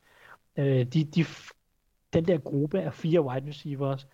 [0.57, 1.25] Øh, de, de,
[2.13, 4.07] den der gruppe af fire wide receivers,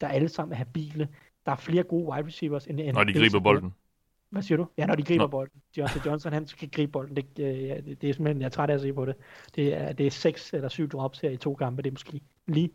[0.00, 1.08] der alle sammen er habile.
[1.46, 3.74] Der er flere gode wide receivers end, end Når de griber bolden.
[4.30, 4.66] Hvad siger du?
[4.78, 5.28] Ja, når de griber Nå.
[5.28, 5.62] bolden.
[5.76, 7.16] Deontay Johnson, han skal gribe bolden.
[7.16, 9.14] Det, øh, det, det er simpelthen, jeg er træt af at se på det.
[9.54, 11.82] Det er, det er seks eller syv drops her i to kampe.
[11.82, 12.70] Det er måske lige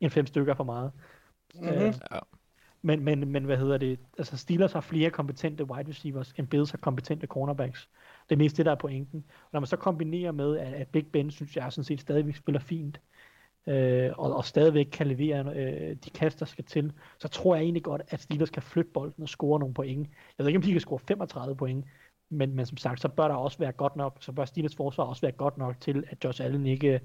[0.00, 0.92] en fem stykker for meget.
[1.54, 1.68] Mm-hmm.
[1.68, 2.18] Øh, Ja
[2.82, 3.98] men, men, men hvad hedder det?
[4.18, 7.88] Altså Steelers har flere kompetente wide receivers, end Bills har kompetente cornerbacks.
[8.28, 9.24] Det er mest det, der er pointen.
[9.28, 12.36] Og når man så kombinerer med, at, at Big Ben, synes jeg, sådan set stadigvæk
[12.36, 13.00] spiller fint,
[13.66, 17.62] øh, og, og stadigvæk kan levere øh, de kast, der skal til, så tror jeg
[17.62, 20.08] egentlig godt, at Steelers kan flytte bolden og score nogle point.
[20.38, 21.84] Jeg ved ikke, om de kan score 35 point,
[22.28, 25.04] men, men som sagt, så bør der også være godt nok, så bør Steelers forsvar
[25.04, 27.00] også være godt nok til, at Josh Allen ikke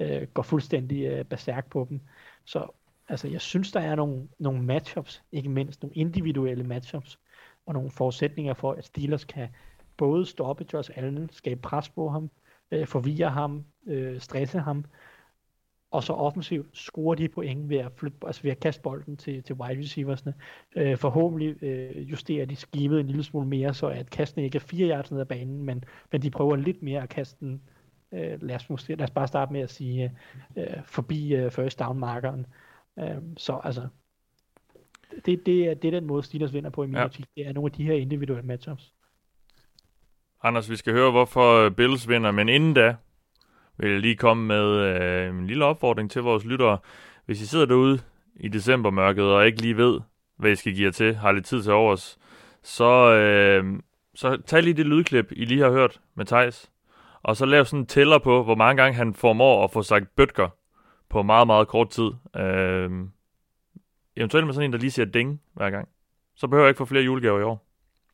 [0.00, 2.00] øh, går fuldstændig øh, berserk på dem.
[2.44, 2.68] Så
[3.08, 7.18] altså, jeg synes, der er nogle, nogle matchups, ikke mindst nogle individuelle matchups,
[7.66, 9.48] og nogle forudsætninger for, at Steelers kan
[9.96, 12.30] både stoppe Josh Allen, skabe pres på ham,
[12.70, 14.84] øh, forvirre ham, øh, stresse ham,
[15.90, 19.42] og så offensivt score de point ved at, flytte, altså ved at kaste bolden til,
[19.42, 20.34] til wide receiversne.
[20.76, 24.60] Øh, forhåbentlig øh, justerer de skimet en lille smule mere, så at kasten ikke er
[24.60, 27.62] fire yards ned ad banen, men, men de prøver lidt mere at kaste den,
[28.12, 30.12] øh, lad, os, lad os bare starte med at sige,
[30.56, 32.40] øh, øh forbi øh, first down markeren.
[32.40, 32.46] Øh,
[33.36, 33.88] så altså,
[35.26, 37.02] det, det, er, det er den måde, Steelers vinder på i min Ja.
[37.02, 37.08] ja.
[37.08, 38.92] det er nogle af de her individuelle matchups.
[40.42, 42.94] Anders, vi skal høre, hvorfor øh, Bills vinder, men inden da
[43.76, 46.78] vil jeg lige komme med øh, en lille opfordring til vores lyttere.
[47.26, 48.00] Hvis I sidder derude
[48.36, 50.00] i decembermørket og ikke lige ved,
[50.36, 52.18] hvad I skal give jer til, har lidt tid til overs,
[52.62, 53.80] så, øh,
[54.14, 56.70] så tag lige det lydklip, I lige har hørt med Tejs,
[57.22, 60.16] og så lav sådan en tæller på, hvor mange gange han formår at få sagt
[60.16, 60.48] bøtker
[61.14, 62.10] på meget, meget kort tid.
[62.36, 62.90] Øh,
[64.16, 65.88] eventuelt med sådan en, der lige siger ding hver gang.
[66.36, 67.66] Så behøver jeg ikke få flere julegaver i år.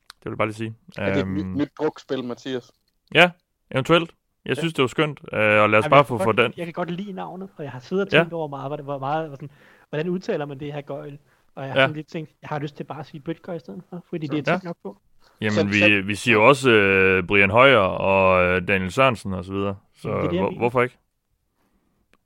[0.08, 0.74] Det vil jeg bare lige sige.
[0.98, 2.72] Er det et Øhm, nyt, nyt drukspil, Mathias?
[3.14, 3.30] Ja,
[3.70, 4.14] eventuelt.
[4.44, 6.52] Jeg synes, det var skønt, øh, og lad os Ej, men bare få for den.
[6.56, 8.18] Jeg kan godt lide navnet, og jeg har siddet og Ja.
[8.18, 9.50] tænkt over meget, hvor, meget hvor sådan,
[9.88, 11.18] hvordan udtaler man det her gøjl?
[11.54, 11.80] Og jeg har Ja.
[11.80, 11.86] ja.
[11.86, 14.26] sådan lidt tænkt, jeg har lyst til bare at sige Bøtger i stedet for, fordi
[14.26, 14.56] det er Ja.
[14.58, 14.98] tæt nok på.
[15.40, 19.32] Jamen, Så- vi, så- vi siger jo også øh, Brian Højer og øh, Daniel Sørensen
[19.34, 19.76] og så videre.
[19.94, 20.98] Så Jamen, det er det, hvor, hvorfor ikke?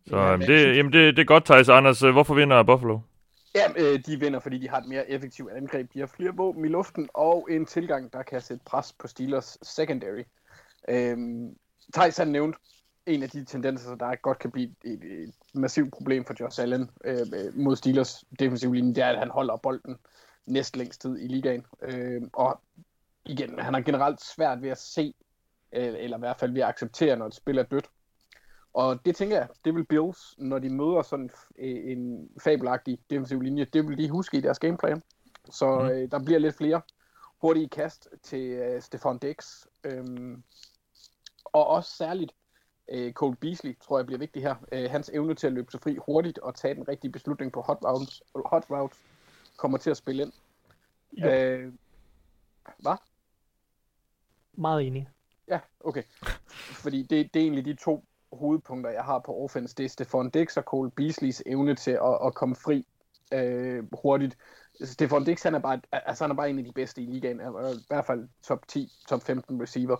[0.06, 1.68] Så Ja, ja, men- det, jamen, det, det er godt, Thijs.
[1.68, 2.98] Anders, øh, hvorfor vinder Buffalo?
[3.54, 5.92] Ja, øh, de vinder, fordi de har et mere effektivt angreb.
[5.94, 9.58] De har flere våben i luften, og en tilgang, der kan sætte pres på Steelers
[9.62, 10.22] secondary.
[10.88, 11.56] Øhm,
[11.94, 12.58] Thijs han nævnte
[13.06, 16.90] en af de tendenser, der godt kan blive et, et massivt problem for Josh Allen
[17.04, 17.18] øh,
[17.54, 19.96] mod Steelers defensiv linje, det er, at han holder bolden
[20.46, 21.64] næst længst tid i ligaen.
[21.82, 22.60] Øh, og
[23.24, 25.14] igen, han har generelt svært ved at se,
[25.72, 27.86] øh, eller i hvert fald ved at acceptere, når et spil er dødt.
[28.74, 33.64] Og det tænker jeg, det vil Bills, når de møder sådan en fabelagtig defensiv linje,
[33.64, 35.02] det vil de huske i deres gameplan.
[35.50, 35.88] Så Mhm.
[35.88, 36.80] øh, der bliver lidt flere
[37.40, 39.66] hurtige kast til øh, Stefan Dix.
[39.84, 40.42] Øhm,
[41.44, 42.32] og også særligt
[42.88, 44.54] øh, Cole Beasley, tror jeg bliver vigtig her.
[44.72, 47.60] Øh, hans evne til at løbe sig fri hurtigt og tage den rigtige beslutning på
[47.60, 48.98] hot routes, hot routes
[49.56, 50.32] kommer til at spille ind.
[51.12, 51.26] Jo.
[51.30, 51.72] Øh,
[52.78, 52.96] hvad?
[54.52, 55.08] Meget enig.
[55.48, 56.02] Ja, okay.
[56.82, 58.04] Fordi det, det er egentlig de to
[58.34, 59.74] hovedpunkter, jeg har på offense.
[59.74, 62.86] Det er Stefan Dix og Cole Beasleys evne til at, at komme fri
[63.34, 64.36] øh, hurtigt.
[64.84, 67.40] Stefan Dix, han er, bare, altså, han er bare en af de bedste i ligaen.
[67.40, 69.96] Han i hvert fald top 10, top 15 receiver.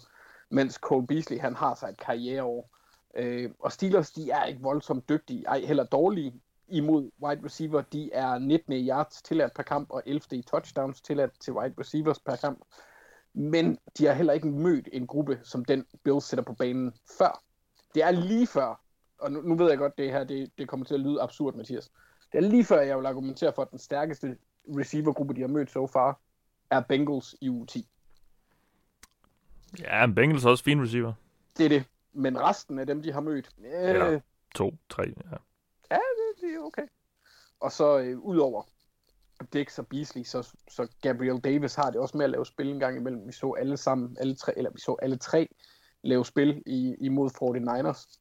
[0.51, 2.70] Mens Cole Beasley, han har sig et karriereår.
[3.16, 7.82] Øh, og Steelers, de er ikke voldsomt dygtige, ej heller dårlige imod wide receiver.
[7.82, 11.74] De er 19 i yards tilladt per kamp, og 11 i touchdowns tilladt til wide
[11.78, 12.65] receivers per kamp.
[13.35, 17.43] Men de har heller ikke mødt en gruppe, som den Bills sætter på banen før.
[17.94, 18.80] Det er lige før,
[19.18, 21.54] og nu, nu ved jeg godt, det her det, det kommer til at lyde absurd,
[21.54, 21.90] Mathias.
[22.32, 24.36] Det er lige før, jeg vil argumentere for, at den stærkeste
[24.68, 26.20] receivergruppe, de har mødt so far,
[26.70, 27.88] er Bengals i uge 10.
[29.80, 31.12] Ja, men Bengals er også fin receiver.
[31.58, 31.84] Det er det.
[32.12, 34.20] Men resten af dem, de har mødt, øh, Eller-
[34.54, 35.36] To, tre, ja.
[35.90, 36.86] Ja, det, det er okay.
[37.60, 38.62] Og så øh, udover
[39.52, 42.78] Dix og Beasley, så, så Gabriel Davis har det også med at lave spil en
[42.80, 43.26] gang imellem.
[43.26, 45.48] Vi så alle sammen, alle tre, eller vi så alle tre
[46.05, 48.18] lave spil i, imod 49ers.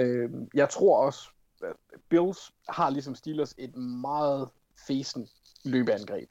[0.00, 1.30] Øh, jeg tror også,
[1.62, 4.48] at Bills har ligesom Steelers et meget
[4.86, 5.28] fesen
[5.64, 6.30] løbeangreb.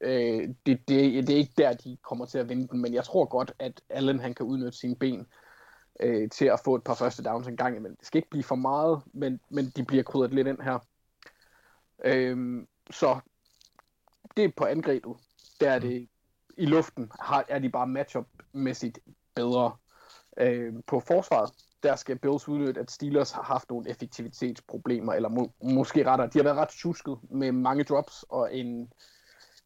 [0.00, 3.04] Øh, det, det, det er ikke der, de kommer til at vinde den, men jeg
[3.04, 5.26] tror godt, at Allen han kan udnytte sine ben
[6.00, 7.96] øh, til at få et par første downs en gang imellem.
[7.96, 10.78] Det skal ikke blive for meget, men, men de bliver krydret lidt ind her.
[12.04, 13.20] Øh, så
[14.36, 15.16] det er på angrebet.
[15.60, 16.08] Der er det
[16.56, 18.98] i luften, har, er de bare matchup-mæssigt
[19.34, 19.76] bedre.
[20.36, 21.50] Øhm, på forsvaret,
[21.82, 26.38] der skal Bills udnytte, at Steelers har haft nogle effektivitetsproblemer, eller må, måske rettere, de
[26.38, 28.92] har været ret tjusket med mange drops og en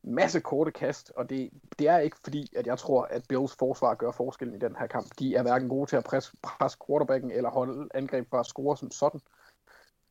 [0.03, 3.95] masse korte kast, og det, det er ikke fordi, at jeg tror, at Bills forsvar
[3.95, 5.07] gør forskellen i den her kamp.
[5.19, 8.77] De er hverken gode til at presse, presse quarterbacken eller holde angreb for at score
[8.77, 9.20] som sådan.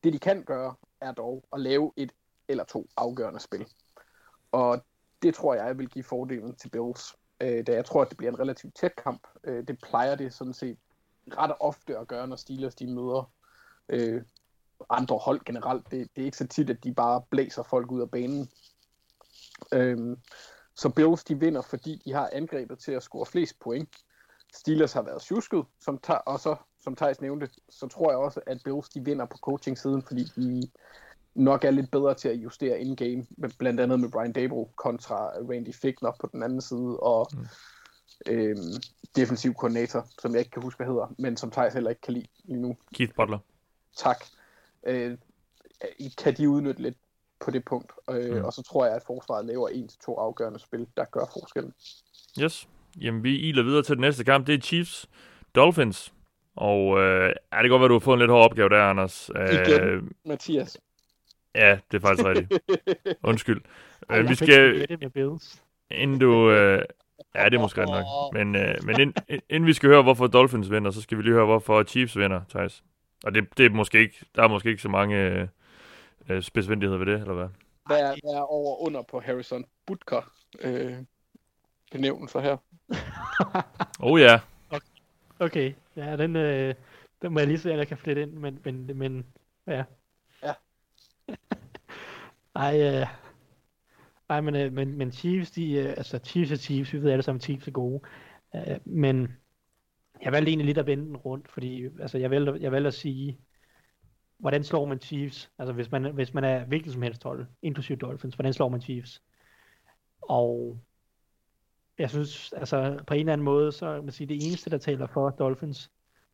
[0.04, 2.12] Det de kan gøre, er dog at lave et
[2.48, 3.66] eller to afgørende spil.
[4.52, 4.84] Og
[5.22, 7.16] det tror jeg vil give fordelen til Bills.
[7.40, 9.26] Øh, da jeg tror, at det bliver en relativt tæt kamp.
[9.44, 10.78] Øh, det plejer det sådan set
[11.38, 13.32] ret ofte at gøre, når Steelers de møder
[13.88, 14.22] øh,
[14.90, 15.90] andre hold generelt.
[15.90, 18.50] Det, det er ikke så tit, at de bare blæser folk ud af banen.
[19.72, 20.16] Øh,
[20.74, 23.88] så Bills de vinder, fordi de har angrebet til at score flest point.
[24.54, 28.40] Steelers har været tjusket, som tager, og så, som Thijs nævnte, så tror jeg også,
[28.46, 30.70] at Bills de vinder på coaching-siden, fordi de
[31.38, 35.26] nok er lidt bedre til at justere in-game, med- blandt andet med Brian Dable kontra
[35.50, 37.46] Randy Fickner på den anden side, og mm.
[38.32, 38.72] øhm,
[39.16, 42.14] defensiv koordinator, som jeg ikke kan huske, hvad hedder, men som Thijs heller ikke kan
[42.14, 42.76] lide lige nu.
[42.94, 43.38] Keith Butler.
[43.96, 44.24] Tak.
[44.86, 45.18] Øh,
[46.18, 46.96] kan de udnytte lidt
[47.44, 48.44] på det punkt, øh, Mm.
[48.44, 51.72] og så tror jeg, at forsvaret laver en til to afgørende spil, der gør forskellen.
[52.40, 52.68] Yes.
[53.00, 54.46] Jamen, vi iler videre til den næste kamp.
[54.46, 55.06] Det er Chiefs
[55.54, 56.12] Dolphins.
[56.56, 59.28] Og øh, ja, det godt være, du har fået en lidt hård opgave der, Anders.
[59.52, 60.12] Igen.
[60.24, 60.78] Mathias.
[61.54, 62.52] Ja, det er faktisk rigtigt.
[63.30, 63.62] Undskyld.
[64.08, 65.62] Ej, Øh, jeg vi skal, det med Bills.
[65.90, 66.50] inden du...
[66.50, 66.82] Øh,
[67.34, 68.06] ja, det er måske ret nok.
[68.32, 69.14] Men, øh, men ind,
[69.48, 72.40] inden vi skal høre, hvorfor Dolphins vinder, så skal vi lige høre, hvorfor Chiefs vinder,
[72.50, 72.84] Thijs.
[73.24, 75.48] Og det, det er måske ikke, der er måske ikke så mange øh,
[76.28, 77.48] øh, spidsvindigheder ved det, eller hvad?
[77.86, 80.92] Hvad er, hvad er over under på Harrison Butker øh,
[81.92, 82.56] benævnelser her?
[84.00, 84.40] Oh ja.
[85.40, 86.74] Okay, ja, den, øh,
[87.22, 89.26] den må jeg lige se, at jeg kan flette ind, men, men, men.
[89.66, 89.84] Ja.
[92.54, 93.06] Ej, øh,
[94.28, 97.22] ej men, øh, men, men Chiefs, de, øh, altså Chiefs er Chiefs, vi ved alle
[97.22, 98.00] sammen, Chiefs er gode.
[98.54, 99.28] Øh, men
[100.22, 102.94] jeg valgte egentlig lidt at vende den rundt, fordi altså, jeg, valgte, jeg valgte at
[102.94, 103.38] sige,
[104.38, 105.50] hvordan slår man Chiefs?
[105.58, 108.80] Altså hvis man, hvis man er hvilket som helst hold, inklusive Dolphins, hvordan slår man
[108.80, 109.22] Chiefs?
[110.22, 110.80] Og
[111.98, 115.06] jeg synes, altså på en eller anden måde, så man sige, det eneste, der taler
[115.06, 115.90] for Dolphins,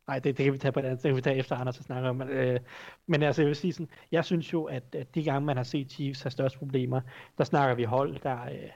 [0.07, 1.77] nej, det, det kan vi tage på et andet, det kan vi tage efter Anders
[1.77, 2.59] og snakke om, men, øh,
[3.07, 5.63] men altså jeg vil sige sådan, jeg synes jo, at, at de gange, man har
[5.63, 7.01] set Chiefs have største problemer,
[7.37, 8.69] der snakker vi hold, der øh,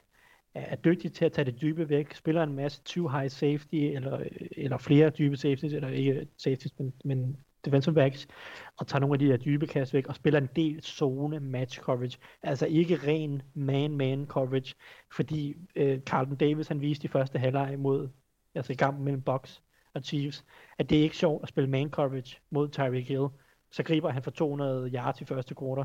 [0.53, 4.19] er dygtige til at tage det dybe væk, spiller en masse too high safety, eller,
[4.19, 8.27] øh, eller flere dybe safeties, eller ikke safeties, men, men defensive backs,
[8.77, 11.79] og tager nogle af de der dybe kast væk, og spiller en del zone match
[11.79, 12.17] coverage.
[12.43, 14.75] Altså ikke ren man-man coverage,
[15.11, 18.09] fordi øh, Carlton Davis, han viste i første halvleg mod,
[18.55, 19.61] altså i kampen mellem Bucks
[19.93, 20.45] og Chiefs,
[20.77, 23.27] at det er ikke sjovt at spille man coverage mod Tyreek Hill.
[23.71, 25.83] Så griber han for 200 yards i første quarter,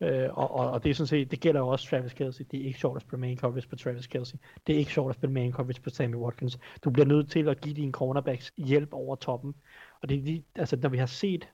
[0.00, 2.44] Øh, og, og, og det er sådan set, det gælder jo også Travis Kelsey.
[2.50, 4.36] Det er ikke sjovt at spille man coverage på Travis Kelsey.
[4.66, 6.58] Det er ikke sjovt at spille man coverage på Sammy Watkins.
[6.84, 9.54] Du bliver nødt til at give dine cornerbacks hjælp over toppen.
[10.00, 11.48] Og det er lige, altså når vi har set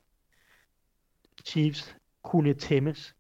[1.45, 3.15] Chiefs kunne tæmmes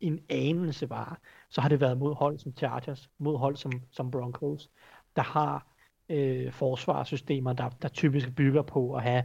[0.00, 1.16] en anelse bare,
[1.48, 4.70] så har det været mod hold som Chargers, mod hold som, som Broncos,
[5.16, 5.66] der har
[6.08, 9.24] øh, forsvarssystemer, der, der typisk bygger på at have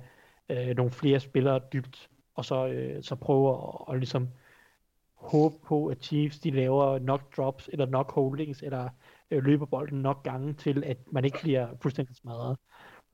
[0.50, 4.30] øh, nogle flere spillere dybt, og så, øh, så prøve at, at ligesom
[5.14, 8.90] håbe på, at Chiefs de laver nok drops, eller nok holdings, eller
[9.32, 12.58] øh, løber bolden nok gange til, at man ikke bliver fuldstændig smadret.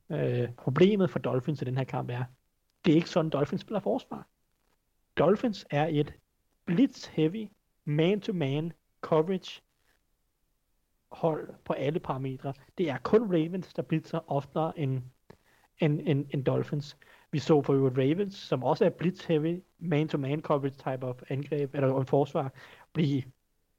[0.10, 2.24] Øh, problemet for Dolphins i den her kamp er,
[2.86, 4.28] det er ikke sådan, Dolphins spiller forsvar.
[5.18, 6.14] Dolphins er et
[6.66, 7.50] blitz-heavy,
[7.86, 9.62] man-to-man coverage
[11.12, 12.54] hold på alle parametre.
[12.78, 15.02] Det er kun Ravens, der blitzer oftere end,
[15.80, 16.98] end, end, end Dolphins.
[17.32, 22.00] Vi så for øvrigt Ravens, som også er blitz-heavy, man-to-man coverage type of angreb, eller
[22.00, 22.54] en forsvar,
[22.94, 23.24] blive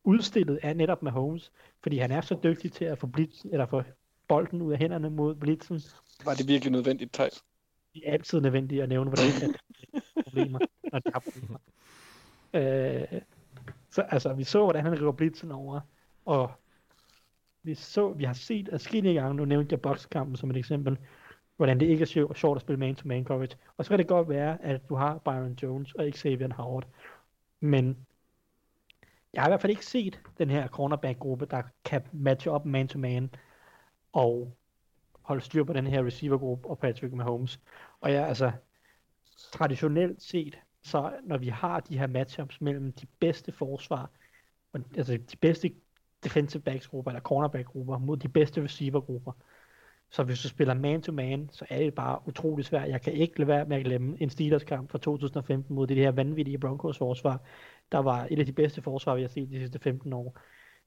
[0.05, 1.53] udstillet af netop Mahomes,
[1.83, 3.83] fordi han er så dygtig til at få, blitz, eller få
[4.29, 5.81] bolden ud af hænderne mod blitzen.
[6.25, 7.45] Var det virkelig nødvendigt, Thijs?
[7.95, 9.57] Det er altid nødvendigt at nævne, hvordan det
[9.95, 10.59] er problemer,
[10.93, 11.59] når de har problemer.
[12.55, 13.21] Øh,
[13.91, 15.81] så altså, vi så, hvordan han river blitzen over,
[16.25, 16.51] og
[17.69, 20.99] vi så, vi har set adskillige gange, nu nævnte jeg bokskampen som et eksempel,
[21.57, 23.57] hvordan det ikke er sjovt at spille man-to-man coverage.
[23.77, 26.87] Og så kan det godt være, at du har Byron Jones og Xavier Howard.
[27.61, 28.07] Men
[29.33, 33.31] jeg har i hvert fald ikke set den her cornerback-gruppe, der kan matche op man-to-man
[34.13, 34.57] og
[35.23, 37.61] holde styr på den her receiver-gruppe og Patrick Mahomes.
[38.01, 38.53] Og jeg altså,
[39.53, 44.11] traditionelt set, så når vi har de her matchups mellem de bedste forsvar,
[44.73, 45.71] og, altså de bedste
[46.25, 49.33] defensive backs grupper eller cornerback grupper mod de bedste receiver grupper,
[50.11, 52.89] så hvis du spiller man-to-man, så er det bare utrolig svært.
[52.89, 55.97] Jeg kan ikke lade være med at glemme en Steelers kamp fra 2015 mod det
[55.97, 57.41] her vanvittige Broncos forsvar,
[57.93, 60.39] der var et af de bedste forsvar, vi har set de sidste 15 år.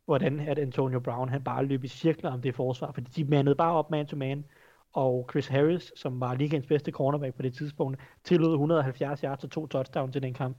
[0.06, 3.56] Hvordan at Antonio Brown, han bare løb i cirkler om det forsvar, fordi de mandede
[3.56, 4.45] bare op man-to-man,
[4.94, 9.52] og Chris Harris, som var ligaens bedste cornerback på det tidspunkt, tillod 170 yards og
[9.52, 10.58] to touchdowns til den kamp.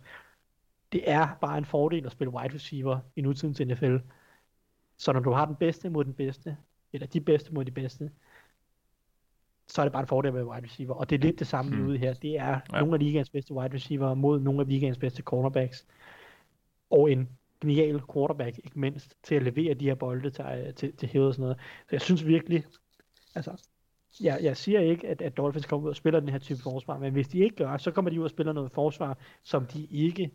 [0.93, 3.97] Det er bare en fordel at spille wide receiver i nutidens NFL.
[5.03, 6.57] Så når du har den bedste mod den bedste,
[6.93, 8.11] eller de bedste mod de bedste,
[9.67, 10.95] så er det bare en fordel være wide receiver.
[10.95, 11.87] Og det er lidt det samme mm.
[11.87, 12.15] ude her.
[12.15, 12.61] Det er Ja.
[12.73, 12.81] ja.
[12.81, 15.87] nogle af ligaens bedste wide receiver mod nogle af ligaens bedste cornerbacks.
[16.91, 17.29] Og en
[17.61, 21.35] genial quarterback, ikke mindst, til at levere de her bolde til, til, til hævet og
[21.35, 21.59] sådan noget.
[21.59, 22.65] Så jeg synes virkelig,
[23.35, 23.67] altså,
[24.21, 26.99] jeg, jeg siger ikke, at, at Dolphins kommer ud og spiller den her type forsvar,
[26.99, 29.85] men hvis de ikke gør, så kommer de ud og spiller noget forsvar, som de
[29.85, 30.31] ikke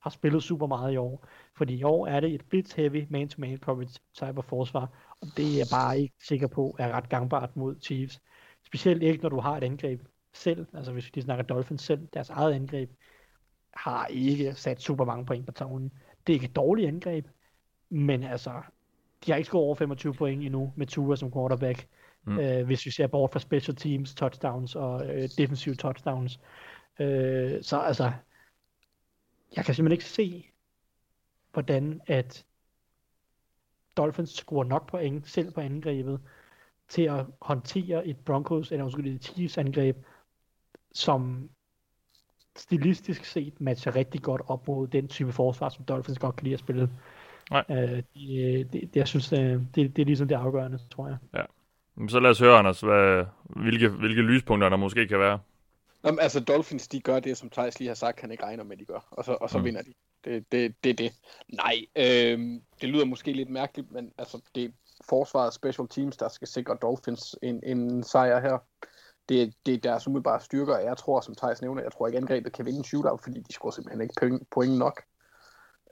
[0.00, 1.26] har spillet super meget i år.
[1.56, 4.88] Fordi i år er det et blitz-heavy man-to-man coverage type af forsvar,
[5.20, 8.20] og det er jeg bare ikke sikker på er ret gangbart mod Chiefs.
[8.66, 10.02] Specielt ikke, når du har et angreb
[10.32, 12.90] selv, altså hvis vi snakker Dolphins selv, deres eget angreb,
[13.74, 15.92] har ikke sat super mange point på tavlen.
[16.26, 17.26] Det er ikke et dårligt angreb,
[17.88, 18.50] men altså,
[19.26, 21.86] de har ikke scoret over 25 point endnu med Tua som quarterback.
[22.24, 22.38] Mm.
[22.38, 26.40] Øh, hvis vi ser bort fra special teams, touchdowns og øh, defensive touchdowns.
[27.00, 28.12] Øh, så altså,
[29.56, 30.46] jeg kan simpelthen ikke se,
[31.52, 32.44] hvordan at
[33.96, 36.20] Dolphins scorer nok point selv på angrebet
[36.88, 39.96] til at håndtere et Broncos, eller undskyld, et Chiefs angreb,
[40.92, 41.50] som
[42.56, 46.54] stilistisk set matcher rigtig godt op mod den type forsvar, som Dolphins godt kan lide
[46.54, 46.90] at spille.
[47.50, 47.64] Nej.
[47.70, 51.46] Øh, det, det, det, jeg synes, det, det, det er ligesom det afgørende, tror jeg.
[51.94, 55.38] Men Så lad os høre, Anders, hvad, hvilke, hvilke lyspunkter der måske kan være.
[56.02, 58.64] Nå, men altså, Dolphins, de gør det, som Thijs lige har sagt, han ikke regner
[58.64, 59.08] med, de gør.
[59.10, 59.64] Og så, og så Mm.
[59.64, 59.94] vinder de.
[60.24, 61.12] Det, det, det er det.
[61.48, 64.70] Nej, øhm, det lyder måske lidt mærkeligt, men altså, det er
[65.08, 68.58] forsvaret special teams, der skal sikre Dolphins en, en sejr her.
[69.28, 72.18] Det, det er deres umiddelbare styrker, og jeg tror, som Thijs nævner, jeg tror ikke,
[72.18, 75.02] angrebet kan vinde en shootout, fordi de scorer simpelthen ikke point, point nok.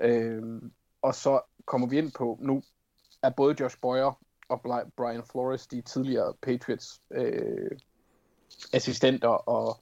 [0.01, 0.72] Øhm,
[1.02, 2.62] og så kommer vi ind på, nu
[3.22, 4.18] er både Josh Boyer
[4.48, 4.60] og
[4.97, 7.70] Brian Flores, de tidligere Patriots øh,
[8.72, 9.80] assistenter, og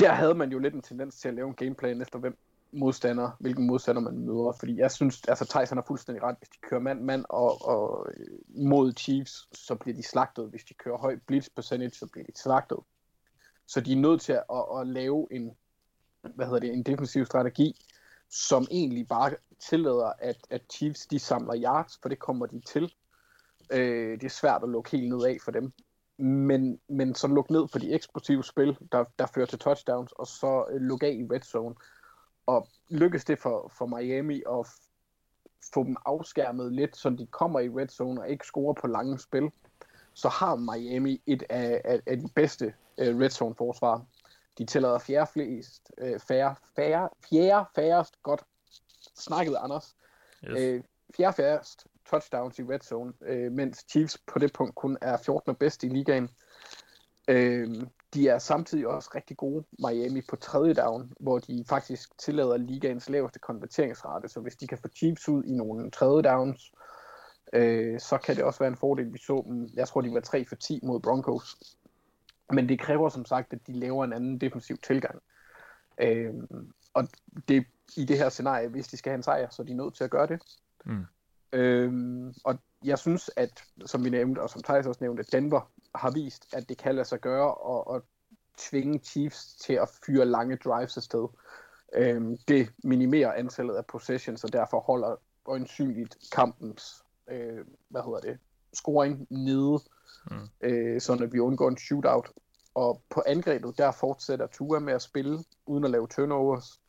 [0.00, 2.38] der havde man jo lidt en tendens til at lave en gameplan efter hvem
[2.72, 6.58] modstander, hvilken modstander man møder, fordi jeg synes, altså Tyson har fuldstændig ret, hvis de
[6.68, 10.50] kører mand-mand og, og øh, mod Chiefs, så bliver de slagtet.
[10.50, 12.78] Hvis de kører høj blitz percentage, så bliver de slagtet.
[13.66, 15.56] Så de er nødt til at, at, at lave en,
[16.34, 17.86] hvad hedder det, en defensiv strategi,
[18.30, 22.94] som egentlig bare tillader, at, at Chiefs de samler yards, for det kommer de til.
[23.72, 25.72] Øh, det er svært at lukke helt ned af for dem.
[26.22, 30.26] Men, men så lukke ned på de eksplosive spil, der, der fører til touchdowns, og
[30.26, 31.74] så øh, lukke af i red zone.
[32.46, 34.66] Og lykkes det for, for Miami at
[35.74, 39.18] få dem afskærmet lidt, så de kommer i red zone og ikke scorer på lange
[39.18, 39.50] spil,
[40.14, 44.04] så har Miami et af, af, af de bedste øh, red zone forsvar.
[44.58, 48.42] De tillader fjerde flest, øh, færre, færre, fjerde færrest, godt
[49.14, 49.96] snakket Anders,
[50.44, 50.60] Yes.
[50.60, 50.82] øh,
[51.16, 55.54] fjerde færrest touchdowns i red zone, øh, mens Chiefs på det punkt kun er 14.
[55.54, 56.28] bedst i ligaen.
[57.28, 57.68] Øh,
[58.14, 63.08] de er samtidig også rigtig gode, Miami, på tredje down, hvor de faktisk tillader ligaens
[63.08, 64.28] laveste konverteringsrate.
[64.28, 66.72] Så hvis de kan få Chiefs ud i nogle tredje downs,
[67.52, 69.12] øh, så kan det også være en fordel.
[69.12, 71.56] Vi så dem, jeg tror, de var 3 for 10 mod Broncos.
[72.52, 75.22] Men det kræver som sagt, at de laver en anden defensiv tilgang.
[76.00, 76.34] Øh,
[76.94, 77.08] og
[77.48, 77.66] det
[77.96, 80.04] i det her scenarie, hvis de skal have en sejr, så er de nødt til
[80.04, 80.42] at gøre det.
[80.84, 81.04] Mm.
[81.52, 85.70] Øhm, og jeg synes, at som vi nævnte, og som Thijs også nævnte, at Denver
[85.94, 88.04] har vist, at det kan lade sig gøre og, og
[88.58, 91.28] tvinge Chiefs til at fyre lange drives afsted.
[91.94, 95.16] Øhm, det minimerer antallet af possessions, og derfor holder
[95.46, 98.38] øjensynligt kampens, øh, hvad hedder det,
[98.72, 99.78] scoring nede,
[100.30, 100.48] mm.
[100.60, 102.28] øh, sådan at vi undgår en shootout.
[102.74, 106.80] Og på angrebet, der fortsætter Tua med at spille, uden at lave turnovers.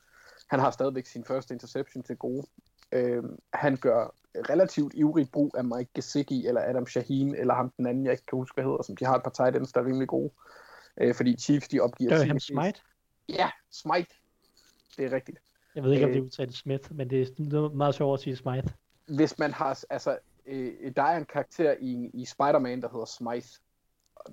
[0.48, 2.48] Han har stadigvæk sin første interception til gode.
[2.92, 3.24] Øh,
[3.54, 8.06] han gør relativt ivrigt brug af Mike Gesicki, eller Adam Shaheen, eller ham den anden,
[8.06, 9.86] jeg ikke kan huske, hvad hedder, som de har et par tight ends, der er
[9.86, 10.32] rimelig gode.
[10.98, 12.18] Øh, fordi Chiefs, de opgiver...
[12.18, 12.80] Det ham Smite.
[13.30, 14.16] Ja, Smite.
[14.98, 15.40] Det er rigtigt.
[15.76, 16.16] Jeg ved ikke, om Øh.
[16.16, 18.74] det er udtalt Smith, men det er meget sjovt at sige Smite.
[19.08, 23.60] hvis man har, altså, øh, der er en karakter i, i Spider-Man, der hedder Smythe,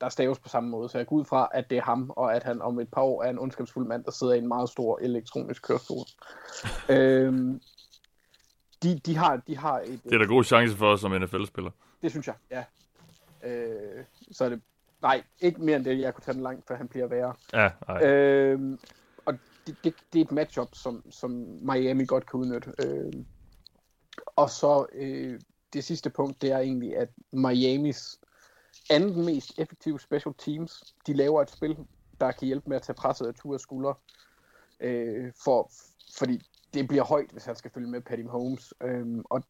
[0.00, 2.36] der staves på samme måde, så jeg går ud fra, at det er ham, og
[2.36, 4.68] at han om et par år er en ondskabsfuld mand, der sidder i en meget
[4.68, 6.06] stor elektronisk kørestol.
[6.96, 7.60] øhm,
[8.82, 10.00] de, de, har, de har et...
[10.04, 11.70] Det er der god chance for os som NFL-spiller.
[12.02, 12.64] Det synes jeg, ja.
[13.42, 14.60] Øh, så er det...
[15.02, 16.00] Nej, ikke mere end det.
[16.00, 17.34] Jeg kunne tage den langt, før han bliver værre.
[17.52, 18.02] Ja, nej.
[18.02, 18.78] Øhm,
[19.26, 19.34] og
[19.66, 21.30] det, det, det er et matchup, som, som
[21.62, 22.72] Miami godt kan udnytte.
[22.84, 23.26] Øhm,
[24.36, 25.40] og så øh,
[25.72, 28.18] det sidste punkt, det er egentlig, at Miamis
[28.90, 31.76] anden mest effektive special teams, de laver et spil,
[32.20, 33.94] der kan hjælpe med at tage presset af Tuas skuldre.
[34.80, 35.70] Øh, for,
[36.18, 36.42] fordi
[36.74, 38.74] det bliver højt, hvis han skal følge med Patty Holmes.
[38.82, 39.42] Øhm, og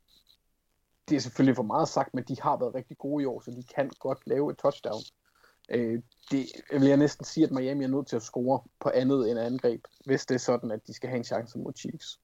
[1.08, 3.50] det er selvfølgelig for meget sagt, men de har været rigtig gode i år, så
[3.50, 5.02] de kan godt lave et touchdown.
[5.70, 9.30] Øh, det vil jeg næsten sige, at Miami er nødt til at score på andet
[9.30, 12.20] end angreb, hvis det er sådan, at de skal have en chance mod Chiefs.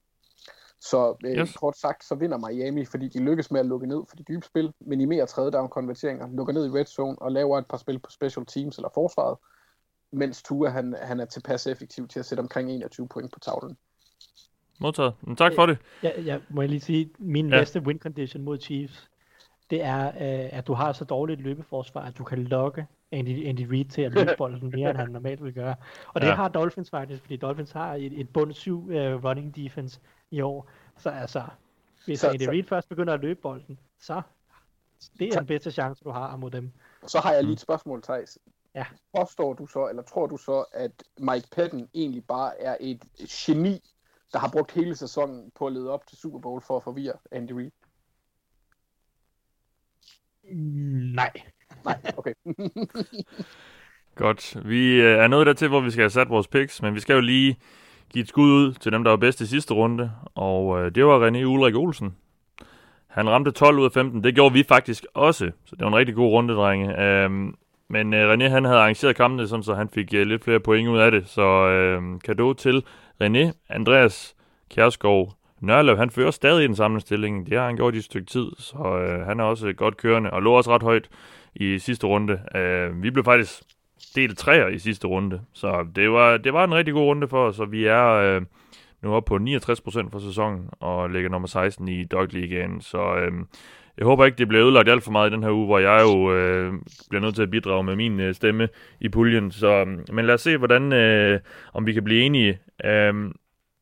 [0.81, 1.53] Så øh, Yes.
[1.57, 4.47] kort sagt, så vinder Miami, fordi de lykkes med at lukke ned for de dybe
[4.47, 7.99] spil, minimerer tredje down konverteringer, lukker ned i red zone og laver et par spil
[7.99, 9.39] på special teams eller forsvaret,
[10.13, 13.77] mens Tua han, han er tilpas effektiv til at sætte omkring 21 point på tavlen.
[14.79, 15.15] Modtaget.
[15.23, 15.79] Men tak for det.
[16.03, 17.55] Jeg, jeg må jeg lige sige, min Ja.
[17.57, 17.61] ja.
[17.61, 19.11] bedste win condition mod Chiefs,
[19.71, 23.49] det er, øh, at du har så dårligt et løbeforsvar, at du kan lokke Andy,
[23.49, 25.75] Andy Reid til at løbe bolden mere, end han normalt vil gøre.
[26.09, 26.31] Og det Ja.
[26.31, 26.37] ja.
[26.37, 28.91] har Dolphins faktisk, fordi Dolphins har et, et bund 7 uh,
[29.25, 30.69] running defense i år.
[30.99, 31.43] Så altså,
[32.05, 34.23] hvis Så- Andy så- Reid først begynder at løbe bolden, så
[35.19, 36.71] det er Så- den bedste chance, du har mod dem.
[37.07, 38.39] Så har jeg lige et spørgsmål, Thijs.
[38.75, 38.85] Ja.
[39.17, 43.81] Påstår du så, eller tror du så, at Mike Patton egentlig bare er et geni,
[44.35, 47.13] der har brugt hele sæsonen på at lede op til Super Bowl for at forvirre
[47.33, 47.71] Andy Reid?
[50.53, 51.31] Mm, Nej.
[51.85, 52.35] Nej, okay.
[54.15, 54.69] Godt.
[54.69, 57.15] Vi øh, er nået dertil, hvor vi skal have sat vores picks, men vi skal
[57.15, 57.57] jo lige
[58.13, 61.07] give et skud ud til dem, der var bedst i sidste runde, og øh, det
[61.07, 62.17] var René Ulrik Olsen.
[63.07, 64.25] Han ramte 12 ud af 15.
[64.25, 67.03] Det gjorde vi faktisk også, så det var en rigtig god runde, drenge.
[67.03, 67.55] Øhm,
[67.89, 70.89] men øh, René han havde arrangeret kampene, sådan, så han fik øh, lidt flere point
[70.89, 71.29] ud af det.
[71.29, 72.85] Så øh, kado til
[73.23, 74.37] René, Andreas
[74.71, 77.47] Kjærskov, Nørlev, han fører stadig i den samme stilling.
[77.47, 80.31] Det har han gjort i et stykke tid, så øh, han er også godt kørende,
[80.31, 81.09] og lå også ret højt
[81.55, 82.41] i sidste runde.
[82.55, 83.63] Øh, vi blev faktisk
[84.15, 87.47] delt træer i sidste runde, så det var, det var en rigtig god runde for
[87.47, 88.43] os, og vi er øh,
[89.03, 93.33] nu oppe på 69% for sæsonen, og ligger nummer 16 i Dog Ligaen, så øh,
[93.99, 96.03] jeg håber ikke, det bliver ødelagt alt for meget i den her uge, hvor jeg
[96.03, 96.73] jo øh,
[97.09, 98.69] bliver nødt til at bidrage med min øh, stemme
[99.01, 101.41] i puljen, så, øh, men lad os se, hvordan, øh,
[101.73, 102.61] om vi kan blive enige.
[102.85, 103.15] Øh,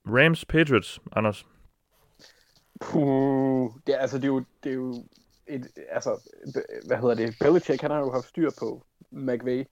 [0.06, 1.46] Rams Patriots, Anders.
[2.80, 5.04] Puh, det, er, altså, det er jo, det er jo
[5.46, 6.30] et, altså,
[6.86, 9.64] hvad hedder det, Belichick, han har jo haft styr på McVay,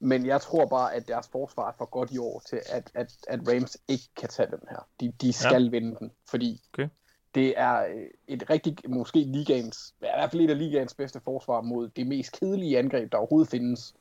[0.00, 3.12] men jeg tror bare, at deres forsvar er for godt i år til, at, at,
[3.28, 4.88] at Rams ikke kan tage den her.
[5.00, 5.70] De, de skal ja.
[5.70, 6.88] vinde den, fordi Okay.
[7.34, 11.60] Det er øh, et rigtig, måske ligaens, i hvert fald et af ligaens bedste forsvar
[11.60, 13.94] mod det mest kedelige angreb, der overhovedet findes,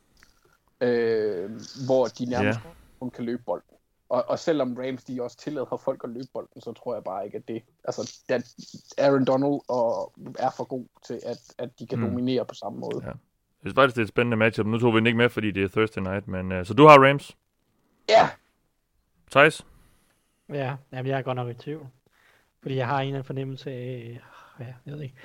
[0.82, 1.50] øh,
[1.86, 2.70] hvor de nærmest Ja.
[3.00, 3.76] kun kan løbe bolden.
[4.10, 7.26] Og, og selvom Rams de også tillader folk at løbe bolden, så tror jeg bare
[7.26, 7.64] ikke, at det...
[7.84, 8.56] Altså, at
[8.98, 12.06] Aaron Donald og, er for god til, at, at de kan Mm.
[12.06, 13.00] dominere på samme måde.
[13.04, 13.08] Ja.
[13.08, 13.16] Jeg
[13.70, 14.66] synes faktisk, det er et spændende matchup.
[14.66, 16.86] Nu tog vi den ikke med, fordi det er Thursday night, men uh, så du
[16.88, 17.38] har Rams.
[18.10, 18.30] Ja!
[19.32, 19.66] Thijs?
[20.50, 21.88] Ja, jamen, jeg er godt nok i tvivl.
[22.64, 24.20] Fordi jeg har en eller anden fornemmelse af,
[24.60, 25.16] ja, jeg ved ikke.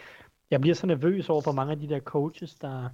[0.50, 2.88] Jeg bliver så nervøs over for mange af de der coaches, der,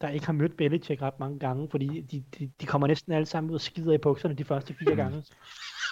[0.00, 3.26] der ikke har mødt Belichick ret mange gange, fordi de, de, de kommer næsten alle
[3.26, 5.16] sammen ud og skider i bukserne de første fire gange.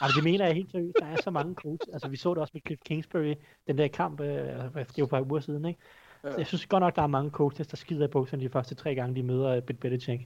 [0.01, 0.97] Altså, det mener jeg helt seriøst.
[1.01, 1.93] Der er så mange coaches.
[1.93, 3.35] Altså, vi så det også med Cliff Kingsbury,
[3.67, 4.27] den der kamp, øh,
[4.75, 5.81] det et par uger siden, ikke?
[6.25, 6.35] Ja.
[6.39, 8.95] Jeg synes godt nok, der er mange coaches, der skider i bukserne de første tre
[8.95, 10.23] gange, de møder øh, Bill Belichick.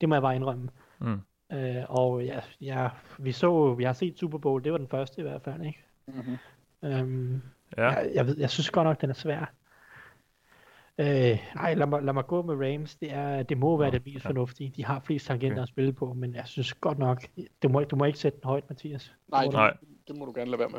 [0.00, 0.68] Det må jeg bare indrømme.
[0.98, 1.20] Mm.
[1.52, 5.20] Øh, og ja, ja, vi så, vi har set Super Bowl, det var den første
[5.20, 5.84] i hvert fald, ikke?
[6.06, 6.36] Mm-hmm.
[6.84, 7.42] Øhm,
[7.76, 7.84] Ja.
[7.88, 9.52] jeg, jeg, ved, jeg synes godt nok, den er svær.
[10.98, 12.94] Øh, nej, lad mig, lad mig gå med Rams.
[12.96, 14.28] Det, er, det må være Nå, det mest ja.
[14.30, 14.72] fornuftige.
[14.76, 15.62] De har flest tangenter Okay.
[15.62, 17.22] at spille på, men jeg synes godt nok,
[17.62, 19.12] du må, du må ikke sætte den højt, Mathias.
[19.30, 19.76] Nej, Det må det, du- Nej.
[20.08, 20.78] det må du gerne lade være med.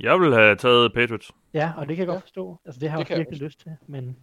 [0.00, 1.32] Jeg vil have taget Patriots.
[1.54, 2.20] Ja, og det kan jeg godt Ja.
[2.24, 2.60] forstå.
[2.64, 4.16] Altså, det har Det jeg virkelig lyst til, men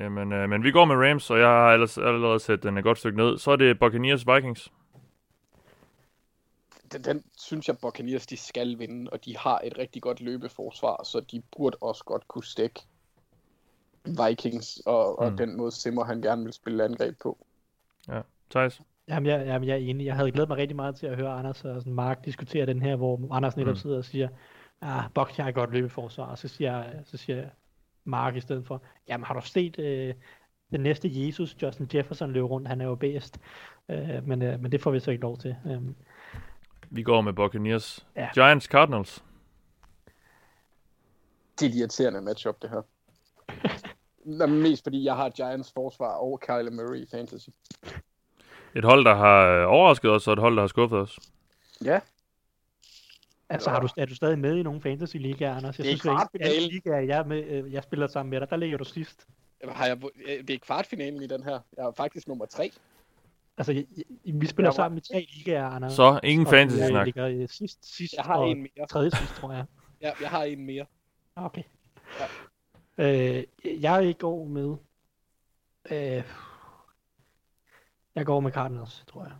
[0.00, 2.84] Jamen, øh, men vi går med Rams, og jeg har ellers allerede sat den et
[2.84, 3.38] godt stykke ned.
[3.38, 4.72] Så er det Buccaneers Vikings.
[6.92, 11.04] Den, den synes jeg, Buccaneers de skal vinde, og de har et rigtig godt løbeforsvar,
[11.04, 12.80] så de burde også godt kunne stikke
[14.04, 15.36] Vikings, og, og Mm.
[15.36, 17.38] den måde Simmer han gerne vil spille angreb på.
[18.50, 18.80] Thijs?
[19.08, 20.06] Jamen, jeg, jamen, jeg er enig.
[20.06, 22.82] Jeg havde glædet mig rigtig meget til at høre Anders og sådan Mark diskutere den
[22.82, 23.76] her, hvor Anders netop Mm.
[23.76, 24.28] sidder og siger,
[24.80, 27.48] ah, Bucks har et godt løbeforsvar, og så siger, så siger
[28.04, 30.14] Mark i stedet for, jamen har du set øh,
[30.70, 33.40] den næste Jesus, Justin Jefferson, løbe rundt, han er jo bedst.
[33.88, 35.56] Øh, men, øh, men det får vi så ikke lov til.
[35.66, 35.80] Øh,
[36.90, 38.06] Vi går med Buccaneers.
[38.16, 38.28] Ja.
[38.34, 39.24] Giants Cardinals.
[41.60, 42.82] Det er et irriterende matchup, det her.
[44.24, 47.48] Nå, men mest fordi jeg har Giants forsvar og Kyler Murray i fantasy.
[48.74, 51.18] Et hold, der har øh, overrasket os, og et hold, der har skuffet os.
[51.84, 52.00] Ja,
[53.48, 55.78] altså, har du, er du stadig med i nogle fantasy-ligaer, Anders?
[55.78, 56.54] Jeg Det er synes, at i kvartfinale.
[56.54, 59.26] alle ligaer, jeg, med, øh, jeg spiller sammen med dig, der ligger du sidst.
[59.68, 61.60] har jeg, øh, det er kvartfinalen i den her.
[61.76, 62.72] Jeg er faktisk nummer tre.
[63.60, 64.04] Altså, jeg, jeg,
[64.40, 65.92] vi spiller Jeg var- sammen i tre ligaer, Anders.
[65.92, 67.04] Så ingen og jeg fantasy-snak.
[67.04, 68.86] ligger sidst, sidst Jeg har og en mere.
[68.86, 69.64] tredje sidst, tror jeg.
[70.02, 70.86] Ja, jeg har en mere.
[71.36, 71.62] Okay.
[72.98, 73.44] Øh,
[73.82, 74.76] jeg går med...
[75.90, 76.24] Øh,
[78.14, 79.32] jeg går med Cardinals, tror jeg.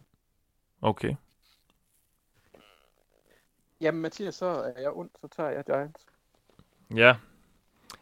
[0.80, 1.14] Okay.
[3.80, 6.06] Jamen Mathias, så er jeg ondt, så tager jeg Giants.
[6.94, 7.16] Ja.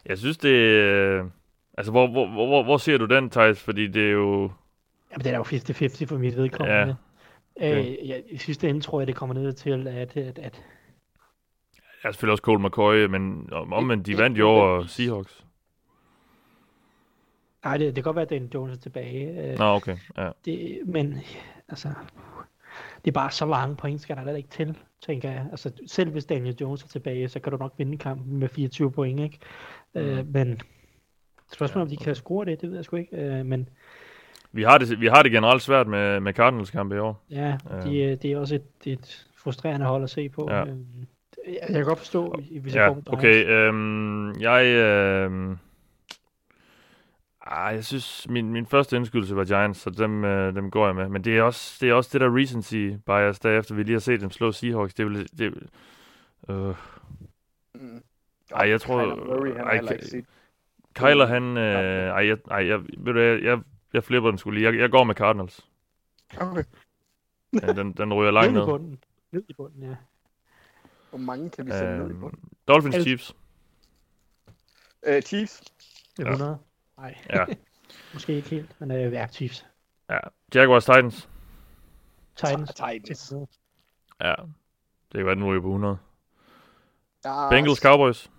[0.05, 1.25] Jeg synes, det øh,
[1.77, 3.59] Altså, hvor, hvor, hvor, hvor- hvor ser du den, Thijs?
[3.63, 4.51] Fordi det er jo...
[5.11, 6.87] Jamen, det er jo 50-50 for mit vedkommende.
[6.87, 6.93] Ja,
[7.61, 10.63] Øh, jeg, I sidste ende tror jeg, det kommer ned til, at, at, at
[12.03, 14.85] Jeg er selvfølgelig også Cole McCoy, men om, omvendt, de vandt jo over.
[14.85, 15.45] Seahawks.
[17.63, 19.51] nej, det, det kan godt være, at Daniel Jones er tilbage.
[19.51, 19.97] Øh, Nå, okay.
[20.17, 20.29] Ja.
[20.45, 21.17] det, men
[21.69, 21.89] altså,
[23.05, 25.47] det er bare så mange point, skal der da ikke til, tænker jeg.
[25.51, 28.91] Altså, selv hvis Daniel Jones er tilbage, så kan du nok vinde kampen med 24
[28.91, 29.39] point, ikke?
[29.93, 30.01] Mm.
[30.01, 30.61] Øh, men
[31.53, 33.17] spørgsmålet om de kan score det, det ved jeg sgu ikke.
[33.17, 33.69] Øh, men
[34.51, 37.25] Vi, har det, vi har det generelt svært med, med Cardinals kampe i år.
[37.31, 40.47] ja, de, øh, det er også et, et frustrerende hold at se på.
[40.51, 40.55] Ja.
[40.55, 40.65] Jeg,
[41.47, 43.07] jeg kan godt forstå, hvis jeg Ja, Giants.
[43.07, 43.45] okay.
[43.47, 44.65] Øhm, jeg...
[44.65, 45.57] Øhm,
[47.41, 50.95] ah, jeg synes, min, min første indskydelse var Giants, så dem, øh, dem går jeg
[50.95, 51.09] med.
[51.09, 53.99] Men det er også det, er også det der recency bias, derefter vi lige har
[53.99, 54.93] set dem slå Seahawks.
[54.93, 55.27] Det vil...
[55.37, 55.53] Det,
[56.49, 56.75] øh,
[58.55, 59.15] ej, jeg tror...
[59.39, 59.81] Kyler ej.
[60.93, 61.57] Kyler, han...
[61.57, 63.59] Øh, ej, jeg, ej, jeg, ved du, jeg, jeg,
[63.93, 64.71] jeg flipper den skulle lige.
[64.71, 65.67] Jeg, jeg går med Cardinals.
[66.41, 66.63] Okay.
[67.61, 68.71] Ja, den, den ryger langt ned i ned.
[68.71, 69.03] bunden.
[69.31, 69.95] Ned i bunden, ja.
[71.09, 72.39] Hvor mange kan vi sætte ned i Øhm, bunden?
[72.67, 73.03] Dolphins Alt.
[73.03, 73.35] Chiefs.
[75.03, 75.61] Øh, Chiefs.
[76.17, 76.31] Det er Ja.
[76.35, 76.57] 100.
[76.97, 77.45] Nej, Ja.
[78.13, 79.65] måske ikke helt, men øh, ja, Chiefs.
[80.09, 80.19] ja.
[80.55, 81.29] Jaguars Titans.
[82.35, 82.69] Titans.
[82.69, 83.33] Titans.
[84.21, 84.35] Ja.
[85.11, 85.97] Det kan være, den ryger på 100.
[87.25, 88.31] Ja, Bengals Cowboys.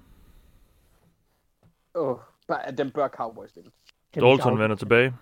[1.94, 2.18] Åh,
[2.48, 3.70] bare- den bør Cowboys vinde.
[4.14, 4.76] Dalton vender den?
[4.76, 5.16] tilbage.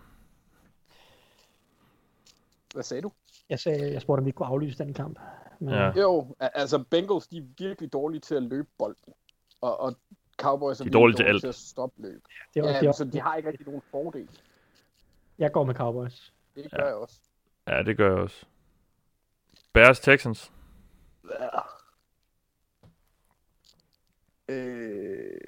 [2.74, 3.12] Hvad sagde du?
[3.49, 5.19] Jeg, sagde, jeg spurgte, om vi kunne aflyse den kamp.
[5.59, 5.90] Men, Ja.
[6.01, 9.12] Jo, altså Bengals, de er virkelig dårlige til at løbe bolden.
[9.61, 9.95] Og, og
[10.36, 11.40] Cowboys er, De er virkelig dårlige til alt.
[11.40, 12.23] til at stoppe løb.
[12.55, 14.28] det også, Ja, det er så også, de har ikke rigtig nogen fordel.
[15.39, 16.32] Jeg går med Cowboys.
[16.55, 17.20] Det gør jeg også.
[17.69, 18.47] Ja, det gør jeg også.
[19.73, 20.53] Bears Texans.
[21.31, 21.59] Ja.
[24.49, 25.40] Øh...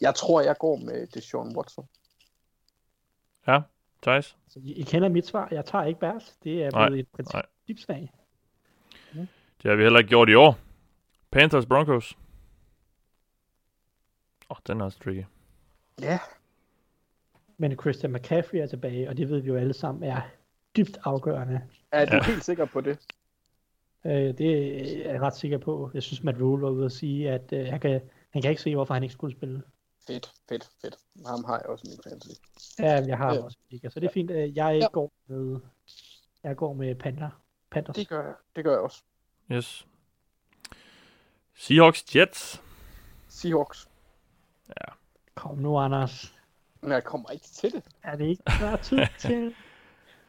[0.00, 1.88] Jeg tror, jeg går med Deshaun Watson.
[3.46, 3.60] Ja,
[4.02, 4.36] Thijs.
[4.48, 5.48] Så I, I kender mit svar.
[5.50, 6.36] Jeg tager ikke Bears.
[6.44, 7.42] Det er Nej, blevet et nej.
[7.66, 8.12] principsag.
[9.62, 10.58] Det har vi heller ikke gjort i år.
[11.30, 12.12] Panthers Broncos.
[14.50, 15.24] Åh, oh, den er også tricky.
[16.00, 16.18] Ja.
[17.56, 20.20] Men Christian McCaffrey er tilbage, og det ved vi jo alle sammen er
[20.76, 21.60] dybt afgørende.
[21.92, 22.22] Er du Ja.
[22.24, 22.98] helt sikker på det?
[24.06, 24.50] Øh, det
[25.06, 25.90] er jeg ret sikker på.
[25.94, 28.00] Jeg synes, Matt Rule var ude at sige, at øh, han, kan,
[28.30, 29.62] han kan ikke se, hvorfor han ikke skulle spille.
[30.06, 30.96] Fedt, fedt, fedt.
[31.26, 32.40] Ham har jeg også i min fantasy.
[32.78, 33.34] Ja, jeg har Ja.
[33.34, 33.42] ja.
[33.44, 34.30] også liga, så det er fint.
[34.30, 34.86] Øh, Jeg Ja.
[34.92, 35.60] går med,
[36.42, 37.30] jeg går med Panther.
[37.70, 37.96] Panthers.
[37.96, 38.34] Det gør jeg.
[38.56, 39.02] Det gør jeg også.
[39.52, 39.86] Yes.
[41.54, 42.62] Seahawks Jets.
[43.28, 43.88] Seahawks.
[45.34, 46.34] Kom nu, Anders.
[46.80, 47.84] Men jeg kommer ikke til det.
[48.02, 49.54] Er det ikke snart tid til?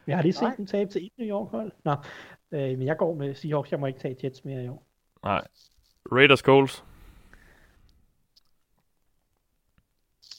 [0.06, 1.72] Vi har lige set dem tabe til et New York hold.
[1.84, 1.92] Nå,
[2.52, 3.72] øh, men jeg går med Seahawks.
[3.72, 4.84] Jeg må ikke tage Jets mere i år.
[5.24, 5.48] Nej.
[6.12, 6.84] Raiders Coles.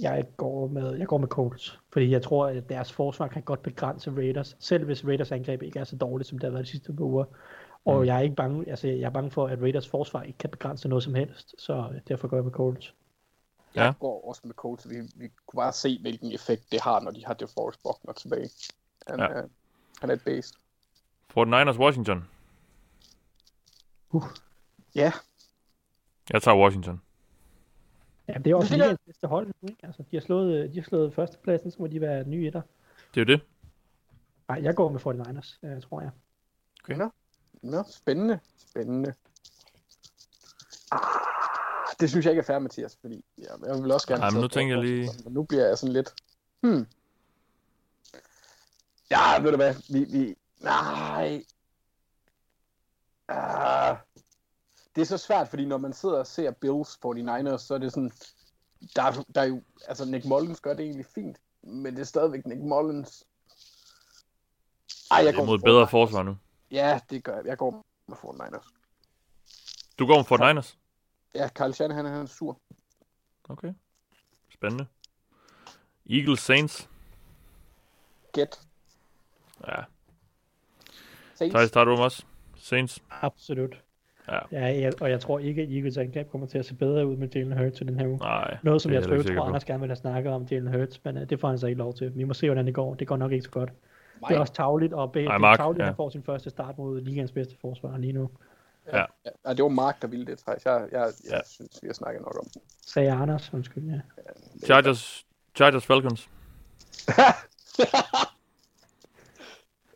[0.01, 3.63] Jeg går med, jeg går med Colts, fordi jeg tror, at deres forsvar kan godt
[3.63, 6.71] begrænse Raiders, selv hvis Raiders angreb ikke er så dårligt, som det har været de
[6.71, 7.25] sidste par uger.
[7.85, 8.05] Og Mm.
[8.07, 10.89] jeg er ikke bange, altså jeg er bange for, at Raiders forsvar ikke kan begrænse
[10.89, 12.95] noget som helst, så derfor går jeg med Colts.
[13.75, 13.93] Jeg Ja.
[14.01, 14.89] går også med Colts.
[14.89, 18.51] Vi, vi kunne bare se, hvilken effekt det har, når de har DeForest Buckner tilbage.
[19.07, 19.25] Han, Ja.
[19.27, 19.43] er,
[20.01, 20.55] han er et base.
[21.37, 22.25] 49ers Washington.
[24.95, 25.13] Ja,
[26.33, 27.01] Jeg tager Washington.
[28.33, 29.87] Ja, det er også Det er- lige næste hold nu, ikke?
[29.87, 32.63] Altså, de har slået, de har slået førstepladsen, så må de være nye etter.
[33.15, 33.47] Det er jo det.
[34.49, 36.11] Nej, jeg går med 49ers, øh, tror jeg.
[37.63, 38.39] Nå, spændende.
[38.71, 39.15] Spændende.
[40.93, 40.99] Ah,
[42.01, 44.23] det synes jeg ikke er fair, Mathias, fordi ja, jeg vil også gerne...
[44.23, 46.15] Ej, men have nu tænker jeg lige- Men nu bliver jeg sådan lidt...
[46.61, 46.87] Hmm.
[49.11, 49.75] Ja, ved du hvad?
[49.93, 50.05] Vi...
[50.19, 50.35] vi...
[50.61, 51.43] Nej.
[53.29, 53.97] Ah.
[55.01, 57.93] Det er så svært, fordi når man sidder og ser Bills 49ers, så er det
[57.93, 58.13] sådan...
[58.97, 59.63] Der er, der er jo...
[59.89, 63.25] Altså, Nick Mullins gør det egentlig fint, men det er stadigvæk Nick Mullins.
[65.11, 65.91] Ej, jeg Det er går mod bedre 49ers.
[65.91, 66.37] forsvar nu.
[66.71, 67.47] Ja, det gør jeg.
[67.47, 68.69] Jeg går med 49ers.
[69.99, 70.79] Du går med Fort Niners?
[71.35, 72.61] Ja, Carl Shanahan han er sur.
[73.49, 73.73] Okay.
[74.55, 74.87] Spændende.
[76.11, 76.89] Eagles Saints.
[78.33, 78.61] Get.
[79.67, 79.83] Ja.
[81.35, 81.55] Saints.
[81.55, 82.25] Thijs, tager du dem også?
[82.57, 83.03] Saints.
[83.11, 83.83] Absolut.
[84.31, 84.39] Ja.
[84.53, 87.17] Ja, jeg, og jeg tror ikke, at Eagles angreb kommer til at se bedre ud
[87.17, 88.19] med Jalen Hurts i den her uge.
[88.19, 89.45] Nej, Noget, som jeg tror, tror.
[89.45, 91.79] Anders gerne vil have snakket om Jalen Hurts, men uh, det får han så ikke
[91.79, 92.13] lov til.
[92.17, 92.95] Vi må se, hvordan det går.
[92.95, 93.71] Det går nok ikke så godt.
[94.29, 95.91] Det er også tavligt, og be- det Ej, er Mark, tavligt, at ja.
[95.91, 98.31] han får sin første start mod ligens bedste forsvar lige nu.
[98.93, 99.05] Ja.
[99.47, 100.65] Ja, det var Mark, der ville det, Thijs.
[100.65, 101.37] Jeg, jeg, jeg Ja.
[101.37, 101.41] ja.
[101.47, 102.63] synes, vi har snakket nok om det.
[102.87, 104.01] Sagde Anders, undskyld, ja.
[104.65, 105.27] Chargers,
[105.57, 106.29] Chargers Falcons.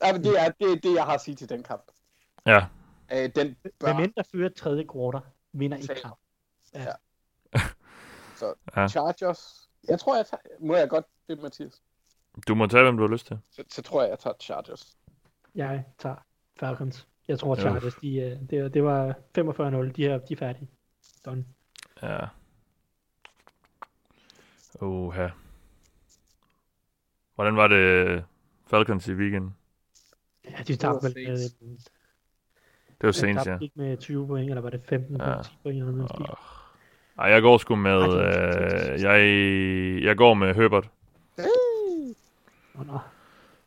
[0.05, 1.83] ja, men det er det, er det, jeg har at sige til den kamp.
[2.47, 2.65] Ja.
[3.15, 3.93] Øh, den bør...
[3.93, 5.21] Hvem end der fører tredje quarter,
[5.53, 5.97] vinder Tag.
[5.97, 6.19] kamp.
[8.39, 8.89] Så Ja.
[8.89, 9.71] Chargers...
[9.89, 10.41] Jeg tror, jeg tager...
[10.61, 11.83] Må jeg godt det, Mathias?
[12.49, 13.39] Du må tage, hvem du har lyst til.
[13.51, 14.97] Så, så tror jeg, jeg tager Chargers.
[15.55, 16.17] Jeg tager
[16.61, 17.09] Falcons.
[17.29, 17.61] Jeg tror, Ja.
[17.63, 19.93] Chargers, de, øh, det, det var 45-0.
[19.93, 20.69] De er, de er færdige.
[21.25, 21.45] Done.
[22.03, 22.27] Ja.
[24.81, 25.29] Oha.
[27.35, 28.25] Hvordan var det
[28.67, 29.57] Falcons i weekenden?
[30.45, 31.89] Ja, de tabte vel øh, Det
[33.07, 33.59] var Saints, ja.
[33.61, 35.31] ikke med 20 point, eller var det 15 Ja.
[35.31, 35.43] ja.
[35.43, 36.11] 10 point eller noget.
[36.21, 36.27] Åh.
[37.19, 38.03] Ej, jeg går sgu med...
[38.03, 39.21] Øh, jeg,
[40.05, 40.91] jeg går med Herbert.
[42.79, 42.99] Oh, no.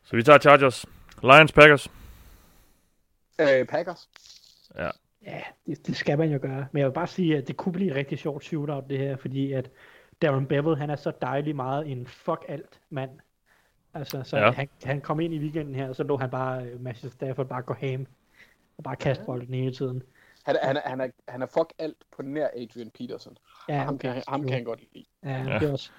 [0.04, 0.86] Så vi tager Chargers.
[1.22, 1.90] Lions, Packers.
[3.40, 4.08] Øh, Packers.
[5.26, 6.66] Ja, det, det, skal man jo gøre.
[6.72, 9.16] Men jeg vil bare sige, at det kunne blive et rigtig sjovt shootout, det her,
[9.16, 9.70] fordi at
[10.22, 13.10] Darren Bevel, han er så dejlig meget en fuck alt mand.
[13.94, 14.44] Altså, så Ja.
[14.44, 14.50] ja.
[14.50, 17.46] han, han kom ind i weekenden her, og så lå han bare, øh, Matthew Stafford
[17.46, 18.06] bare gå ham
[18.78, 20.02] og bare kaste bolden hele tiden.
[20.46, 23.38] Han, er- han, er- han, er, han er fuck alt på nær Adrian Peterson.
[23.68, 25.04] Ja, ham, kan, ham kan han godt lide.
[25.24, 25.58] Ja, Ja.
[25.58, 25.90] det er også...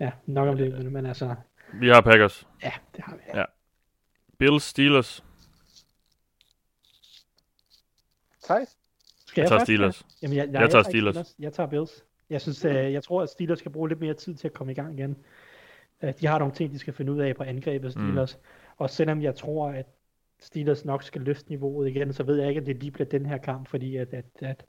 [0.00, 1.34] Ja, nok om det, men, men altså,
[1.74, 2.48] Vi har Packers.
[2.62, 3.22] ja, det har vi.
[3.34, 3.44] Ja.
[4.38, 5.24] Bills, Steelers.
[8.44, 8.76] Thijs?
[9.26, 9.74] Skal Jeg tager først, ja?
[9.74, 10.06] Steelers.
[10.22, 11.34] Jamen, jeg, jeg, Jeg tager Steelers.
[11.38, 12.04] Jeg tager Bills.
[12.30, 14.72] Jeg synes, øh, jeg tror, at Steelers skal bruge lidt mere tid til at komme
[14.72, 15.16] i gang igen.
[16.02, 18.02] Øh, de har nogle ting, de skal finde ud af på angrebet, Mm.
[18.02, 18.36] Steelers.
[18.36, 18.42] Mm.
[18.76, 19.86] Og selvom jeg tror, at
[20.40, 23.26] Steelers nok skal løfte niveauet igen, så ved jeg ikke, at det lige bliver den
[23.26, 24.64] her kamp, fordi at, at, at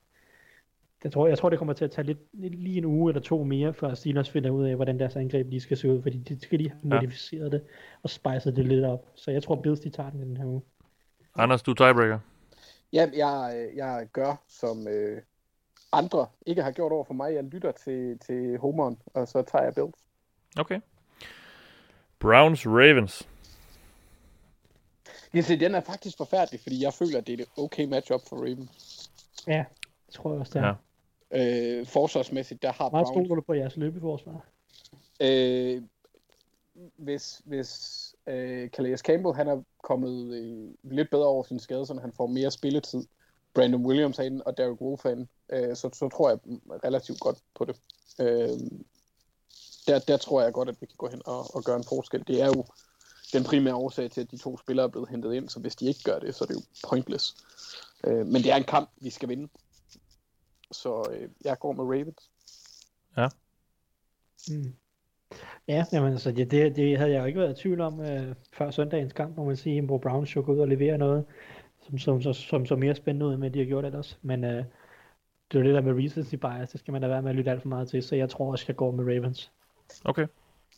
[1.04, 3.44] jeg, tror, jeg tror, det kommer til at tage lidt, lige en uge eller to
[3.44, 6.42] mere, før Steelers finder ud af, hvordan deres angreb lige skal se ud, fordi de
[6.42, 6.96] skal lige have Ja.
[7.02, 7.64] modificeret det
[8.04, 9.06] og spicet det lidt op.
[9.16, 10.62] Så jeg tror, Bills de tager den i den her uge.
[11.36, 12.20] Anders, du er tiebreaker.
[12.94, 15.22] Ja, jeg, jeg gør, som øh,
[15.92, 17.34] andre ikke har gjort over for mig.
[17.34, 20.06] Jeg lytter til, til homeren, og så tager jeg Bills.
[20.60, 20.80] Okay.
[22.20, 23.30] Browns, Ravens.
[25.34, 28.22] Jeg siger, den er faktisk forfærdelig, fordi jeg føler, at det er et okay matchup
[28.28, 29.12] for Ravens.
[29.48, 29.66] Ja,
[30.06, 30.76] det tror jeg også, det er.
[31.32, 31.80] Ja.
[31.80, 33.16] Øh, forsvarsmæssigt, der har Meget Browns...
[33.16, 34.46] stoler du på jeres løbeforsvar?
[35.20, 35.82] Øh,
[36.98, 42.00] hvis hvis øh, Calais Campbell han er kommet øh, lidt bedre over sin skade, så
[42.02, 43.04] han får mere spilletid,
[43.54, 46.40] Brandon Williams herinde og Derek Wolf herinde, øh, så, så tror jeg
[46.84, 47.76] relativt godt på det.
[48.20, 48.60] Øh,
[49.88, 52.28] der, der tror jeg godt, at vi kan gå hen og, og gøre en forskel.
[52.28, 52.66] Det er jo
[53.34, 55.86] den primære årsag til, at de to spillere er blevet hentet ind, så hvis de
[55.86, 57.36] ikke gør det, så er det jo pointless.
[58.04, 59.50] Øh, men det er en kamp, vi skal vinde.
[60.72, 62.30] Så øh, jeg går med Ravens.
[64.50, 64.74] Mm.
[65.68, 68.36] Ja, jamen, altså, det, det, det havde jeg jo ikke været i tvivl om øh,
[68.54, 71.26] før søndagens kamp, må man sige, hvor Browns jo går ud og leverer noget,
[71.82, 74.20] som, som, som, som så mere spændende ud, end de har gjort ellers.
[74.22, 74.66] Men øh,
[75.52, 77.36] det er jo det der med recency bias, det skal man da være med at
[77.36, 79.52] lytte alt for meget til, så jeg tror også, jeg går med Ravens.
[80.06, 80.28] Okay.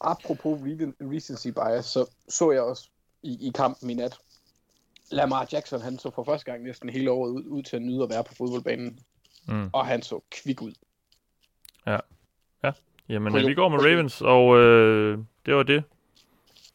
[0.01, 2.89] Apropos re- recency bias, så så jeg også
[3.23, 4.17] i, i kampen i nat,
[5.11, 8.03] Lamar Jackson, han så for første gang næsten hele året ud, ud til at nyde
[8.03, 8.99] at være på fodboldbanen.
[9.47, 9.69] Mm.
[9.73, 10.73] Og han så kvik ud.
[13.09, 15.83] Jamen, På øh, vi går med Ravens, og øh, det var det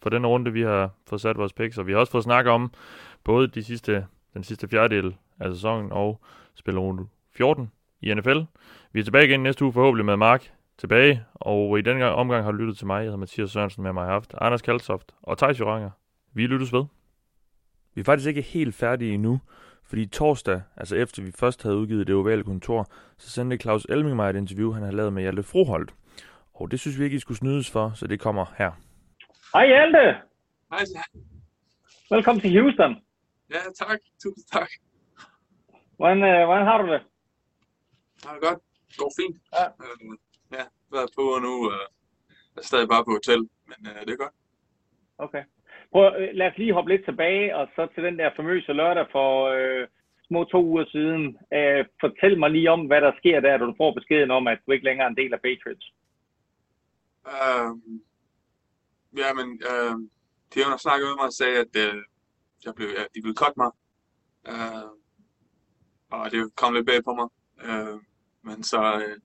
[0.02, 2.52] for den runde, vi har fået sat vores picks, og vi har også fået snakket
[2.52, 2.72] om
[3.24, 6.20] både de sidste, den sidste fjerdedel af sæsonen og
[6.55, 7.70] spillerunde 14
[8.01, 8.40] i NFL.
[8.92, 12.44] Vi er tilbage igen næste uge forhåbentlig med Mark tilbage, og i den gang omgang
[12.44, 12.96] har du lyttet til mig.
[12.96, 15.90] Jeg hedder Mathias Sørensen, med mig har haft Anders Kaltoft og Thijs Joranger.
[16.32, 16.84] Vi lyttes ved.
[17.94, 19.40] Vi er faktisk ikke helt færdige endnu,
[19.84, 22.86] fordi torsdag, altså efter vi først havde udgivet det ovale kontor,
[23.18, 25.94] så sendte Claus Elming mig et interview, han havde lavet med Hjalte Froholt.
[26.55, 28.70] Og det synes vi ikke, I skulle snydes for, så det kommer her.
[29.55, 30.20] Hej Hjalte!
[30.70, 30.84] Hej,
[32.10, 32.96] Velkommen til Houston.
[33.51, 33.98] Ja, tak.
[34.22, 34.68] Tusind tak.
[35.96, 37.02] Hvordan, øh, hvordan har du det?
[38.16, 38.59] Det er godt.
[38.88, 39.36] Det går fint.
[39.52, 39.64] Ja.
[39.66, 40.23] Øh, ja,
[40.98, 41.54] været på og nu.
[41.72, 41.84] Øh,
[42.54, 43.40] jeg er stadig bare på hotel,
[43.70, 44.36] men øh, det er godt.
[45.18, 45.44] Okay.
[45.92, 49.06] Prøv, øh, lad os lige hoppe lidt tilbage, og så til den der famøse lørdag
[49.12, 49.86] for øh,
[50.28, 51.38] små to uger siden.
[51.58, 54.58] Øh, fortæl mig lige om, hvad der sker der, da du får beskeden om, at
[54.66, 55.86] du ikke længere er en del af Patriots.
[57.34, 57.70] Øh,
[59.20, 59.94] ja, men øh,
[60.54, 62.02] de har snakket med mig og sagde, at øh,
[62.64, 63.70] jeg blev, at de ville cut mig.
[64.50, 64.88] Øh,
[66.10, 67.28] og det kom lidt bag på mig.
[67.66, 67.98] Øh,
[68.42, 69.16] men så øh,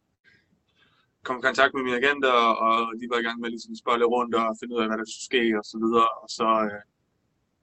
[1.25, 2.31] kom i kontakt med mine agenter,
[2.65, 4.87] og de var i gang med ligesom at spørge lidt rundt og finde ud af,
[4.87, 6.09] hvad der skulle ske og så videre.
[6.23, 6.81] Og så øh,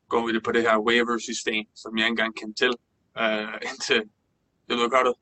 [0.09, 2.73] går vi det på det her waiver-system, som jeg ikke engang kendte til,
[3.23, 4.03] øh, indtil
[4.69, 5.17] jeg blev cuttet.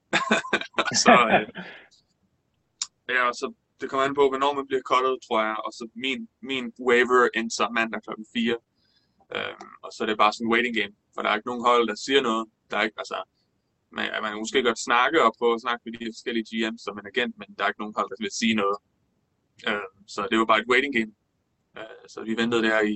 [1.04, 1.46] så, øh,
[3.14, 3.46] ja, og så
[3.80, 5.56] det kommer an på, hvornår man bliver cuttet, tror jeg.
[5.66, 8.10] Og så min, min waiver indser mandag kl.
[8.32, 8.56] 4.
[9.36, 11.64] Øhm, og så er det bare sådan en waiting game, for der er ikke nogen
[11.70, 12.44] hold, der siger noget.
[12.70, 13.18] Der er ikke, altså,
[13.96, 17.10] man, man måske godt snakke og prøve at snakke med de forskellige GM's som en
[17.12, 18.78] agent, men der er ikke nogen hold, der vil sige noget.
[19.68, 21.12] Øhm, så det var bare et waiting game.
[21.78, 22.94] Øh, så vi ventede der i,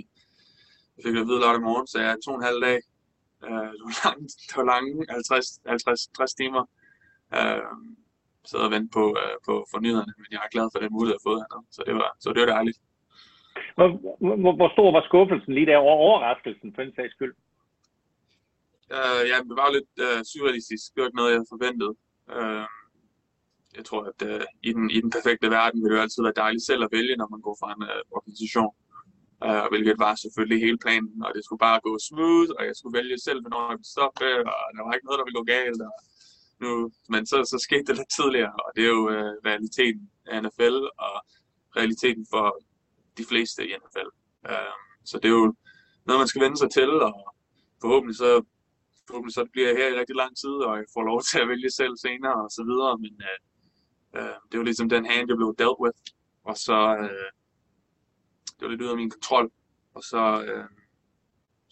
[0.95, 2.79] jeg fik det at vide lørdag morgen, så jeg to og en halv dag.
[3.47, 6.62] Øh, det var lange, det var lange 50, 50, 60 timer.
[7.39, 7.73] Øh,
[8.51, 11.20] sad og vente på, øh, på fornyhederne, men jeg er glad for den mulighed, jeg
[11.20, 11.66] har fået hernede.
[11.77, 12.79] Så det var, så det var dejligt.
[13.77, 13.89] Hvor,
[14.43, 17.35] hvor, hvor stor var skuffelsen lige der, over overraskelsen for den sags skyld?
[18.97, 20.85] Øh, ja, det var lidt øh, surrealistisk.
[20.93, 21.90] Det var ikke noget, jeg havde forventet.
[22.36, 22.66] Øh,
[23.78, 26.43] jeg tror, at øh, i, den, i den perfekte verden vil det jo altid være
[26.44, 28.74] dejligt selv at vælge, når man går fra en øh, organisation.
[29.47, 32.98] Øh, hvilket var selvfølgelig hele planen, og det skulle bare gå smooth, og jeg skulle
[32.98, 35.81] vælge selv, hvornår jeg ville stoppe, og der var ikke noget, der ville gå galt.
[35.89, 35.94] Og
[36.62, 36.70] nu,
[37.12, 40.77] men så, så skete det lidt tidligere, og det er jo øh, realiteten af NFL,
[41.06, 41.15] og
[41.78, 42.47] realiteten for
[43.19, 44.10] de fleste i NFL.
[44.52, 44.74] Øh,
[45.10, 45.55] så det er jo
[46.06, 47.15] noget, man skal vende sig til, og
[47.82, 48.31] forhåbentlig så,
[49.09, 51.71] forhåbentlig så bliver her i rigtig lang tid, og jeg får lov til at vælge
[51.81, 53.39] selv senere, og så videre, men øh,
[54.19, 56.01] øh, det var ligesom den hand, jeg blev dealt with,
[56.51, 57.31] og så, øh,
[58.55, 59.47] det var lidt ud af min kontrol,
[59.97, 60.69] og så, øh,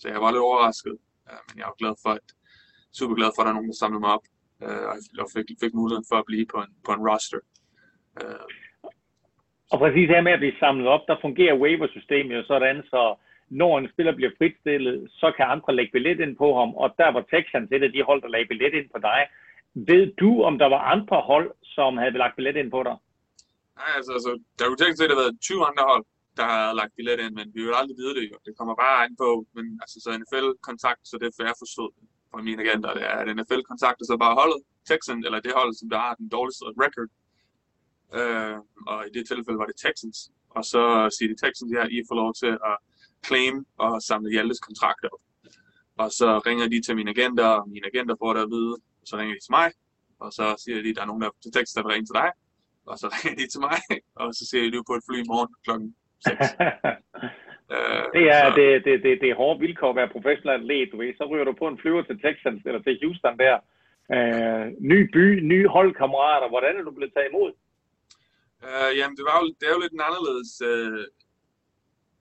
[0.01, 0.97] så jeg var lidt overrasket,
[1.31, 2.27] øh, men jeg var glad for, at,
[2.99, 4.27] super glad for, at der er nogen, der samlede mig op,
[4.65, 4.87] øh,
[5.23, 7.41] og fik, fik muligheden for at blive på en, på en roster.
[8.21, 8.47] Øh,
[9.73, 13.03] Og præcis her med at blive samlet op, der fungerer waiver-systemet jo sådan, så
[13.49, 17.09] når en spiller bliver fritstillet, så kan andre lægge billet ind på ham, og der
[17.13, 19.21] var Texans et af de hold, der lagde billet ind på dig.
[19.75, 22.97] Ved du, om der var andre hold, som havde lagt billet ind på dig?
[23.81, 26.05] Nej, altså, altså der kunne tænke sig, at der været 20 andre hold,
[26.39, 28.37] der har lagt billet ind, men vi vil aldrig vide det jo.
[28.47, 31.95] Det kommer bare ind på, men altså, så NFL-kontakt, så det er jeg forstået
[32.31, 34.61] fra mine agenter, det er, at NFL kontakter så bare holdet,
[34.91, 37.11] Texans, eller det hold, som der har den dårligste record.
[38.19, 38.57] Øh,
[38.91, 40.19] og i det tilfælde var det Texans.
[40.57, 40.83] Og så
[41.17, 42.77] siger de Texans, ja, I får lov til at
[43.27, 45.21] claim og samle Hjaltes kontrakt op.
[45.99, 48.75] Og så ringer de til mine agenter, og mine agenter får det at vide,
[49.05, 49.69] så ringer de til mig,
[50.21, 52.19] og så siger de, at der er nogen der til Texas, der vil ringe til
[52.23, 52.31] dig,
[52.91, 53.79] og så ringer de til mig,
[54.23, 55.89] og så siger de, du er på et fly i morgen klokken
[56.21, 56.37] 6.
[57.75, 60.89] Øh, Det er, så- det, det, det, det er hårde vilkår at være professionel atlet,
[60.93, 61.11] du ved.
[61.19, 63.57] Så ryger du på en flyver til Texans eller til Houston der.
[64.17, 66.49] Øh, ny by, nye holdkammerater.
[66.49, 67.51] Hvordan er du blevet taget imod?
[68.69, 71.01] Øh, jamen, det, var jo, det er jo lidt en anderledes øh,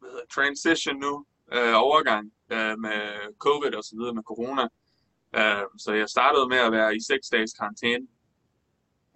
[0.05, 1.13] hvad hedder, transition nu,
[1.53, 2.25] øh, overgang
[2.55, 2.99] øh, med
[3.45, 4.65] covid og så videre, med corona.
[5.39, 8.07] Øh, så jeg startede med at være i seks dages karantæne.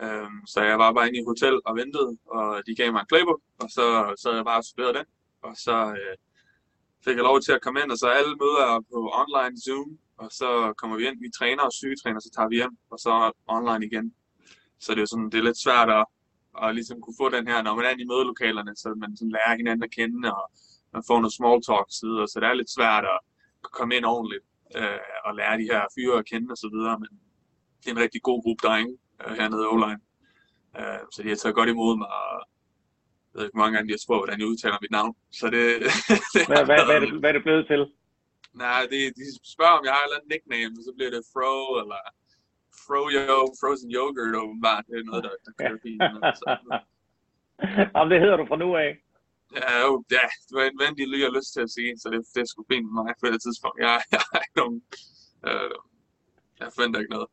[0.04, 3.02] Øh, så jeg var bare inde i et hotel og ventede, og de gav mig
[3.02, 3.86] en playbook, og så
[4.22, 5.06] sad jeg bare og studerede den.
[5.42, 6.16] Og så øh,
[7.06, 9.90] fik jeg lov til at komme ind, og så alle møder er på online Zoom,
[10.18, 13.32] og så kommer vi ind, vi træner og sygetræner, så tager vi hjem, og så
[13.48, 14.14] online igen.
[14.80, 16.06] Så det er sådan, det er lidt svært at,
[16.64, 19.56] at ligesom kunne få den her, når man er i mødelokalerne, så man sådan lærer
[19.58, 20.52] hinanden at kende, og
[20.94, 23.20] man får noget small talk og så videre, så det er lidt svært at
[23.78, 24.46] komme ind ordentligt
[24.80, 27.12] øh, og lære de her fyre at kende og så videre, men
[27.80, 30.02] det er en rigtig god gruppe drenge øh, hernede i O-line.
[30.80, 32.36] Øh, så de har taget godt imod mig, og
[33.30, 35.14] jeg ved ikke, hvor mange gange de har spurgt, hvordan jeg udtaler mit navn.
[35.40, 35.66] Så det,
[36.34, 37.82] det Hvad, hvad, hvad, er det, hvad er det blevet til?
[38.64, 39.24] Nej, det, de
[39.56, 42.02] spørger, om jeg har et eller andet nickname, og så bliver det Fro, eller
[42.84, 44.84] Froyo, Frozen Yogurt, åbenbart.
[44.90, 46.02] Det er noget, der, der kører fint.
[46.40, 46.46] Så,
[47.94, 48.92] Jamen, det hedder du fra nu af.
[49.58, 52.20] Ja, jo, ja, det var en de lige har lyst til at sige, så det,
[52.34, 53.78] det er sgu fint med mig på det tidspunkt.
[53.86, 54.80] Jeg, jeg har ikke nogen...
[55.48, 55.78] Øh,
[56.60, 57.30] jeg forventer ikke noget.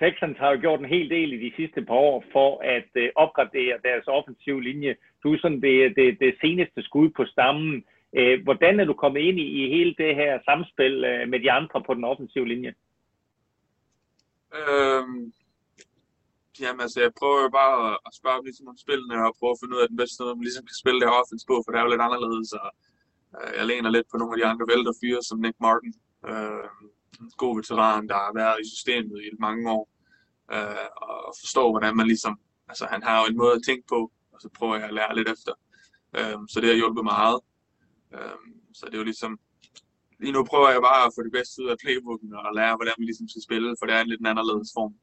[0.00, 3.10] Texans har jo gjort en hel del i de sidste par år for at øh,
[3.14, 4.96] opgradere deres offensive linje.
[5.22, 7.84] Du er sådan det, det, det seneste skud på stammen.
[8.16, 11.50] Øh, hvordan er du kommet ind i, i hele det her samspil øh, med de
[11.52, 12.74] andre på den offensive linje?
[14.58, 15.32] Øhm,
[16.60, 19.54] jamen altså, jeg prøver jo bare at, at spørge om, ligesom om spillene, og prøve
[19.54, 21.54] at finde ud af den bedste måde, man ligesom kan spille det her offense på,
[21.62, 22.68] for det er jo lidt anderledes, og
[23.36, 25.94] øh, jeg læner lidt på nogle af de andre vælter fyre, som Nick Martin,
[26.28, 26.68] Øh,
[27.20, 29.84] en god veteran, der har været i systemet i mange år,
[30.52, 32.34] øh, og forstår, hvordan man ligesom,
[32.68, 35.16] altså han har jo en måde at tænke på, og så prøver jeg at lære
[35.16, 35.52] lidt efter.
[36.16, 37.38] Øh, så det har hjulpet meget.
[38.14, 38.38] Øh,
[38.78, 39.38] så det er jo ligesom,
[40.20, 42.96] lige nu prøver jeg bare at få det bedste ud af playbooken og lære, hvordan
[42.98, 44.94] vi ligesom skal spille, for det er en lidt anderledes form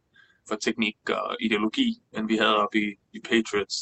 [0.47, 3.77] for teknik og ideologi, end vi havde oppe i, i Patriots.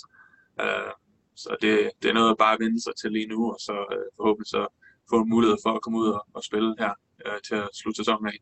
[0.64, 0.92] Uh,
[1.36, 4.06] så det, det er noget at bare vende sig til lige nu, og så uh,
[4.18, 4.68] forhåbentlig så
[5.10, 6.94] få en mulighed for at komme ud og, og spille her
[7.26, 8.38] uh, til at slutte sæsonen af.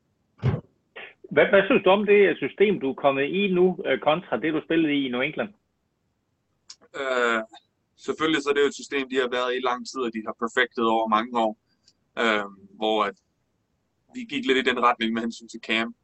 [1.32, 4.54] Hvad, hvad synes du om det system, du er kommet i nu, øh, kontra det,
[4.54, 5.52] du spillede i i New England?
[7.02, 7.42] Uh,
[8.06, 10.22] selvfølgelig så er det jo et system, de har været i lang tid, og de
[10.28, 11.54] har perfektet over mange år,
[12.22, 12.48] uh,
[12.80, 13.18] hvor at
[14.16, 15.96] vi gik lidt i den retning med hensyn til Cam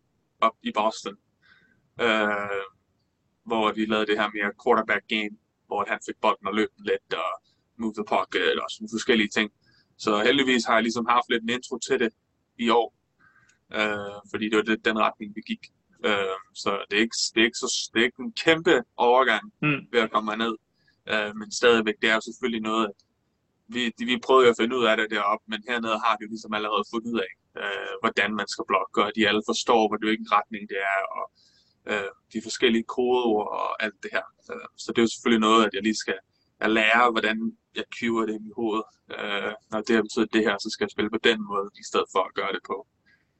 [0.41, 1.15] op i Boston,
[2.01, 2.63] uh,
[3.45, 5.33] hvor vi lavede det her mere quarterback game,
[5.67, 7.31] hvor han fik bolden og løb lidt og
[7.77, 9.51] move the pocket og sådan forskellige ting.
[9.97, 12.11] Så heldigvis har jeg ligesom haft lidt en intro til det
[12.59, 12.95] i år,
[13.79, 15.63] uh, fordi det var det, den retning, vi gik.
[16.09, 19.43] Uh, så det er, ikke, det, er ikke så, det er ikke en kæmpe overgang
[19.61, 19.79] mm.
[19.91, 20.55] ved at komme herned.
[21.13, 22.97] Uh, men stadigvæk, det er jo selvfølgelig noget, at
[23.75, 26.29] vi, vi prøvede jo at finde ud af det deroppe, men hernede har vi jo
[26.33, 27.31] ligesom allerede fundet ud af,
[27.63, 31.23] uh, hvordan man skal blokke, og de alle forstår, hvilken retning det er, og
[31.91, 34.25] øh, de forskellige kodeord og alt det her.
[34.51, 36.17] Øh, så det er jo selvfølgelig noget, at jeg lige skal
[36.61, 37.37] jeg lære, hvordan
[37.79, 38.83] jeg cuer det i mit hoved.
[39.13, 41.67] Uh, øh, når det har betydet det her, så skal jeg spille på den måde,
[41.83, 42.77] i stedet for at gøre det på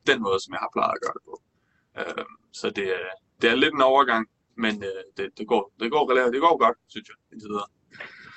[0.09, 1.35] den måde, som jeg har plejet at gøre det på.
[1.99, 2.25] Øh,
[2.59, 2.85] så det,
[3.41, 4.23] det er lidt en overgang,
[4.63, 6.03] men øh, det, det, går, det, går,
[6.35, 7.69] det går godt, synes jeg, indtil videre.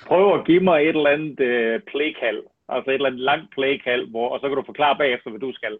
[0.09, 2.41] Prøv at give mig et eller andet øh, playkald,
[2.73, 5.51] altså et eller andet langt playkald, hvor, og så kan du forklare bagefter, hvad du
[5.59, 5.75] skal.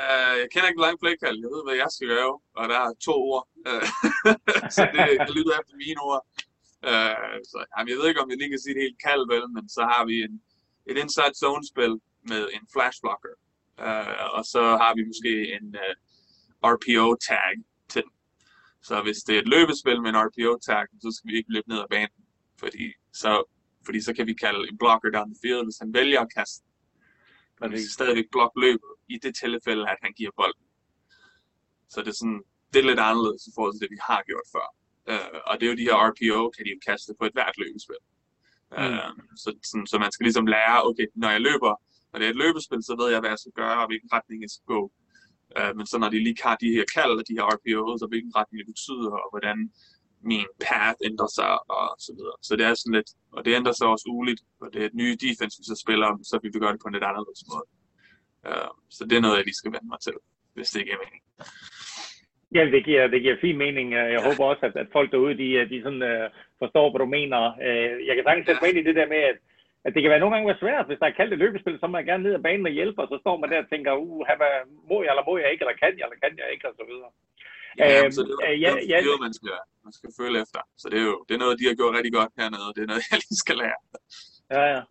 [0.00, 2.92] Uh, jeg kender ikke lang playkald, jeg ved, hvad jeg skal gøre, og der er
[3.08, 3.86] to ord, uh,
[4.76, 6.22] så det, det lyder efter mine ord.
[6.90, 9.44] Uh, så jamen, jeg ved ikke, om jeg lige kan sige det helt kald, vel,
[9.56, 10.34] men så har vi en,
[10.90, 11.94] et inside zone spil
[12.30, 13.34] med en flash blocker,
[13.86, 15.94] uh, og så har vi måske en uh,
[16.74, 17.52] RPO tag
[17.92, 18.14] til den.
[18.88, 21.68] Så hvis det er et løbespil med en RPO tag, så skal vi ikke løbe
[21.72, 22.20] ned ad banen,
[22.62, 22.84] fordi
[23.22, 23.32] så,
[23.86, 26.64] fordi så kan vi kalde en blocker down the field, hvis han vælger at kaste.
[27.60, 30.66] Men vi skal stadigvæk blokke løbet i det tilfælde, at han giver bolden.
[31.92, 34.48] Så det er sådan, det er lidt anderledes i forhold til det, vi har gjort
[34.54, 34.68] før.
[35.12, 37.56] Uh, og det er jo de her RPO, kan de jo kaste på et hvert
[37.62, 38.02] løbespil.
[38.78, 39.36] Mm.
[39.42, 41.72] så, sådan, så man skal ligesom lære, okay, når jeg løber,
[42.10, 44.38] når det er et løbespil, så ved jeg, hvad jeg skal gøre, og hvilken retning
[44.42, 44.82] jeg skal gå.
[45.58, 48.08] Uh, men så når de lige har de her kald og de her RPOs, og
[48.12, 49.58] hvilken retning det betyder, og hvordan
[50.30, 52.36] min path ændrer sig, og så videre.
[52.46, 54.98] Så det er sådan lidt, og det ændrer sig også uligt, og det er et
[55.02, 57.66] nye defense, vi så spiller, så vi vil gøre det på en lidt anderledes måde.
[58.48, 60.16] Uh, så det er noget, jeg lige skal vende mig til,
[60.54, 61.22] hvis det ikke er mening.
[62.56, 63.86] Ja, det giver, det giver fin mening.
[63.92, 64.24] Jeg ja.
[64.28, 66.26] håber også, at, at folk derude, de, de sådan, uh,
[66.62, 67.40] forstår, hvad du mener.
[67.66, 69.38] Uh, jeg kan sagtens sætte mig ind i det der med, at,
[69.84, 71.86] at det kan være nogle gange være svært, hvis der er kaldt et løbespil, så
[71.86, 73.92] må jeg gerne ned ad banen og hjælpe, og så står man der og tænker,
[74.06, 74.54] uh, hvad,
[74.90, 76.84] må jeg, eller må jeg ikke, eller kan jeg, eller kan jeg ikke, og så
[76.90, 77.10] videre.
[77.80, 79.56] Ja, uh, så det er jo ja, ja, noget, man skal,
[79.86, 80.60] man skal føle efter.
[80.80, 82.82] Så det er jo det er noget, de har gjort rigtig godt hernede, og det
[82.82, 83.80] er noget, jeg lige skal lære.
[84.54, 84.82] Ja, ja.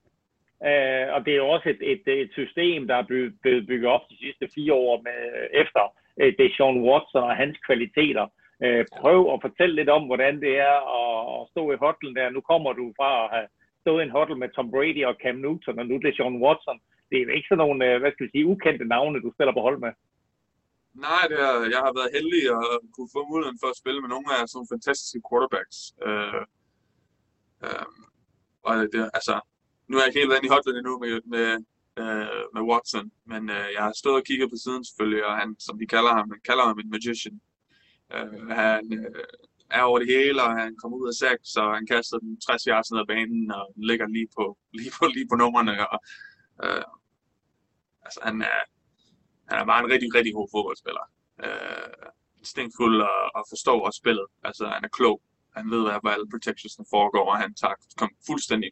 [0.69, 3.33] Øh, og det er jo også et, et, et system, der er blevet,
[3.67, 5.19] bygget op de sidste fire år med,
[5.63, 5.83] efter
[6.19, 8.25] øh, det er Sean Watson og hans kvaliteter.
[8.65, 12.29] Øh, prøv at fortælle lidt om, hvordan det er at, at stå i hotlen der.
[12.29, 13.47] Nu kommer du fra at have
[13.81, 16.41] stået i en hotel med Tom Brady og Cam Newton, og nu det er Sean
[16.43, 16.79] Watson.
[17.09, 19.53] Det er jo ikke sådan nogle, øh, hvad skal vi sige, ukendte navne, du spiller
[19.53, 19.93] på hold med.
[21.07, 24.09] Nej, det er, jeg har været heldig at kunne få muligheden for at spille med
[24.13, 25.77] nogle af sådan nogle fantastiske quarterbacks.
[26.07, 26.41] Øh,
[27.65, 27.87] øh,
[28.67, 29.35] og det, altså,
[29.91, 31.47] nu er jeg ikke helt inde i hotline endnu med, med,
[32.01, 35.49] øh, med Watson, men øh, jeg har stået og kigget på siden selvfølgelig, og han,
[35.59, 37.41] som de kalder ham, han kalder ham en magician.
[38.13, 39.23] Øh, han øh,
[39.69, 42.63] er over det hele, og han kommer ud af sæk, så han kaster den 60
[42.63, 44.45] yards ned ad banen, og ligger lige på,
[44.79, 45.99] lige på, lige på nummerne, Og,
[46.63, 46.83] øh,
[48.05, 48.61] altså, han er,
[49.49, 51.05] han er bare en rigtig, rigtig god fodboldspiller.
[51.45, 52.07] Øh,
[52.39, 54.27] instinktfuld og, og forstår også spillet.
[54.43, 55.21] Altså, han er klog.
[55.57, 58.71] Han ved, hvad, hvad alle protectionsne foregår, og han tager kom fuldstændig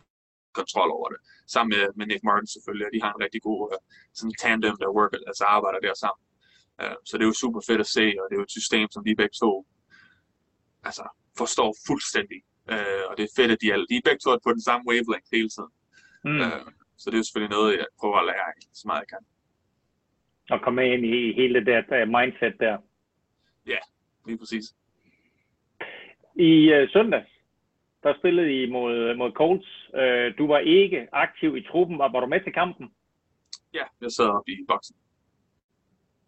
[0.60, 1.20] kontrol over det.
[1.54, 3.80] Sammen med, med Nick Martin selvfølgelig, og de har en rigtig god uh,
[4.18, 6.24] sådan tandem, der worker, altså arbejder der sammen.
[6.82, 8.88] Uh, så det er jo super fedt at se, og det er jo et system,
[8.96, 9.52] som de begge to
[10.88, 11.06] altså,
[11.42, 12.40] forstår fuldstændig.
[12.74, 14.84] Uh, og det er fedt, at de er, de er begge to på den samme
[14.90, 15.74] wavelength hele tiden.
[16.28, 16.40] Mm.
[16.46, 16.68] Uh,
[17.00, 18.50] så det er jo selvfølgelig noget, jeg prøver at lære
[18.80, 19.24] så meget jeg kan
[20.50, 22.78] og komme ind i hele det der mindset der.
[23.68, 23.78] Ja,
[24.26, 24.66] lige præcis.
[26.36, 27.32] I uh, søndags,
[28.04, 29.90] der spillede I mod, mod Colts.
[29.94, 31.98] Uh, du var ikke aktiv i truppen.
[31.98, 32.92] Var, var du med til kampen?
[33.74, 34.96] Ja, jeg sad oppe i boksen.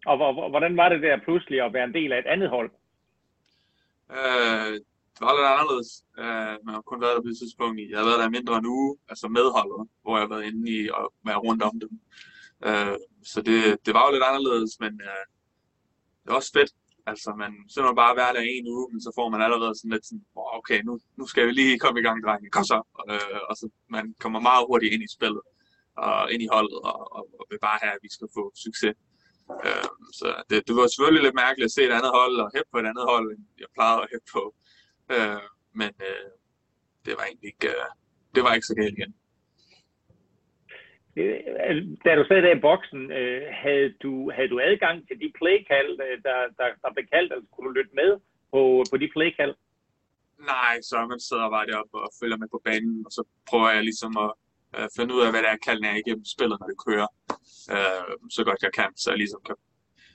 [0.06, 2.70] Og hvor, hvordan var det der pludselig at være en del af et andet hold?
[4.10, 4.72] Uh,
[5.14, 5.90] det var lidt anderledes.
[6.18, 7.90] Uh, man har kun været der på et tidspunkt i.
[7.90, 10.88] Jeg har været der mindre en uge, altså medholdet, hvor jeg har været inde i
[10.88, 11.92] og været rundt om dem.
[12.66, 12.96] Øh,
[13.32, 15.24] så det, det var jo lidt anderledes, men øh,
[16.22, 16.72] det var også fedt.
[17.06, 19.90] Altså, man så man bare hver dag en uge, men så får man allerede sådan
[19.94, 22.50] lidt sådan, "Åh, okay, nu, nu skal vi lige komme i gang, drenge.
[22.50, 22.78] Kom så.
[23.10, 23.66] Øh, og så
[23.96, 25.42] man kommer meget hurtigt ind i spillet,
[25.96, 28.94] og ind i holdet, og, og, og vil bare have, at vi skal få succes.
[29.66, 29.88] Øh,
[30.18, 32.78] så det, det var selvfølgelig lidt mærkeligt at se et andet hold, og hæppe på
[32.82, 34.42] et andet hold, end jeg plejede at hæppe på.
[35.14, 35.42] Øh,
[35.80, 36.28] men øh,
[37.04, 37.88] det var egentlig ikke, øh,
[38.34, 39.14] det var ikke så galt igen.
[41.16, 45.32] Øh, da du sad der i boksen, øh, havde, du, havde du adgang til de
[45.38, 48.10] playkald, øh, der, der, der blev kaldt, altså kunne du lytte med
[48.52, 48.60] på,
[48.90, 49.54] på de playkald?
[50.52, 53.84] Nej, så man sidder bare deroppe og følger med på banen, og så prøver jeg
[53.90, 54.32] ligesom at
[54.76, 57.08] øh, finde ud af, hvad der er, kalden er igennem spillet, når det kører,
[57.74, 59.56] øh, så godt jeg kan, så jeg ligesom kan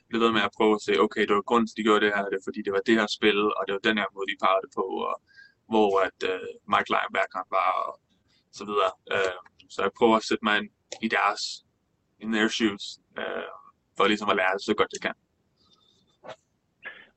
[0.10, 2.04] blive ved med at prøve at se, okay, det var grunden til, at de gjorde
[2.06, 4.10] det her, det er fordi, det var det her spil, og det var den her
[4.16, 5.16] måde, de parrede det på, og
[5.72, 7.94] hvor at øh, Mike Leinberg var, og
[8.58, 8.92] så videre.
[9.16, 9.40] Øh,
[9.74, 10.70] så jeg prøver at sætte mig ind
[11.02, 11.42] i deres,
[12.20, 12.84] in their shoes,
[13.20, 13.50] øh,
[13.98, 15.16] for ligesom at lære det så godt jeg kan.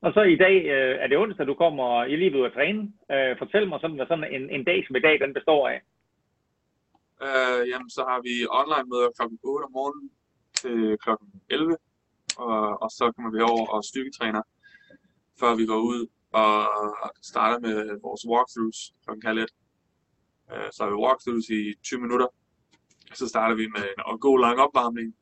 [0.05, 2.81] Og så i dag øh, er det onsdag, du kommer i lige ud at træne.
[3.13, 5.79] Øh, fortæl mig sådan, hvad sådan en, en dag som i dag, den består af.
[7.25, 9.23] Øh, jamen, så har vi online møder kl.
[9.43, 10.11] 8 om morgenen
[10.61, 11.09] til kl.
[11.49, 11.77] 11,
[12.37, 14.43] og, og så kommer vi over og styrketræner,
[15.39, 16.01] før vi går ud
[16.41, 16.53] og
[17.31, 17.75] starter med
[18.05, 19.11] vores walkthroughs kl.
[19.27, 19.39] halv.
[20.51, 22.27] Øh, så har vi walkthroughs i 20 minutter,
[23.13, 25.15] så starter vi med en god lang opvarmning.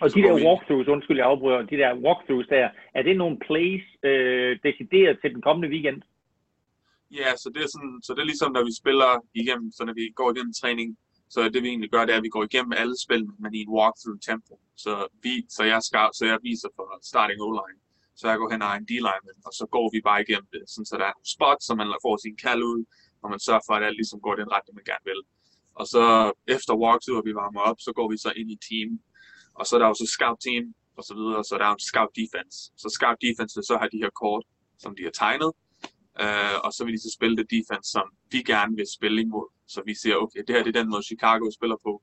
[0.00, 3.16] Og Så de der vi- walkthroughs, undskyld jeg afbryder, de der walkthroughs der, er det
[3.16, 6.02] nogle plays øh, decideret til den kommende weekend?
[7.20, 9.10] Ja, så det er sådan, så det er ligesom, når vi spiller
[9.42, 10.88] igennem, så når vi går igennem træning,
[11.34, 13.60] så det vi egentlig gør, det er, at vi går igennem alle spillene, men i
[13.66, 14.54] en walkthrough tempo.
[14.84, 14.92] Så,
[15.24, 17.80] vi, så, jeg, skal, så jeg viser for starting O-line,
[18.18, 20.88] så jeg går hen og en D-lineman, og så går vi bare igennem det, sådan,
[20.90, 22.80] så der er nogle spots, så man får sin kald ud,
[23.22, 25.20] og man sørger for, at alt ligesom går i den retning, man gerne vil.
[25.80, 26.04] Og så
[26.54, 28.90] efter walkthrough, og vi varmer op, så går vi så ind i team,
[29.58, 30.64] og så er der jo så scout team,
[30.98, 32.56] og så videre, så der er en scout defense.
[32.82, 34.44] Så scout defense vil så have de her kort,
[34.82, 35.50] som de har tegnet,
[36.22, 39.48] Uh, og så vil de så spille det defense, som vi gerne vil spille imod.
[39.74, 42.02] Så vi siger, okay, det her det er den måde, Chicago spiller på.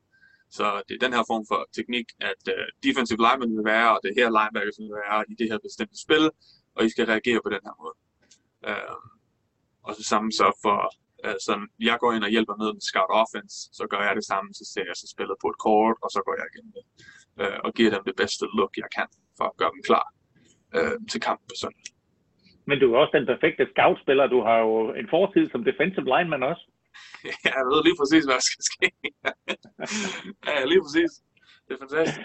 [0.58, 4.00] Så det er den her form for teknik, at uh, defensive linemen vil være, og
[4.04, 6.26] det her linebackers vil være i det her bestemte spil,
[6.76, 7.96] og I skal reagere på den her måde.
[8.70, 9.00] Uh,
[9.88, 10.78] og så samme så for,
[11.46, 14.50] sådan, jeg går ind og hjælper med med scout offense, så gør jeg det samme,
[14.60, 16.86] så ser jeg så spillet på et kort, og så går jeg igennem det,
[17.42, 20.08] uh, og giver dem det bedste look, jeg kan, for at gøre dem klar
[20.78, 21.88] uh, til kampen på søndag.
[22.70, 24.28] Men du er også den perfekte scoutspiller.
[24.36, 26.64] Du har jo en fortid som defensive lineman også.
[27.58, 28.88] Jeg ved lige præcis, hvad der skal ske.
[30.50, 31.12] ja, lige præcis.
[31.66, 32.22] Det er fantastisk.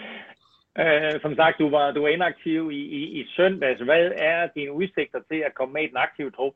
[0.81, 3.81] Øh, som sagt, du var, du var inaktiv i, i, i søndags.
[3.81, 6.53] Hvad er dine udsigter til at komme med i den aktive trup?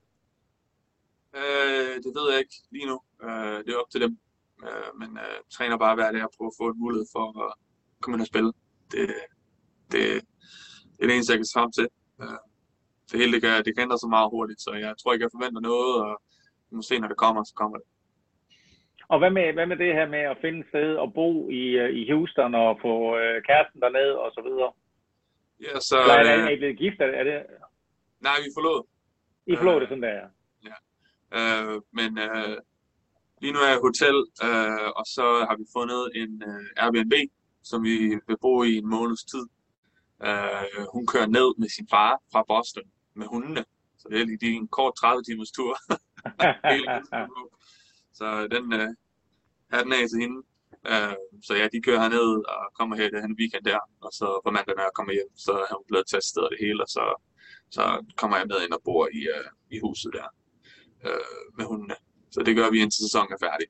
[1.40, 2.98] Øh, det ved jeg ikke lige nu.
[3.26, 4.14] Øh, det er op til dem.
[4.66, 7.54] Øh, men øh, træner bare hver dag og prøver at få en mulighed for at
[8.02, 8.52] komme ind og spille.
[8.92, 9.02] Det,
[9.92, 10.02] det,
[10.96, 11.88] det er det eneste, jeg kan se frem til.
[12.22, 12.40] Øh,
[13.10, 15.36] det hele det kan, det kan ændre sig meget hurtigt, så jeg tror ikke, jeg
[15.36, 16.14] forventer noget, og
[16.70, 17.88] vi må se, når det kommer, så kommer det.
[19.14, 21.64] Og hvad med, hvad med det her med at finde et sted og bo i,
[21.82, 24.72] øh, i Houston og få øh, kæresten derned og så videre?
[25.66, 25.96] Ja, så...
[26.02, 27.00] Eller er, er Øh, I blevet gift?
[27.02, 27.38] Er, er det,
[28.28, 28.80] nej, vi forlod.
[29.52, 30.30] I forlod det sådan der?
[31.34, 32.58] Øh, men øh,
[33.42, 34.18] lige nu er jeg i hotel,
[34.48, 37.14] øh, og så har vi fundet en øh, Airbnb,
[37.64, 37.98] som vi
[38.28, 39.46] vil bo i en måneds tid.
[40.28, 43.66] Øh, hun kører ned med sin far fra Boston med hundene,
[43.98, 45.78] så det er lige en kort 30 timers tur.
[48.20, 48.90] Så den øh,
[49.72, 50.40] er den af til hende.
[50.92, 54.52] Øh, så ja, de kører herned og kommer her den weekend der, og så på
[54.52, 57.04] mandag, når jeg kommer hjem, så er hun blevet testet og det hele, og så,
[57.70, 57.84] så
[58.20, 60.28] kommer jeg med ind og bor i, øh, i huset der
[61.08, 61.96] øh, med hundene.
[62.32, 63.68] Så det gør vi indtil sæsonen er færdig.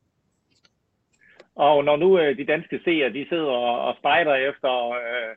[1.55, 5.31] Og når nu øh, de danske seere, de sidder og, og spejder efter øh,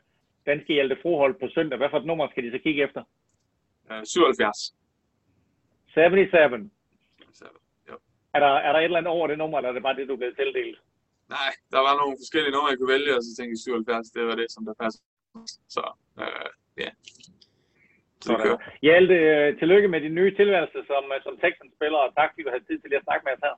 [0.47, 3.03] danske Hjalte Frohold på søndag, hvad for et nummer skal de så kigge efter?
[3.91, 4.75] Øh, 77.
[5.87, 6.71] 77.
[7.33, 7.47] Så,
[7.89, 7.95] jo.
[8.35, 10.09] Er der, er der et eller andet over det nummer, eller er det bare det,
[10.09, 10.79] du blevet tildelt?
[11.29, 14.23] Nej, der var nogle forskellige numre, jeg kunne vælge, og så tænkte jeg 77, det
[14.31, 15.03] var det, som der passer.
[15.77, 15.85] Så
[16.23, 16.49] øh,
[16.85, 16.91] ja.
[17.43, 17.44] Så
[18.31, 18.61] det kører.
[18.87, 22.51] Hjalte, øh, tillykke med din nye tilværelse som, øh, som Texans-spiller, og tak fordi du
[22.55, 23.55] havde tid til lige at snakke med os her.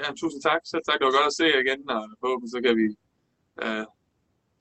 [0.00, 0.60] Ja, tusind tak.
[0.72, 0.96] Selv tak.
[0.98, 2.86] Det var godt at se jer igen, og forhåbentlig så kan vi
[3.64, 3.84] øh,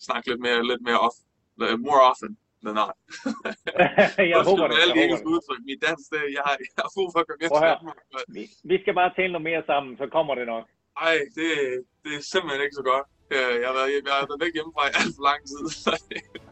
[0.07, 1.17] snakke lidt mere, lidt mere off,
[1.63, 2.31] uh, more often
[2.65, 2.93] than not.
[4.31, 4.81] jeg Undskyld håber med det.
[4.83, 5.61] alle Jeg de engelske udtryk.
[5.69, 7.93] Min dansk, det, jeg, har, jeg har brug for at komme
[8.35, 10.65] Vi, vi skal bare tale noget mere sammen, så kommer det nok.
[11.07, 11.47] Ej, det,
[12.03, 13.05] det er simpelthen ikke så godt.
[13.35, 15.63] Øh, Jeg har været, jeg har været væk hjemmefra i alt for lang tid.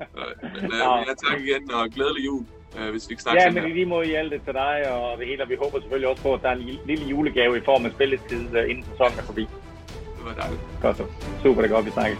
[0.00, 0.98] Øh, Ja.
[0.98, 2.44] ja, tak igen, og glædelig jul,
[2.78, 3.70] øh, hvis vi ikke snakker Ja, men her.
[3.70, 6.34] i lige måde Hjalte til dig og det hele, og vi håber selvfølgelig også på,
[6.34, 9.22] at der er en lille- lille julegave i form af spilletid, øh, inden sæsonen er
[9.22, 9.40] forbi.
[10.16, 10.60] Det var dejligt.
[10.82, 11.04] Godt så.
[11.42, 12.18] Super, det er godt, vi snakkes.